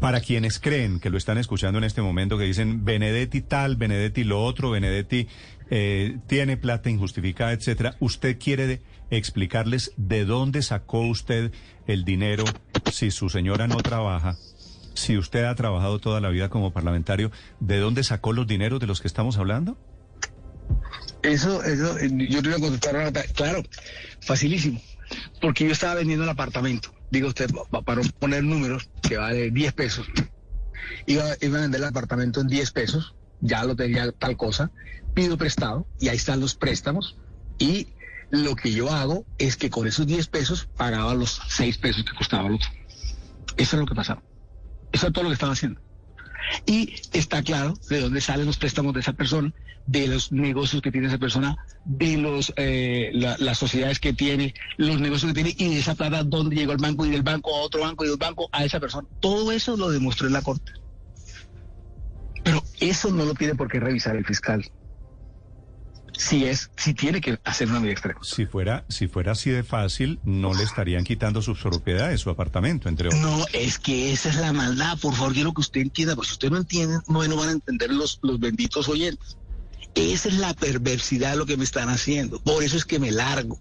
Para 0.00 0.20
quienes 0.22 0.58
creen 0.58 0.98
que 0.98 1.10
lo 1.10 1.18
están 1.18 1.36
escuchando 1.38 1.78
en 1.78 1.84
este 1.84 2.00
momento, 2.00 2.38
que 2.38 2.44
dicen 2.44 2.84
Benedetti 2.86 3.42
tal, 3.42 3.76
Benedetti 3.76 4.24
lo 4.24 4.42
otro, 4.42 4.70
Benedetti 4.70 5.28
eh, 5.70 6.18
tiene 6.26 6.56
plata 6.56 6.88
injustificada, 6.88 7.52
etcétera, 7.52 7.96
¿usted 8.00 8.38
quiere 8.38 8.66
de- 8.66 8.82
explicarles 9.10 9.92
de 9.98 10.24
dónde 10.24 10.62
sacó 10.62 11.00
usted 11.02 11.52
el 11.86 12.04
dinero 12.04 12.44
si 12.90 13.10
su 13.10 13.28
señora 13.28 13.66
no 13.68 13.76
trabaja? 13.76 14.36
Si 14.94 15.18
usted 15.18 15.44
ha 15.44 15.54
trabajado 15.54 15.98
toda 15.98 16.20
la 16.20 16.30
vida 16.30 16.48
como 16.48 16.72
parlamentario, 16.72 17.30
¿de 17.60 17.78
dónde 17.78 18.02
sacó 18.02 18.32
los 18.32 18.46
dineros 18.46 18.80
de 18.80 18.86
los 18.86 19.00
que 19.02 19.06
estamos 19.08 19.36
hablando? 19.36 19.76
Eso, 21.22 21.62
eso, 21.62 21.98
eh, 21.98 22.10
yo 22.28 22.40
te 22.42 22.48
iba 22.48 22.56
a 22.56 22.60
contestar. 22.60 23.12
Claro, 23.34 23.62
facilísimo. 24.20 24.80
Porque 25.42 25.66
yo 25.66 25.72
estaba 25.72 25.94
vendiendo 25.96 26.24
un 26.24 26.30
apartamento. 26.30 26.90
Digo 27.10 27.28
usted, 27.28 27.50
pa- 27.70 27.82
para 27.82 28.02
poner 28.18 28.44
números, 28.44 28.88
que 29.02 29.16
vale 29.16 29.50
10 29.50 29.72
pesos. 29.72 30.06
Iba, 31.06 31.24
iba 31.40 31.58
a 31.58 31.62
vender 31.62 31.80
el 31.80 31.86
apartamento 31.86 32.40
en 32.40 32.46
10 32.48 32.70
pesos. 32.72 33.14
Ya 33.40 33.64
lo 33.64 33.74
tenía 33.74 34.12
tal 34.12 34.36
cosa. 34.36 34.70
Pido 35.14 35.36
prestado 35.36 35.88
y 35.98 36.08
ahí 36.08 36.16
están 36.16 36.40
los 36.40 36.54
préstamos. 36.54 37.16
Y 37.58 37.94
lo 38.30 38.54
que 38.54 38.70
yo 38.72 38.90
hago 38.92 39.26
es 39.38 39.56
que 39.56 39.70
con 39.70 39.86
esos 39.88 40.06
10 40.06 40.28
pesos 40.28 40.68
pagaba 40.76 41.14
los 41.14 41.40
6 41.48 41.78
pesos 41.78 42.04
que 42.04 42.14
costaba 42.16 42.48
el 42.48 42.54
otro. 42.54 42.68
Eso 43.56 43.76
es 43.76 43.80
lo 43.80 43.86
que 43.86 43.94
pasaba. 43.94 44.22
Eso 44.92 45.06
es 45.08 45.12
todo 45.12 45.24
lo 45.24 45.30
que 45.30 45.34
estaba 45.34 45.52
haciendo. 45.52 45.80
Y 46.66 46.94
está 47.12 47.42
claro 47.42 47.74
de 47.88 48.00
dónde 48.00 48.20
salen 48.20 48.46
los 48.46 48.58
préstamos 48.58 48.92
de 48.94 49.00
esa 49.00 49.12
persona, 49.12 49.52
de 49.86 50.06
los 50.08 50.30
negocios 50.32 50.82
que 50.82 50.90
tiene 50.92 51.06
esa 51.08 51.18
persona, 51.18 51.56
de 51.84 52.16
los 52.16 52.52
eh, 52.56 53.10
la- 53.14 53.36
las 53.38 53.58
sociedades 53.58 53.98
que 53.98 54.12
tiene, 54.12 54.54
los 54.76 55.00
negocios 55.00 55.32
que 55.32 55.42
tiene 55.42 55.54
y 55.58 55.74
de 55.74 55.80
esa 55.80 55.94
plata 55.94 56.22
dónde 56.22 56.56
llegó 56.56 56.72
el 56.72 56.78
banco 56.78 57.04
y 57.06 57.10
del 57.10 57.22
banco 57.22 57.54
a 57.56 57.60
otro 57.62 57.80
banco 57.80 58.04
y 58.04 58.08
del 58.08 58.16
banco 58.18 58.48
a 58.52 58.64
esa 58.64 58.78
persona. 58.80 59.06
Todo 59.20 59.52
eso 59.52 59.76
lo 59.76 59.90
demostró 59.90 60.26
en 60.26 60.32
la 60.34 60.42
corte. 60.42 60.72
Pero 62.42 62.62
eso 62.80 63.10
no 63.10 63.24
lo 63.24 63.34
tiene 63.34 63.54
por 63.54 63.68
qué 63.70 63.80
revisar 63.80 64.16
el 64.16 64.24
fiscal. 64.24 64.64
Si 66.22 66.44
es, 66.44 66.70
si 66.76 66.92
tiene 66.92 67.22
que 67.22 67.38
hacer 67.44 67.68
una 67.68 67.80
medida 67.80 67.92
extrema. 67.92 68.20
Si 68.22 68.44
fuera, 68.44 68.84
si 68.90 69.08
fuera 69.08 69.32
así 69.32 69.48
de 69.48 69.62
fácil, 69.62 70.20
no 70.22 70.52
le 70.52 70.64
estarían 70.64 71.02
quitando 71.02 71.40
sus 71.40 71.58
propiedades, 71.60 72.20
su 72.20 72.28
apartamento, 72.28 72.90
entre 72.90 73.08
otros. 73.08 73.22
No, 73.22 73.46
es 73.54 73.78
que 73.78 74.12
esa 74.12 74.28
es 74.28 74.36
la 74.36 74.52
maldad. 74.52 74.98
Por 74.98 75.14
favor, 75.14 75.32
quiero 75.32 75.54
que 75.54 75.62
usted 75.62 75.80
entienda, 75.80 76.14
porque 76.14 76.28
si 76.28 76.34
usted 76.34 76.50
no 76.50 76.58
entiende, 76.58 76.98
no, 77.08 77.26
no 77.26 77.36
van 77.36 77.48
a 77.48 77.52
entender 77.52 77.90
los, 77.90 78.18
los 78.22 78.38
benditos 78.38 78.86
oyentes. 78.90 79.38
Esa 79.94 80.28
es 80.28 80.34
la 80.34 80.52
perversidad 80.52 81.30
de 81.30 81.36
lo 81.38 81.46
que 81.46 81.56
me 81.56 81.64
están 81.64 81.88
haciendo. 81.88 82.38
Por 82.42 82.62
eso 82.62 82.76
es 82.76 82.84
que 82.84 82.98
me 82.98 83.10
largo. 83.10 83.58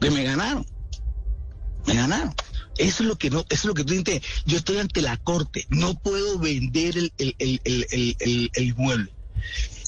Que 0.00 0.10
me 0.12 0.22
ganaron. 0.22 0.64
Me 1.88 1.94
ganaron. 1.94 2.32
Eso 2.78 3.02
es 3.02 3.08
lo 3.08 3.16
que 3.16 3.30
no, 3.30 3.40
eso 3.40 3.46
es 3.50 3.64
lo 3.64 3.74
que 3.74 3.82
tú 3.84 3.94
entiendes. 3.94 4.26
Yo 4.46 4.58
estoy 4.58 4.78
ante 4.78 5.02
la 5.02 5.16
corte. 5.16 5.66
No 5.70 5.94
puedo 5.94 6.38
vender 6.38 6.96
el, 6.96 7.12
el, 7.18 7.34
el, 7.38 7.60
el, 7.64 7.86
el, 7.90 8.16
el- 8.20 8.50
el 8.54 8.64
inmueble. 8.64 9.10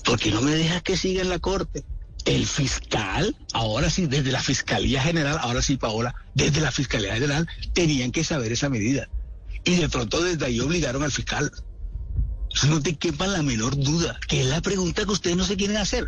Porque 0.04 0.32
no 0.32 0.42
me 0.42 0.50
deja 0.50 0.80
que 0.80 0.96
siga 0.96 1.22
en 1.22 1.28
la 1.28 1.38
corte. 1.38 1.84
El 2.24 2.46
fiscal, 2.46 3.34
ahora 3.52 3.90
sí, 3.90 4.06
desde 4.06 4.30
la 4.30 4.40
Fiscalía 4.40 5.02
General, 5.02 5.38
ahora 5.40 5.60
sí, 5.62 5.76
Paola, 5.76 6.14
desde 6.34 6.60
la 6.60 6.70
Fiscalía 6.70 7.14
General, 7.14 7.48
tenían 7.74 8.12
que 8.12 8.22
saber 8.22 8.52
esa 8.52 8.68
medida. 8.68 9.08
Y 9.64 9.76
de 9.76 9.88
pronto 9.88 10.22
desde 10.22 10.44
ahí 10.46 10.60
obligaron 10.60 11.02
al 11.02 11.10
fiscal. 11.12 11.50
No 12.68 12.80
te 12.82 12.96
quepa 12.96 13.26
la 13.26 13.42
menor 13.42 13.76
duda, 13.76 14.18
que 14.28 14.40
es 14.42 14.46
la 14.46 14.60
pregunta 14.60 15.04
que 15.04 15.10
ustedes 15.10 15.36
no 15.36 15.44
se 15.44 15.56
quieren 15.56 15.78
hacer. 15.78 16.04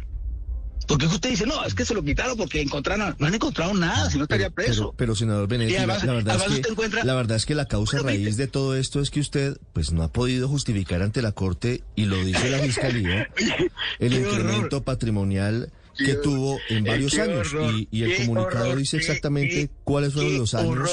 Porque 0.86 1.06
es 1.06 1.10
que 1.10 1.14
usted 1.16 1.30
dice, 1.30 1.46
no, 1.46 1.64
es 1.64 1.74
que 1.74 1.86
se 1.86 1.94
lo 1.94 2.04
quitaron 2.04 2.36
porque 2.36 2.60
encontraron, 2.60 3.16
no 3.18 3.26
han 3.26 3.34
encontrado 3.34 3.72
nada, 3.72 4.10
si 4.10 4.18
no 4.18 4.24
estaría 4.24 4.50
preso. 4.50 4.90
Pero, 4.90 4.94
pero, 4.96 5.14
senador 5.16 5.48
Benedetti, 5.48 5.76
además- 5.76 6.04
la, 6.04 6.12
verdad 6.12 6.36
es 6.46 6.60
que, 6.60 6.68
encuentra- 6.70 7.04
la 7.04 7.14
verdad 7.14 7.36
es 7.38 7.46
que 7.46 7.54
la 7.54 7.64
causa 7.64 8.00
raíz 8.00 8.36
de 8.36 8.46
todo 8.48 8.76
esto 8.76 9.00
es 9.00 9.08
que 9.10 9.20
usted 9.20 9.56
pues 9.72 9.92
no 9.92 10.02
ha 10.02 10.12
podido 10.12 10.46
justificar 10.46 11.00
ante 11.00 11.22
la 11.22 11.32
Corte, 11.32 11.82
y 11.96 12.04
lo 12.04 12.22
dice 12.22 12.50
la 12.50 12.58
Fiscalía, 12.62 13.30
el 13.98 14.12
incremento 14.12 14.82
patrimonial 14.84 15.72
que 15.96 16.14
tuvo 16.14 16.58
en 16.68 16.86
Eh, 16.86 16.90
varios 16.90 17.14
años. 17.18 17.52
horror, 17.52 17.74
y, 17.74 17.88
y 17.90 18.02
el 18.02 18.16
comunicado 18.26 18.64
horror, 18.66 18.78
dice 18.78 18.96
exactamente 18.96 19.54
qué- 19.54 19.70
cuáles 19.84 20.12
fueron 20.12 20.38
los 20.38 20.54
años. 20.54 20.70
horror, 20.70 20.88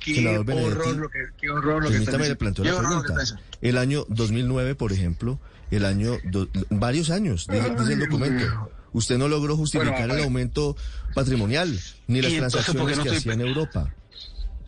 qué 0.00 0.14
Benedetti, 0.14 0.52
horror 0.52 0.96
lo 0.96 1.08
que, 1.08 1.18
qué 1.40 1.50
horror 1.50 1.82
lo 1.82 1.88
que 1.88 1.92
Permítame 1.94 2.28
le 2.28 2.36
planteo 2.36 2.64
la 2.64 2.78
pregunta. 2.78 3.14
El 3.60 3.78
año 3.78 4.04
2009, 4.08 4.74
por 4.74 4.92
ejemplo, 4.92 5.38
el 5.70 5.84
año, 5.84 6.18
do- 6.24 6.48
varios 6.70 7.10
años, 7.10 7.46
dice, 7.48 7.70
dice 7.78 7.92
el 7.92 8.00
documento. 8.00 8.70
Usted 8.92 9.18
no 9.18 9.28
logró 9.28 9.56
justificar 9.56 9.94
Bueno, 9.98 10.14
el 10.14 10.20
aumento 10.24 10.76
patrimonial, 11.14 11.78
ni 12.08 12.20
las 12.22 12.32
¿Y 12.32 12.36
entonces 12.36 12.64
por 12.74 12.74
qué 12.88 12.94
transacciones 12.94 12.98
no 12.98 13.04
que 13.04 13.16
hacía 13.16 13.32
en 13.34 13.40
Europa. 13.42 13.94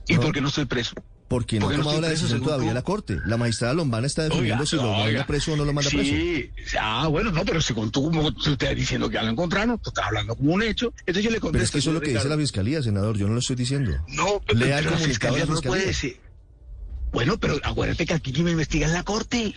¿Y 0.06 0.16
por 0.16 0.32
qué 0.32 0.40
no 0.40 0.48
estoy 0.48 0.64
preso? 0.66 0.94
Porque 1.32 1.58
no 1.58 1.70
ha 1.70 1.74
tomado 1.74 1.98
la 1.98 2.10
decisión 2.10 2.42
todavía 2.42 2.74
la 2.74 2.82
Corte. 2.82 3.18
La 3.24 3.38
magistrada 3.38 3.72
Lombana 3.72 4.06
está 4.06 4.24
definiendo 4.24 4.64
Oiga, 4.64 4.66
si 4.66 4.76
lo 4.76 4.90
oiga. 4.90 5.04
manda 5.04 5.26
preso 5.26 5.54
o 5.54 5.56
no 5.56 5.64
lo 5.64 5.72
manda 5.72 5.88
preso. 5.88 6.10
Sí, 6.10 6.50
ah, 6.78 7.06
bueno, 7.06 7.30
no, 7.30 7.42
pero 7.46 7.62
según 7.62 7.90
tú, 7.90 8.10
como 8.10 8.34
tú 8.34 8.52
estás 8.52 8.76
diciendo 8.76 9.08
que 9.08 9.14
ya 9.14 9.22
lo 9.22 9.30
encontraron, 9.30 9.78
tú 9.78 9.88
estás 9.88 10.08
hablando 10.08 10.36
como 10.36 10.52
un 10.52 10.62
hecho. 10.62 10.92
Entonces 11.06 11.24
yo 11.24 11.30
le 11.30 11.40
contesto. 11.40 11.52
Pero 11.52 11.64
es 11.64 11.70
que 11.70 11.78
eso 11.78 11.88
es 11.88 11.94
lo 11.94 12.00
que 12.02 12.10
dice 12.10 12.28
la 12.28 12.36
Fiscalía, 12.36 12.82
senador. 12.82 13.16
Yo 13.16 13.28
no 13.28 13.32
lo 13.32 13.38
estoy 13.38 13.56
diciendo. 13.56 13.92
No, 14.08 14.42
pero, 14.46 14.58
Lea 14.58 14.76
pero 14.76 14.90
la 14.90 14.98
fiscalía 14.98 15.46
no 15.46 15.58
puede 15.62 15.86
decir. 15.86 16.20
Bueno, 17.12 17.40
pero 17.40 17.58
acuérdate 17.62 18.04
que 18.04 18.12
aquí 18.12 18.30
quien 18.30 18.44
me 18.44 18.50
investiga 18.50 18.86
es 18.86 18.92
la 18.92 19.02
corte. 19.02 19.54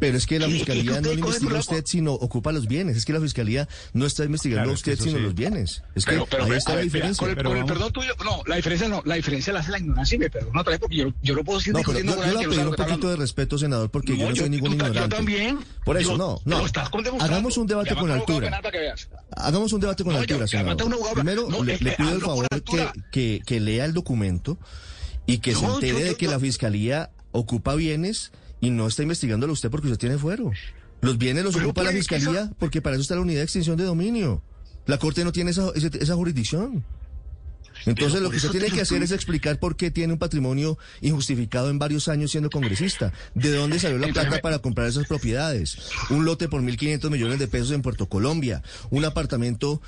Pero 0.00 0.16
es 0.16 0.26
que 0.26 0.38
la 0.40 0.48
¿Y- 0.48 0.50
y 0.50 0.54
Fiscalía 0.54 1.00
no 1.00 1.08
le 1.08 1.14
investiga 1.20 1.50
a 1.50 1.52
la- 1.54 1.60
usted, 1.60 1.84
sino 1.86 2.14
ocupa 2.14 2.50
los 2.52 2.66
bienes. 2.66 2.96
Es 2.96 3.04
que 3.04 3.12
la 3.12 3.20
Fiscalía 3.20 3.68
no 3.92 4.06
está 4.06 4.24
investigando 4.24 4.62
Claro, 4.62 4.70
a 4.72 4.74
usted, 4.74 4.98
sino 4.98 5.18
sí. 5.18 5.22
los 5.22 5.34
bienes. 5.34 5.82
Es 5.94 6.04
que 6.04 6.12
Pero, 6.12 6.26
pero, 6.28 6.44
ahí 6.46 6.52
está 6.52 6.70
la 6.72 6.76
ver, 6.76 6.84
mira, 6.86 6.94
diferencia. 6.94 7.20
Con 7.20 7.28
el, 7.30 7.36
Pero 7.36 7.50
con 7.50 7.58
el 7.58 7.64
perdón 7.66 7.92
tuyo, 7.92 8.14
no, 8.24 8.42
la 8.46 8.56
diferencia 8.56 8.88
no, 8.88 9.02
la 9.04 9.14
diferencia 9.14 9.52
la 9.52 9.60
hace 9.60 9.70
la 9.70 9.78
ignorancia 9.78 10.16
y 10.16 10.18
me 10.18 10.30
perdona 10.30 10.60
otra 10.62 10.70
vez 10.72 10.80
porque 10.80 10.96
yo, 10.96 11.12
yo 11.22 11.34
no 11.36 11.44
puedo 11.44 11.60
seguir 11.60 11.74
No, 11.74 11.80
pero 11.80 11.92
yo, 11.98 12.02
discutiendo 12.02 12.12
yo 12.16 12.20
le 12.22 12.28
alguien 12.30 12.48
voy 12.48 12.56
a 12.56 12.58
que 12.58 12.64
no 12.64 12.70
pedir 12.70 12.76
sabe 12.78 12.90
un 12.92 12.96
poquito 12.96 13.10
de 13.10 13.16
respeto, 13.16 13.58
senador, 13.58 13.90
porque 13.90 14.16
yo 14.16 14.22
No, 14.24 14.30
no 14.30 14.36
soy 14.36 14.44
yo- 14.46 14.50
ningún 14.50 14.70
tú 14.72 14.76
ta- 14.78 14.84
yo 14.84 14.88
ignorante. 14.88 15.16
también. 15.16 15.58
Por 15.84 15.96
eso, 15.98 16.10
Yo- 16.12 16.16
no, 16.18 16.40
no. 16.44 16.64
Hagamos 17.20 17.56
un 17.58 17.66
debate 17.66 17.94
con 17.94 18.10
altura. 18.10 18.60
Hagamos 19.36 19.72
un 19.72 19.80
debate 19.80 20.02
con 20.04 20.14
No, 20.14 20.18
altura, 20.20 20.46
senador. 20.46 21.12
Primero, 21.14 21.46
No, 21.48 21.62
le, 21.62 21.76
pido 21.78 22.10
el 22.14 22.20
favor 22.20 22.48
que, 22.48 22.54
altura. 22.54 22.92
que, 23.12 23.42
que 23.44 23.60
lea 23.60 23.84
el 23.84 23.92
documento 23.92 24.58
y 25.26 25.38
que 25.38 25.54
se 25.54 25.62
No, 25.62 25.74
entere 25.74 26.02
de 26.04 26.14
que 26.16 26.26
la 26.26 26.40
Fiscalía 26.40 27.10
ocupa 27.32 27.74
bienes 27.74 28.32
y 28.60 28.70
no 28.70 28.86
está 28.86 29.02
investigándolo 29.02 29.52
usted 29.52 29.70
porque 29.70 29.86
usted 29.88 29.98
tiene 29.98 30.18
fuero. 30.18 30.50
Los 31.00 31.16
bienes 31.18 31.44
los 31.44 31.54
Pero 31.54 31.66
ocupa 31.66 31.82
la 31.82 31.90
que 31.90 31.96
Fiscalía 31.98 32.42
eso- 32.42 32.54
porque 32.58 32.82
para 32.82 32.96
eso 32.96 33.02
está 33.02 33.14
la 33.14 33.22
unidad 33.22 33.38
de 33.38 33.44
extinción 33.44 33.76
de 33.76 33.84
dominio. 33.84 34.42
La 34.86 34.98
Corte 34.98 35.24
no 35.24 35.32
tiene 35.32 35.50
esa, 35.52 35.70
esa 35.74 36.14
jurisdicción. 36.14 36.84
Entonces 37.86 38.20
lo 38.20 38.28
que 38.30 38.36
usted 38.36 38.50
tiene 38.50 38.70
que 38.70 38.82
hacer 38.82 39.02
es 39.02 39.10
explicar 39.10 39.58
por 39.58 39.74
qué 39.74 39.90
tiene 39.90 40.12
un 40.12 40.18
patrimonio 40.18 40.76
injustificado 41.00 41.70
en 41.70 41.78
varios 41.78 42.08
años 42.08 42.30
siendo 42.30 42.50
congresista. 42.50 43.10
¿De 43.34 43.50
dónde 43.54 43.78
salió 43.78 43.96
la 43.98 44.08
plata 44.08 44.40
para 44.42 44.58
comprar 44.58 44.86
esas 44.88 45.06
propiedades? 45.06 45.78
Un 46.10 46.26
lote 46.26 46.48
por 46.48 46.60
1.500 46.60 47.08
millones 47.10 47.38
de 47.38 47.48
pesos 47.48 47.70
en 47.70 47.80
Puerto 47.80 48.06
Colombia. 48.06 48.62
Un 48.90 49.06
apartamento 49.06 49.80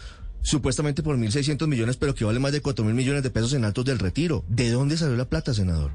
supuestamente 0.42 1.02
por 1.02 1.16
1.600 1.16 1.66
millones, 1.66 1.96
pero 1.96 2.14
que 2.14 2.24
vale 2.24 2.38
más 2.38 2.52
de 2.52 2.62
4.000 2.62 2.92
millones 2.92 3.22
de 3.22 3.30
pesos 3.30 3.52
en 3.54 3.64
Altos 3.64 3.84
del 3.84 3.98
Retiro. 3.98 4.44
¿De 4.48 4.70
dónde 4.70 4.96
salió 4.96 5.16
la 5.16 5.28
plata, 5.28 5.54
senador? 5.54 5.94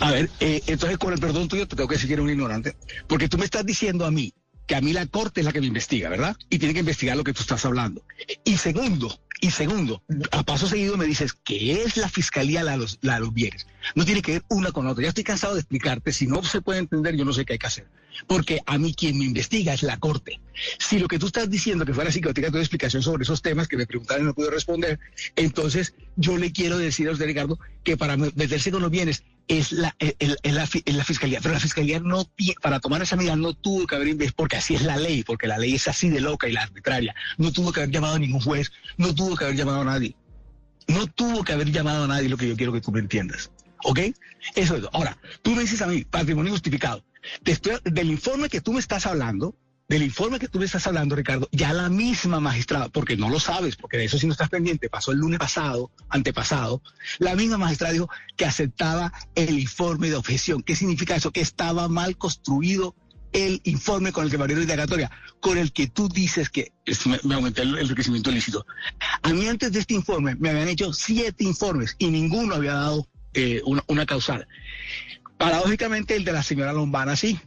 A 0.00 0.12
ver, 0.12 0.30
eh, 0.40 0.62
entonces 0.66 0.98
con 0.98 1.12
el 1.12 1.18
perdón 1.18 1.48
tuyo 1.48 1.66
te 1.66 1.76
tengo 1.76 1.88
que 1.88 1.96
decir 1.96 2.08
que 2.08 2.14
eres 2.14 2.24
un 2.24 2.30
ignorante, 2.30 2.76
porque 3.06 3.28
tú 3.28 3.36
me 3.38 3.44
estás 3.44 3.66
diciendo 3.66 4.06
a 4.06 4.10
mí 4.10 4.32
que 4.66 4.76
a 4.76 4.80
mí 4.80 4.92
la 4.92 5.06
corte 5.06 5.40
es 5.40 5.46
la 5.46 5.52
que 5.52 5.60
me 5.60 5.66
investiga, 5.66 6.10
¿verdad? 6.10 6.36
Y 6.50 6.58
tiene 6.58 6.74
que 6.74 6.80
investigar 6.80 7.16
lo 7.16 7.24
que 7.24 7.32
tú 7.32 7.40
estás 7.40 7.64
hablando. 7.64 8.02
Y 8.44 8.58
segundo, 8.58 9.18
y 9.40 9.50
segundo, 9.50 10.02
a 10.30 10.42
paso 10.42 10.66
seguido 10.68 10.98
me 10.98 11.06
dices 11.06 11.32
que 11.32 11.82
es 11.82 11.96
la 11.96 12.08
fiscalía 12.08 12.62
la 12.62 12.72
de 12.72 12.78
los, 12.78 12.98
la 13.00 13.14
de 13.14 13.20
los 13.20 13.32
bienes. 13.32 13.66
No 13.94 14.04
tiene 14.04 14.20
que 14.20 14.32
ver 14.32 14.42
una 14.48 14.70
con 14.70 14.84
la 14.84 14.92
otra. 14.92 15.04
Ya 15.04 15.08
estoy 15.08 15.24
cansado 15.24 15.54
de 15.54 15.60
explicarte. 15.60 16.12
Si 16.12 16.26
no 16.26 16.42
se 16.42 16.60
puede 16.60 16.80
entender, 16.80 17.16
yo 17.16 17.24
no 17.24 17.32
sé 17.32 17.46
qué 17.46 17.54
hay 17.54 17.58
que 17.58 17.66
hacer. 17.66 17.86
Porque 18.26 18.60
a 18.66 18.78
mí 18.78 18.94
quien 18.94 19.18
me 19.18 19.24
investiga 19.24 19.74
es 19.74 19.82
la 19.82 19.98
corte. 19.98 20.40
Si 20.78 20.98
lo 20.98 21.06
que 21.08 21.18
tú 21.18 21.26
estás 21.26 21.48
diciendo 21.48 21.84
que 21.86 21.94
fuera 21.94 22.10
psicótica, 22.10 22.50
tu 22.50 22.58
explicación 22.58 23.02
sobre 23.02 23.22
esos 23.22 23.42
temas 23.42 23.68
que 23.68 23.76
me 23.76 23.86
preguntaron 23.86 24.24
y 24.24 24.26
no 24.26 24.34
pude 24.34 24.50
responder, 24.50 24.98
entonces 25.36 25.94
yo 26.16 26.36
le 26.36 26.50
quiero 26.52 26.78
decir 26.78 27.08
a 27.08 27.12
usted, 27.12 27.26
Ricardo, 27.26 27.58
que 27.84 27.96
para 27.96 28.16
meterse 28.16 28.70
con 28.72 28.82
los 28.82 28.90
bienes 28.90 29.22
es 29.46 29.72
la, 29.72 29.94
el- 29.98 30.36
la, 30.42 30.66
fi- 30.66 30.82
la 30.86 31.04
fiscalía, 31.04 31.40
pero 31.40 31.54
la 31.54 31.60
fiscalía 31.60 32.00
no 32.00 32.28
para 32.60 32.80
tomar 32.80 33.00
esa 33.02 33.16
medida 33.16 33.36
no 33.36 33.54
tuvo 33.54 33.86
que 33.86 33.94
haber 33.94 34.08
inves- 34.08 34.32
porque 34.34 34.56
así 34.56 34.74
es 34.74 34.82
la 34.82 34.96
ley, 34.96 35.22
porque 35.22 35.46
la 35.46 35.56
ley 35.58 35.74
es 35.76 35.86
así 35.88 36.08
de 36.10 36.20
loca 36.20 36.48
y 36.48 36.52
la 36.52 36.62
arbitraria. 36.64 37.14
No 37.38 37.52
tuvo 37.52 37.72
que 37.72 37.80
haber 37.80 37.90
llamado 37.94 38.16
a 38.16 38.18
ningún 38.18 38.40
juez, 38.40 38.72
no 38.96 39.14
tuvo 39.14 39.36
que 39.36 39.44
haber 39.44 39.56
llamado 39.56 39.80
a 39.82 39.84
nadie. 39.84 40.14
No 40.88 41.06
tuvo 41.06 41.44
que 41.44 41.52
haber 41.52 41.70
llamado 41.70 42.04
a 42.04 42.08
nadie, 42.08 42.28
lo 42.28 42.36
que 42.36 42.48
yo 42.48 42.56
quiero 42.56 42.72
que 42.72 42.80
tú 42.80 42.90
me 42.90 43.00
entiendas. 43.00 43.50
¿Ok? 43.84 44.00
Eso 44.56 44.76
es. 44.76 44.84
Ahora, 44.92 45.16
tú 45.42 45.52
me 45.54 45.60
dices 45.62 45.80
a 45.82 45.86
mí, 45.86 46.04
patrimonio 46.04 46.50
justificado. 46.52 47.04
Del 47.84 48.10
informe 48.10 48.48
que 48.48 48.60
tú 48.60 48.72
me 48.72 48.80
estás 48.80 49.06
hablando, 49.06 49.54
del 49.88 50.02
informe 50.02 50.38
que 50.38 50.48
tú 50.48 50.58
me 50.58 50.66
estás 50.66 50.86
hablando, 50.86 51.16
Ricardo, 51.16 51.48
ya 51.50 51.72
la 51.72 51.88
misma 51.88 52.40
magistrada, 52.40 52.90
porque 52.90 53.16
no 53.16 53.30
lo 53.30 53.40
sabes, 53.40 53.76
porque 53.76 53.96
de 53.96 54.04
eso 54.04 54.18
sí 54.18 54.26
no 54.26 54.32
estás 54.32 54.50
pendiente, 54.50 54.90
pasó 54.90 55.12
el 55.12 55.18
lunes 55.18 55.38
pasado, 55.38 55.90
antepasado, 56.10 56.82
la 57.18 57.34
misma 57.34 57.56
magistrada 57.56 57.94
dijo 57.94 58.10
que 58.36 58.44
aceptaba 58.44 59.12
el 59.34 59.58
informe 59.58 60.10
de 60.10 60.16
objeción. 60.16 60.62
¿Qué 60.62 60.76
significa 60.76 61.16
eso? 61.16 61.32
Que 61.32 61.40
estaba 61.40 61.88
mal 61.88 62.18
construido 62.18 62.94
el 63.32 63.60
informe 63.64 64.12
con 64.12 64.24
el 64.24 64.30
que 64.30 64.36
abrieron 64.36 64.60
la 64.60 64.72
indagatoria, 64.72 65.10
con 65.40 65.58
el 65.58 65.72
que 65.72 65.86
tú 65.86 66.08
dices 66.08 66.50
que 66.50 66.72
me 67.24 67.34
aumenté 67.34 67.62
el 67.62 67.78
enriquecimiento 67.78 68.30
ilícito. 68.30 68.66
A 69.22 69.32
mí 69.32 69.46
antes 69.46 69.72
de 69.72 69.80
este 69.80 69.94
informe 69.94 70.34
me 70.36 70.50
habían 70.50 70.68
hecho 70.68 70.92
siete 70.92 71.44
informes 71.44 71.96
y 71.98 72.10
ninguno 72.10 72.54
había 72.54 72.74
dado 72.74 73.08
eh, 73.34 73.62
una, 73.64 73.82
una 73.86 74.06
causal. 74.06 74.46
Paradójicamente 75.38 76.16
el 76.16 76.24
de 76.24 76.32
la 76.32 76.42
señora 76.42 76.72
Lombana 76.72 77.16
sí. 77.16 77.40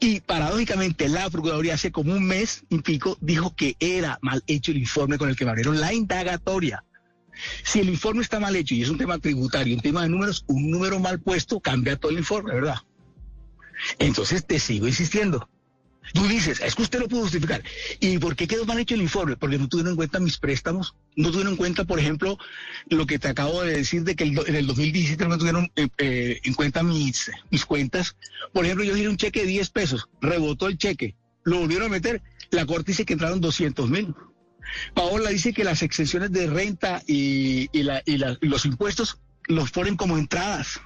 Y 0.00 0.20
paradójicamente 0.20 1.08
la 1.08 1.28
Procuraduría 1.28 1.74
hace 1.74 1.92
como 1.92 2.12
un 2.12 2.24
mes 2.24 2.64
y 2.68 2.78
pico 2.78 3.18
dijo 3.20 3.54
que 3.54 3.76
era 3.80 4.18
mal 4.22 4.42
hecho 4.46 4.70
el 4.70 4.78
informe 4.78 5.18
con 5.18 5.28
el 5.28 5.36
que 5.36 5.44
me 5.44 5.50
abrieron 5.50 5.80
la 5.80 5.92
indagatoria. 5.92 6.84
Si 7.64 7.80
el 7.80 7.88
informe 7.88 8.22
está 8.22 8.38
mal 8.38 8.54
hecho 8.54 8.74
y 8.74 8.82
es 8.82 8.88
un 8.88 8.98
tema 8.98 9.18
tributario, 9.18 9.74
un 9.74 9.82
tema 9.82 10.02
de 10.02 10.08
números, 10.08 10.44
un 10.46 10.70
número 10.70 11.00
mal 11.00 11.20
puesto 11.20 11.60
cambia 11.60 11.96
todo 11.96 12.12
el 12.12 12.18
informe, 12.18 12.54
¿verdad? 12.54 12.78
Entonces 13.98 14.46
te 14.46 14.58
sigo 14.58 14.86
insistiendo. 14.86 15.48
Tú 16.12 16.28
dices, 16.28 16.60
es 16.60 16.74
que 16.74 16.82
usted 16.82 17.00
lo 17.00 17.08
pudo 17.08 17.22
justificar. 17.22 17.62
¿Y 17.98 18.18
por 18.18 18.36
qué 18.36 18.46
quedó 18.46 18.64
mal 18.66 18.78
hecho 18.78 18.94
el 18.94 19.02
informe? 19.02 19.36
Porque 19.36 19.58
no 19.58 19.68
tuvieron 19.68 19.92
en 19.92 19.96
cuenta 19.96 20.20
mis 20.20 20.38
préstamos, 20.38 20.94
no 21.16 21.30
tuvieron 21.30 21.52
en 21.54 21.56
cuenta, 21.56 21.84
por 21.84 21.98
ejemplo, 21.98 22.38
lo 22.88 23.06
que 23.06 23.18
te 23.18 23.28
acabo 23.28 23.62
de 23.62 23.76
decir 23.78 24.04
de 24.04 24.14
que 24.14 24.24
el 24.24 24.38
en 24.46 24.54
el 24.54 24.66
2017 24.66 25.26
no 25.26 25.38
tuvieron 25.38 25.72
eh, 25.76 25.88
eh, 25.98 26.40
en 26.44 26.54
cuenta 26.54 26.82
mis, 26.82 27.30
mis 27.50 27.64
cuentas. 27.64 28.16
Por 28.52 28.64
ejemplo, 28.64 28.84
yo 28.84 28.94
di 28.94 29.06
un 29.06 29.16
cheque 29.16 29.40
de 29.40 29.46
10 29.46 29.70
pesos, 29.70 30.08
rebotó 30.20 30.68
el 30.68 30.76
cheque, 30.78 31.16
lo 31.42 31.58
volvieron 31.60 31.86
a 31.86 31.90
meter, 31.90 32.22
la 32.50 32.66
corte 32.66 32.92
dice 32.92 33.04
que 33.06 33.14
entraron 33.14 33.40
200 33.40 33.88
mil. 33.88 34.14
Paola 34.94 35.30
dice 35.30 35.52
que 35.52 35.64
las 35.64 35.82
exenciones 35.82 36.32
de 36.32 36.46
renta 36.46 37.02
y, 37.06 37.68
y 37.72 37.82
la- 37.82 38.02
y 38.06 38.18
la- 38.18 38.36
los 38.40 38.64
impuestos 38.66 39.18
los 39.46 39.70
ponen 39.70 39.96
como 39.96 40.16
entradas. 40.18 40.80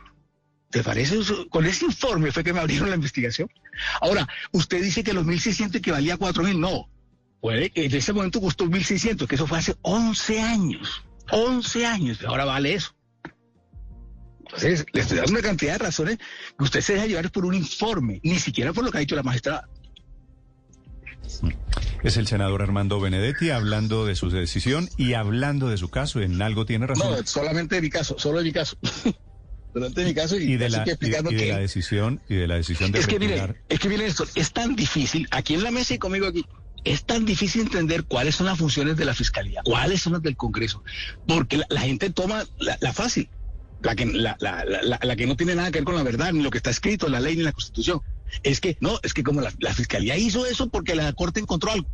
¿Te 0.70 0.82
parece? 0.82 1.18
Con 1.48 1.64
ese 1.64 1.86
informe 1.86 2.30
fue 2.30 2.44
que 2.44 2.52
me 2.52 2.60
abrieron 2.60 2.90
la 2.90 2.96
investigación. 2.96 3.48
Ahora, 4.00 4.28
usted 4.52 4.82
dice 4.82 5.02
que 5.02 5.14
los 5.14 5.24
1.600 5.24 5.76
equivalía 5.76 6.14
a 6.14 6.18
4.000. 6.18 6.58
No. 6.58 6.90
Puede 7.40 7.70
que 7.70 7.86
en 7.86 7.94
ese 7.94 8.12
momento 8.12 8.40
costó 8.40 8.66
1.600, 8.66 9.26
que 9.26 9.36
eso 9.36 9.46
fue 9.46 9.58
hace 9.58 9.76
11 9.82 10.40
años. 10.42 11.04
11 11.30 11.86
años. 11.86 12.18
y 12.20 12.26
Ahora 12.26 12.44
vale 12.44 12.74
eso. 12.74 12.94
Entonces, 14.40 14.86
le 14.92 15.00
estoy 15.00 15.18
dando 15.18 15.32
una 15.32 15.42
cantidad 15.42 15.72
de 15.72 15.78
razones 15.78 16.18
que 16.18 16.64
usted 16.64 16.80
se 16.80 16.94
deja 16.94 17.06
llevar 17.06 17.30
por 17.30 17.44
un 17.44 17.54
informe, 17.54 18.20
ni 18.22 18.38
siquiera 18.38 18.72
por 18.72 18.84
lo 18.84 18.90
que 18.90 18.98
ha 18.98 19.00
dicho 19.00 19.16
la 19.16 19.22
magistrada. 19.22 19.68
Es 22.02 22.16
el 22.16 22.26
senador 22.26 22.62
Armando 22.62 23.00
Benedetti 23.00 23.50
hablando 23.50 24.06
de 24.06 24.16
su 24.16 24.30
decisión 24.30 24.88
y 24.96 25.14
hablando 25.14 25.68
de 25.68 25.76
su 25.76 25.90
caso. 25.90 26.20
En 26.20 26.40
algo 26.40 26.64
tiene 26.64 26.86
razón. 26.86 27.10
No, 27.10 27.26
solamente 27.26 27.76
de 27.76 27.82
mi 27.82 27.90
caso, 27.90 28.18
solo 28.18 28.38
de 28.38 28.44
mi 28.44 28.52
caso. 28.52 28.76
mi 29.80 30.14
caso 30.14 30.36
y, 30.38 30.44
y 30.52 30.56
de 30.56 30.68
la, 30.70 30.84
que 30.84 30.90
y- 30.90 30.92
explicando 30.92 31.30
y 31.30 31.34
de 31.34 31.40
que- 31.44 31.52
la 31.52 31.58
decisión 31.58 32.20
y 32.28 32.34
de 32.36 32.46
la 32.46 32.54
decisión 32.56 32.92
de 32.92 32.98
Es 33.00 33.06
que 33.06 33.18
retirar. 33.18 33.48
miren, 33.50 33.62
es 33.68 33.78
que 33.80 33.88
miren 33.88 34.06
esto, 34.06 34.24
es 34.34 34.52
tan 34.52 34.76
difícil, 34.76 35.26
aquí 35.30 35.54
en 35.54 35.62
la 35.62 35.70
mesa 35.70 35.94
y 35.94 35.98
conmigo 35.98 36.26
aquí, 36.26 36.44
es 36.84 37.04
tan 37.04 37.24
difícil 37.24 37.62
entender 37.62 38.04
cuáles 38.04 38.36
son 38.36 38.46
las 38.46 38.58
funciones 38.58 38.96
de 38.96 39.04
la 39.04 39.14
fiscalía, 39.14 39.60
cuáles 39.64 40.00
son 40.02 40.12
las 40.14 40.22
del 40.22 40.36
Congreso, 40.36 40.82
porque 41.26 41.56
la, 41.58 41.66
la 41.70 41.80
gente 41.80 42.10
toma 42.10 42.44
la, 42.58 42.78
la 42.80 42.92
fácil, 42.92 43.28
la 43.82 43.94
que, 43.94 44.06
la, 44.06 44.36
la, 44.40 45.16
que 45.16 45.26
no 45.26 45.36
tiene 45.36 45.54
nada 45.54 45.70
que 45.70 45.78
ver 45.78 45.84
con 45.84 45.94
la 45.96 46.02
verdad, 46.02 46.32
ni 46.32 46.42
lo 46.42 46.50
que 46.50 46.58
está 46.58 46.70
escrito 46.70 47.06
en 47.06 47.12
la 47.12 47.20
ley 47.20 47.34
ni 47.34 47.40
en 47.40 47.46
la 47.46 47.52
Constitución. 47.52 48.00
Es 48.42 48.60
que, 48.60 48.76
no, 48.80 48.98
es 49.02 49.14
que 49.14 49.22
como 49.22 49.40
la, 49.40 49.52
la 49.60 49.72
fiscalía 49.72 50.16
hizo 50.16 50.46
eso 50.46 50.68
porque 50.68 50.94
la 50.94 51.12
Corte 51.12 51.40
encontró 51.40 51.70
algo. 51.72 51.88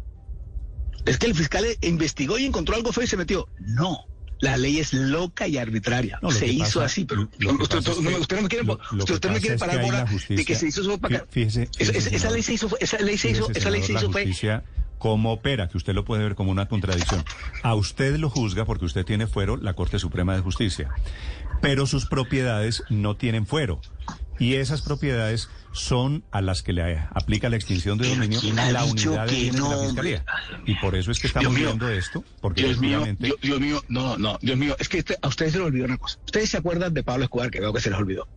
Es 1.06 1.18
que 1.18 1.26
el 1.26 1.34
fiscal 1.34 1.64
investigó 1.82 2.38
y 2.38 2.46
encontró 2.46 2.74
algo 2.74 2.90
feo 2.92 3.04
y 3.04 3.06
se 3.06 3.16
metió. 3.18 3.46
No. 3.60 3.98
La 4.40 4.56
ley 4.56 4.78
es 4.78 4.92
loca 4.92 5.46
y 5.48 5.58
arbitraria. 5.58 6.18
No, 6.20 6.30
se 6.30 6.46
hizo 6.46 6.64
pasa- 6.80 6.84
así, 6.84 7.04
pero 7.04 7.28
lo 7.38 7.52
usted, 7.52 7.78
usted- 7.78 8.18
usted 8.18 8.36
no 8.36 8.42
me 8.42 8.48
quiere, 8.48 8.64
usted, 8.70 9.30
me 9.30 9.40
quiere 9.40 9.58
parar 9.58 9.76
la 9.76 10.04
de 10.28 10.44
que 10.44 10.54
se 10.54 10.66
hizo 10.68 10.82
eso 10.82 10.98
para. 10.98 11.24
Fíjese, 11.30 11.62
Esa- 11.78 11.92
fíjese, 11.92 12.16
esa, 12.16 12.30
ley 12.30 12.42
se 12.42 12.52
hizo, 12.54 12.68
esa 12.80 12.98
ley 12.98 13.16
se 13.16 13.30
hizo, 13.30 13.42
Fíjese, 13.46 13.58
esa 13.60 13.70
ley 13.70 13.82
se 13.82 13.92
hizo 13.92 14.10
fue. 14.12 14.24
cómo 14.98 15.32
opera, 15.32 15.68
que 15.68 15.76
usted 15.76 15.94
lo 15.94 16.04
puede 16.04 16.22
ver 16.24 16.34
como 16.34 16.50
una 16.50 16.66
contradicción. 16.66 17.24
A 17.62 17.74
usted 17.74 18.16
lo 18.16 18.28
juzga 18.30 18.64
porque 18.64 18.84
usted 18.86 19.04
tiene 19.04 19.26
fuero 19.26 19.56
la 19.56 19.74
Corte 19.74 19.98
Suprema 19.98 20.34
de 20.34 20.40
Justicia, 20.42 20.90
pero 21.60 21.86
sus 21.86 22.06
propiedades 22.06 22.82
no 22.90 23.14
tienen 23.16 23.46
fuero. 23.46 23.80
Y 24.38 24.54
esas 24.54 24.82
propiedades 24.82 25.48
son 25.72 26.24
a 26.30 26.40
las 26.40 26.62
que 26.62 26.72
le 26.72 26.98
aplica 27.10 27.48
la 27.48 27.56
extinción 27.56 27.98
de 27.98 28.08
dominio 28.08 28.40
¿quién 28.40 28.58
ha 28.58 28.70
la 28.70 28.84
unidad 28.84 29.26
de 29.26 29.52
la? 29.52 29.78
Fiscalía. 29.86 30.24
Y 30.66 30.74
por 30.76 30.94
eso 30.94 31.10
es 31.10 31.18
que 31.20 31.26
estamos 31.26 31.52
mío. 31.52 31.66
viendo 31.66 31.88
esto, 31.88 32.24
porque 32.40 32.62
Dios 32.64 32.78
mío, 32.78 33.04
Dios, 33.18 33.36
Dios 33.42 33.60
mío, 33.60 33.82
no, 33.88 34.16
no, 34.16 34.38
Dios 34.40 34.56
mío, 34.56 34.76
es 34.78 34.88
que 34.88 34.98
este- 34.98 35.18
a 35.20 35.28
ustedes 35.28 35.52
se 35.52 35.58
les 35.58 35.66
olvidó 35.66 35.84
una 35.86 35.96
cosa. 35.96 36.18
Ustedes 36.24 36.50
se 36.50 36.56
acuerdan 36.56 36.94
de 36.94 37.02
Pablo 37.02 37.24
Escobar, 37.24 37.50
que 37.50 37.60
veo 37.60 37.72
que 37.72 37.80
se 37.80 37.90
les 37.90 37.98
olvidó. 37.98 38.28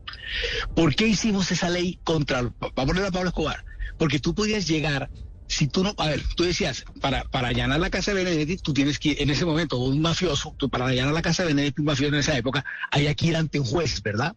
¿Por 0.76 0.96
qué 0.96 1.08
hicimos 1.08 1.52
esa 1.52 1.70
ley 1.70 2.00
contra, 2.04 2.42
vamos 2.42 2.74
a 2.76 2.86
poner 2.86 3.06
a 3.06 3.12
Pablo 3.12 3.30
Escobar? 3.30 3.64
Porque 3.98 4.20
tú 4.20 4.34
podías 4.36 4.68
llegar, 4.68 5.10
si 5.48 5.68
tú 5.68 5.84
no, 5.84 5.94
a 5.98 6.08
ver, 6.08 6.22
tú 6.36 6.44
decías, 6.44 6.86
para, 7.02 7.24
para 7.26 7.50
allanar 7.50 7.80
la 7.80 7.90
casa 7.90 8.14
de 8.14 8.24
Benedetti, 8.24 8.58
tú 8.58 8.74
tienes 8.74 9.00
que 9.00 9.10
ir, 9.10 9.22
en 9.22 9.30
ese 9.30 9.46
momento, 9.46 9.78
un 9.78 10.02
mafioso, 10.02 10.56
tú, 10.58 10.70
para 10.70 10.88
allanar 10.88 11.14
la 11.14 11.22
casa 11.22 11.44
de 11.44 11.50
Benedetti, 11.50 11.82
un 11.82 11.86
mafioso 11.86 12.14
en 12.14 12.20
esa 12.20 12.38
época, 12.38 12.66
había 12.92 13.14
que 13.16 13.28
ir 13.28 13.36
ante 13.36 13.60
un 13.60 13.66
juez, 13.66 14.02
¿verdad? 14.02 14.36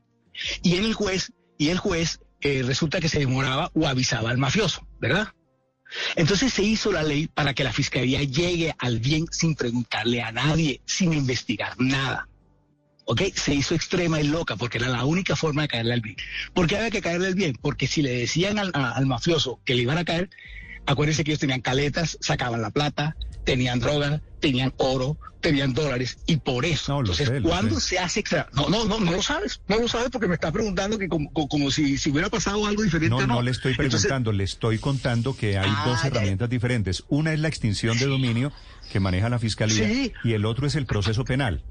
Y 0.63 0.77
en 0.77 0.85
el 0.85 0.95
juez, 0.95 1.33
y 1.61 1.69
el 1.69 1.79
juez 1.79 2.21
eh, 2.41 2.63
resulta 2.65 3.01
que 3.01 3.11
se 3.11 3.19
demoraba 3.19 3.71
o 3.75 3.87
avisaba 3.87 4.31
al 4.31 4.39
mafioso, 4.39 4.89
¿verdad? 4.99 5.29
Entonces 6.17 6.55
se 6.55 6.63
hizo 6.63 6.91
la 6.91 7.03
ley 7.03 7.27
para 7.27 7.53
que 7.53 7.65
la 7.65 7.73
fiscalía 7.73 8.23
llegue 8.23 8.75
al 8.79 8.99
bien 8.99 9.27
sin 9.31 9.55
preguntarle 9.55 10.23
a 10.23 10.33
nadie, 10.33 10.81
sin 10.87 11.13
investigar 11.13 11.79
nada. 11.79 12.29
¿Ok? 13.05 13.23
Se 13.35 13.53
hizo 13.53 13.75
extrema 13.75 14.23
y 14.23 14.25
loca 14.25 14.57
porque 14.57 14.79
era 14.79 14.89
la 14.89 15.05
única 15.05 15.37
forma 15.37 15.63
de 15.63 15.69
caerle 15.69 15.93
al 15.93 16.01
bien. 16.01 16.17
¿Por 16.55 16.67
qué 16.67 16.79
había 16.79 16.91
que 16.91 17.03
caerle 17.03 17.27
al 17.27 17.35
bien? 17.35 17.59
Porque 17.61 17.87
si 17.87 18.01
le 18.01 18.13
decían 18.13 18.59
al, 18.59 18.71
al 18.73 19.05
mafioso 19.05 19.61
que 19.67 19.75
le 19.75 19.83
iban 19.83 19.99
a 19.99 20.07
caer, 20.07 20.31
acuérdense 20.87 21.25
que 21.25 21.33
ellos 21.33 21.41
tenían 21.41 21.61
caletas, 21.61 22.17
sacaban 22.23 22.63
la 22.63 22.71
plata, 22.71 23.17
tenían 23.45 23.81
droga, 23.81 24.23
tenían 24.41 24.73
oro, 24.79 25.17
tenían 25.41 25.73
dólares 25.73 26.19
y 26.27 26.37
por 26.39 26.65
eso. 26.65 26.93
No, 26.93 27.01
Entonces, 27.01 27.29
sé, 27.29 27.41
¿cuándo 27.43 27.79
se 27.81 27.99
hace 27.99 28.21
extra? 28.21 28.49
No, 28.55 28.69
no, 28.69 28.85
no, 28.87 28.99
no 29.01 29.13
lo 29.13 29.23
sabes. 29.23 29.61
No 29.69 29.79
lo 29.79 29.87
sabes 29.89 30.11
porque 30.11 30.27
me 30.29 30.35
estás 30.35 30.53
preguntando 30.53 30.99
que 30.99 31.09
como, 31.09 31.31
como- 31.33 31.71
si, 31.71 31.97
si 31.99 32.11
hubiera 32.11 32.29
pasado 32.29 32.67
algo 32.67 32.83
diferente. 32.83 33.11
No, 33.17 33.27
no 33.27 33.43
le 33.43 33.51
estoy 33.51 33.73
Entonces, 33.73 34.01
preguntando, 34.03 34.33
le 34.33 34.45
estoy 34.45 34.79
contando 34.79 35.37
que 35.37 35.57
hay 35.59 35.71
Ah, 35.73 35.85
dos 35.87 36.03
ya. 36.03 36.09
herramientas 36.09 36.51
diferentes. 36.51 37.05
Una 37.09 37.33
es 37.33 37.41
la 37.41 37.49
extinción 37.49 37.99
de 37.99 38.07
dominio 38.07 38.53
que 38.91 38.99
maneja 39.01 39.29
la 39.29 39.39
Fiscalía 39.39 39.87
Sí. 39.89 40.13
y 40.25 40.33
el 40.33 40.45
otro 40.45 40.67
es 40.67 40.75
el 40.75 40.85
proceso 40.87 41.25
penal, 41.25 41.63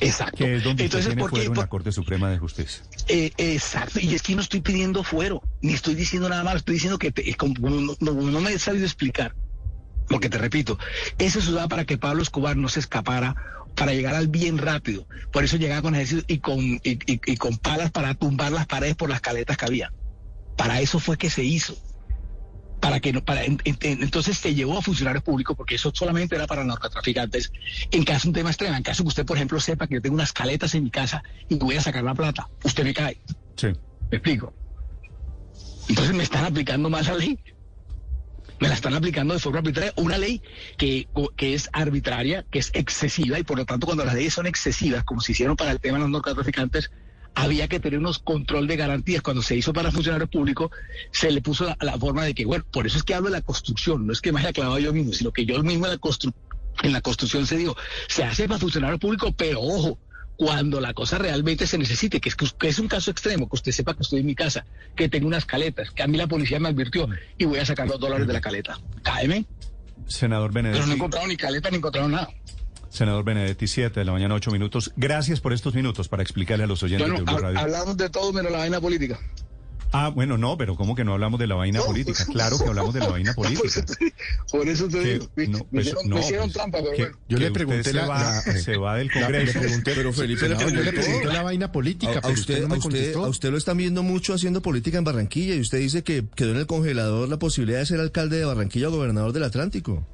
exacto. 0.00 0.36
que 0.36 0.56
es 0.56 0.64
donde 0.64 0.84
Entonces, 0.84 1.06
usted 1.08 1.16
tiene 1.16 1.28
fuero 1.28 1.52
en 1.52 1.58
la 1.58 1.66
Corte 1.66 1.92
Suprema 1.92 2.30
de 2.30 2.38
Justicia. 2.38 2.82
Eh, 3.08 3.32
exacto, 3.38 3.98
y 4.00 4.14
es 4.14 4.22
que 4.22 4.34
no 4.34 4.42
estoy 4.42 4.60
pidiendo 4.60 5.02
fuero, 5.02 5.42
ni 5.62 5.72
estoy 5.74 5.94
diciendo 5.94 6.28
nada 6.28 6.44
malo, 6.44 6.58
estoy 6.58 6.74
diciendo 6.74 6.98
que 6.98 7.10
te- 7.10 7.34
como 7.34 7.54
no, 7.70 7.96
no- 7.98 8.12
no 8.12 8.40
me 8.40 8.52
he 8.52 8.58
sabido 8.58 8.84
explicar. 8.84 9.34
Porque 10.08 10.28
te 10.28 10.38
repito, 10.38 10.78
eso 11.18 11.40
se 11.40 11.50
usaba 11.50 11.68
para 11.68 11.84
que 11.84 11.98
Pablo 11.98 12.22
Escobar 12.22 12.56
no 12.56 12.68
se 12.68 12.80
escapara, 12.80 13.34
para 13.74 13.92
llegar 13.92 14.14
al 14.14 14.28
bien 14.28 14.58
rápido. 14.58 15.06
Por 15.30 15.44
eso 15.44 15.56
llegaba 15.56 15.82
con 15.82 15.94
ejército 15.94 16.24
y 16.28 16.38
con, 16.40 16.58
y, 16.60 16.80
y- 16.84 17.20
y 17.26 17.36
con 17.36 17.58
palas 17.58 17.90
para 17.90 18.14
tumbar 18.14 18.50
las 18.52 18.66
paredes 18.66 18.96
por 18.96 19.08
las 19.10 19.20
caletas 19.20 19.56
que 19.56 19.66
había. 19.66 19.92
Para 20.56 20.80
eso 20.80 20.98
fue 20.98 21.16
que 21.16 21.30
se 21.30 21.44
hizo. 21.44 21.76
Para 22.80 23.00
que 23.00 23.12
no, 23.12 23.24
para, 23.24 23.44
en- 23.44 23.60
en- 23.64 23.78
entonces 24.02 24.38
se 24.38 24.54
llevó 24.54 24.78
a 24.78 24.82
funcionarios 24.82 25.22
públicos, 25.22 25.56
porque 25.56 25.74
eso 25.74 25.92
solamente 25.94 26.36
era 26.36 26.46
para 26.46 26.64
narcotraficantes, 26.64 27.52
en 27.90 28.04
caso 28.04 28.22
de 28.24 28.28
un 28.30 28.34
tema 28.34 28.50
extremo, 28.50 28.76
en 28.76 28.82
caso 28.82 29.02
que 29.04 29.08
usted, 29.08 29.26
por 29.26 29.36
ejemplo, 29.36 29.60
sepa 29.60 29.86
que 29.86 29.94
yo 29.94 30.00
tengo 30.02 30.14
unas 30.14 30.32
caletas 30.32 30.74
en 30.74 30.84
mi 30.84 30.90
casa 30.90 31.22
y 31.48 31.56
voy 31.56 31.76
a 31.76 31.80
sacar 31.80 32.02
la 32.04 32.14
plata, 32.14 32.48
usted 32.64 32.84
me 32.84 32.94
cae. 32.94 33.20
Sí. 33.56 33.68
¿Me 34.10 34.16
explico? 34.18 34.54
Entonces 35.88 36.14
me 36.14 36.22
están 36.22 36.44
aplicando 36.44 36.88
más 36.88 37.06
la 37.08 37.14
ley. 37.14 37.38
Me 38.60 38.68
la 38.68 38.74
están 38.74 38.94
aplicando 38.94 39.34
de 39.34 39.40
forma 39.40 39.58
arbitraria. 39.58 39.92
Una 39.96 40.18
ley 40.18 40.42
que, 40.76 41.08
que 41.36 41.54
es 41.54 41.68
arbitraria, 41.72 42.44
que 42.50 42.58
es 42.58 42.70
excesiva, 42.74 43.38
y 43.38 43.44
por 43.44 43.58
lo 43.58 43.64
tanto 43.64 43.86
cuando 43.86 44.04
las 44.04 44.14
leyes 44.14 44.34
son 44.34 44.46
excesivas, 44.46 45.04
como 45.04 45.20
se 45.20 45.32
hicieron 45.32 45.56
para 45.56 45.70
el 45.70 45.80
tema 45.80 45.98
de 45.98 46.04
los 46.04 46.10
narcotraficantes, 46.10 46.90
había 47.34 47.68
que 47.68 47.78
tener 47.78 48.00
unos 48.00 48.18
control 48.18 48.66
de 48.66 48.76
garantías. 48.76 49.22
Cuando 49.22 49.42
se 49.42 49.56
hizo 49.56 49.72
para 49.72 49.92
funcionarios 49.92 50.28
públicos, 50.28 50.70
se 51.12 51.30
le 51.30 51.40
puso 51.40 51.66
la, 51.66 51.76
la 51.80 51.96
forma 51.96 52.24
de 52.24 52.34
que, 52.34 52.44
bueno, 52.44 52.64
por 52.70 52.86
eso 52.86 52.98
es 52.98 53.04
que 53.04 53.14
hablo 53.14 53.28
de 53.28 53.36
la 53.36 53.42
construcción, 53.42 54.06
no 54.06 54.12
es 54.12 54.20
que 54.20 54.32
me 54.32 54.40
haya 54.40 54.52
clavado 54.52 54.78
yo 54.78 54.92
mismo, 54.92 55.12
sino 55.12 55.32
que 55.32 55.46
yo 55.46 55.62
mismo 55.62 55.86
en 55.86 56.92
la, 56.92 57.00
construcción 57.00 57.46
se 57.46 57.56
dijo, 57.56 57.76
se 58.08 58.24
hace 58.24 58.48
para 58.48 58.58
funcionarios 58.58 59.00
públicos, 59.00 59.32
pero 59.36 59.60
ojo, 59.60 59.98
cuando 60.38 60.80
la 60.80 60.94
cosa 60.94 61.18
realmente 61.18 61.66
se 61.66 61.78
necesite, 61.78 62.20
que 62.20 62.28
es, 62.28 62.36
que 62.36 62.68
es 62.68 62.78
un 62.78 62.86
caso 62.86 63.10
extremo, 63.10 63.48
que 63.48 63.56
usted 63.56 63.72
sepa 63.72 63.94
que 63.94 64.02
estoy 64.02 64.20
en 64.20 64.26
mi 64.26 64.36
casa, 64.36 64.64
que 64.94 65.08
tengo 65.08 65.26
unas 65.26 65.44
caletas, 65.44 65.90
que 65.90 66.04
a 66.04 66.06
mí 66.06 66.16
la 66.16 66.28
policía 66.28 66.60
me 66.60 66.68
advirtió 66.68 67.08
y 67.36 67.44
voy 67.44 67.58
a 67.58 67.66
sacar 67.66 67.88
los 67.88 67.98
dólares 67.98 68.28
de 68.28 68.32
la 68.32 68.40
caleta. 68.40 68.78
Cáeme. 69.02 69.46
Senador 70.06 70.52
Benedetti. 70.52 70.78
Pero 70.78 70.86
no 70.86 70.92
he 70.92 70.94
encontrado 70.94 71.26
ni 71.26 71.36
caleta 71.36 71.70
ni 71.70 71.74
he 71.74 71.78
encontrado 71.78 72.08
nada. 72.08 72.28
Senador 72.88 73.24
Benedetti, 73.24 73.66
7 73.66 73.98
de 73.98 74.04
la 74.06 74.12
mañana, 74.12 74.36
8 74.36 74.52
minutos. 74.52 74.92
Gracias 74.94 75.40
por 75.40 75.52
estos 75.52 75.74
minutos 75.74 76.06
para 76.08 76.22
explicarle 76.22 76.64
a 76.64 76.66
los 76.68 76.84
oyentes 76.84 77.08
Bueno, 77.10 77.24
de 77.24 77.32
Blue 77.32 77.42
Radio. 77.42 77.58
hablamos 77.58 77.96
de 77.96 78.08
todo 78.08 78.32
menos 78.32 78.52
la 78.52 78.58
vaina 78.58 78.80
política. 78.80 79.18
Ah, 79.92 80.08
bueno, 80.10 80.36
no, 80.36 80.58
pero 80.58 80.76
¿cómo 80.76 80.94
que 80.94 81.02
no 81.04 81.14
hablamos 81.14 81.40
de 81.40 81.46
la 81.46 81.54
vaina 81.54 81.80
política? 81.80 82.24
Claro 82.32 82.58
que 82.58 82.64
hablamos 82.66 82.92
de 82.94 83.00
la 83.00 83.08
vaina 83.08 83.32
política. 83.34 83.84
Por 84.50 84.68
eso 84.68 84.86
te 84.88 85.00
digo, 85.02 85.28
me, 85.34 85.46
no, 85.48 85.58
me 85.58 85.64
pues, 85.64 85.86
hicieron, 85.86 86.08
no, 86.08 86.14
me 86.16 86.20
hicieron 86.20 86.44
pues, 86.46 86.54
trampa, 86.54 86.78
pero 86.82 86.92
que- 86.92 87.02
bueno. 87.04 87.18
Yo 87.28 87.38
que 87.38 87.44
le 87.44 87.50
pregunté 87.50 87.84
se 87.84 87.92
la- 87.94 88.06
va, 88.06 88.20
la- 88.20 88.40
se 88.58 88.76
va 88.76 88.96
del 88.96 89.06
la- 89.08 89.12
Congreso. 89.22 89.52
le 89.60 89.66
pregunté- 89.66 89.92
Pero 89.94 90.12
Felipe, 90.12 90.40
Yo 90.42 90.48
le 90.48 90.54
no, 90.54 90.60
pregunté- 90.60 90.76
yo 90.78 90.82
le 90.84 90.92
no, 90.92 91.00
pregunté 91.02 91.26
no. 91.26 91.32
la 91.32 91.42
vaina 91.42 91.72
política, 91.72 92.12
A, 92.12 92.18
a 92.18 92.20
pero 92.22 92.34
usted, 92.34 92.54
usted 92.54 92.62
no 92.62 92.68
me 92.68 92.78
usted, 92.78 93.14
a 93.14 93.28
usted 93.28 93.50
lo 93.50 93.56
están 93.56 93.76
viendo 93.78 94.02
mucho 94.02 94.34
haciendo 94.34 94.60
política 94.62 94.98
en 94.98 95.04
Barranquilla 95.04 95.54
y 95.54 95.60
usted 95.60 95.78
dice 95.78 96.02
que 96.04 96.24
quedó 96.34 96.50
en 96.50 96.58
el 96.58 96.66
congelador 96.66 97.28
la 97.28 97.38
posibilidad 97.38 97.78
de 97.78 97.86
ser 97.86 98.00
alcalde 98.00 98.36
de 98.38 98.44
Barranquilla 98.44 98.88
o 98.88 98.90
gobernador 98.90 99.32
del 99.32 99.44
Atlántico. 99.44 100.06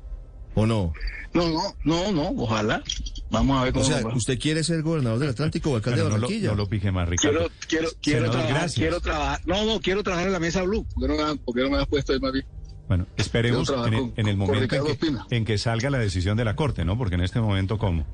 ¿O 0.54 0.66
no? 0.66 0.92
No, 1.32 1.48
no, 1.50 1.74
no, 1.84 2.12
no, 2.12 2.28
ojalá. 2.42 2.82
Vamos 3.30 3.58
a 3.60 3.64
ver 3.64 3.70
O 3.70 3.74
cómo 3.80 3.84
sea, 3.84 4.02
va. 4.02 4.14
¿usted 4.14 4.38
quiere 4.38 4.62
ser 4.62 4.82
gobernador 4.82 5.18
del 5.18 5.30
Atlántico 5.30 5.72
o 5.72 5.76
alcalde 5.76 6.02
Bueno, 6.02 6.04
de 6.04 6.10
no, 6.10 6.16
lo, 6.18 6.26
Barranquilla? 6.28 6.48
no 6.50 6.54
lo 6.56 6.66
pije 6.68 6.92
más, 6.92 7.08
Ricardo. 7.08 7.38
Quiero, 7.38 7.52
quiero, 7.68 7.88
quiero 8.00 8.18
Senador, 8.20 8.30
trabajar, 8.32 8.54
gracias. 8.60 8.74
quiero 8.80 9.00
trabajar. 9.00 9.40
No, 9.46 9.64
no, 9.64 9.80
quiero 9.80 10.02
trabajar 10.04 10.26
en 10.28 10.32
la 10.32 10.38
mesa 10.38 10.62
Blue. 10.62 10.86
¿Por 10.94 11.02
qué 11.02 11.08
no 11.08 11.16
me, 11.16 11.22
han- 11.30 11.38
por 11.38 11.54
qué 11.56 11.62
no 11.62 11.70
me 11.70 11.78
has 11.78 11.86
puesto 11.88 12.12
ahí 12.12 12.20
más 12.20 12.32
bien? 12.32 12.46
Bueno, 12.86 13.06
esperemos 13.16 13.68
en 13.70 13.94
el, 13.94 14.00
con- 14.00 14.12
en 14.16 14.28
el 14.28 14.36
con 14.36 14.46
momento 14.46 14.74
en 14.76 14.84
que, 14.84 14.92
Espina. 14.92 15.26
en 15.30 15.44
que 15.44 15.58
salga 15.58 15.90
la 15.90 15.98
decisión 15.98 16.36
de 16.36 16.44
la 16.44 16.54
Corte, 16.54 16.84
¿no? 16.84 16.96
Porque 16.96 17.16
en 17.16 17.22
este 17.22 17.40
momento, 17.40 17.78
¿cómo? 17.78 18.06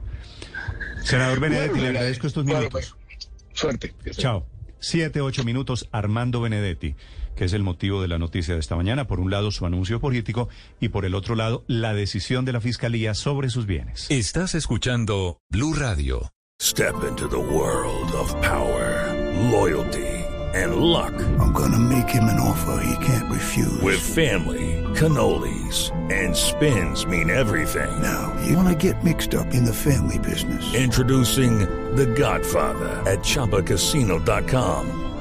Senador 1.04 1.40
Benedetti, 1.40 1.70
Bueno, 1.70 1.82
le 1.84 1.88
agradezco 1.90 2.26
estos 2.26 2.44
bueno, 2.44 2.60
minutos. 2.60 2.94
pues, 3.08 3.28
suerte. 3.52 3.92
sea. 4.04 4.12
Chao. 4.14 4.46
Siete, 4.78 5.20
ocho 5.20 5.44
minutos, 5.44 5.88
Armando 5.92 6.40
Benedetti, 6.40 6.94
que 7.40 7.46
es 7.46 7.54
el 7.54 7.62
motivo 7.62 8.02
de 8.02 8.08
la 8.08 8.18
noticia 8.18 8.52
de 8.52 8.60
esta 8.60 8.76
mañana. 8.76 9.06
Por 9.06 9.18
un 9.18 9.30
lado, 9.30 9.50
su 9.50 9.64
anuncio 9.64 9.98
político 9.98 10.50
y 10.78 10.90
por 10.90 11.06
el 11.06 11.14
otro 11.14 11.34
lado, 11.34 11.64
la 11.68 11.94
decisión 11.94 12.44
de 12.44 12.52
la 12.52 12.60
Fiscalía 12.60 13.14
sobre 13.14 13.48
sus 13.48 13.64
bienes. 13.64 14.10
Estás 14.10 14.54
escuchando 14.54 15.38
Blue 15.48 15.72
Radio. 15.72 16.28
Step 16.60 16.96
into 17.08 17.26
the 17.28 17.38
world 17.38 18.12
of 18.12 18.30
power, 18.42 19.10
loyalty, 19.50 20.04
and 20.52 20.76
luck. 20.76 21.14
I'm 21.38 21.54
gonna 21.54 21.78
make 21.78 22.10
him 22.10 22.24
an 22.24 22.38
offer 22.38 22.84
he 22.84 23.06
can't 23.06 23.30
refuse. 23.32 23.80
With 23.80 24.00
family, 24.00 24.84
cannolis, 24.94 25.90
and 26.12 26.36
spins 26.36 27.06
mean 27.06 27.30
everything. 27.30 28.02
Now, 28.02 28.36
you 28.46 28.54
wanna 28.54 28.74
get 28.74 29.02
mixed 29.02 29.34
up 29.34 29.54
in 29.54 29.64
the 29.64 29.72
family 29.72 30.18
business. 30.18 30.74
Introducing 30.74 31.60
The 31.96 32.04
Godfather 32.04 33.00
at 33.10 33.20
ChumbaCasino.com. 33.20 35.09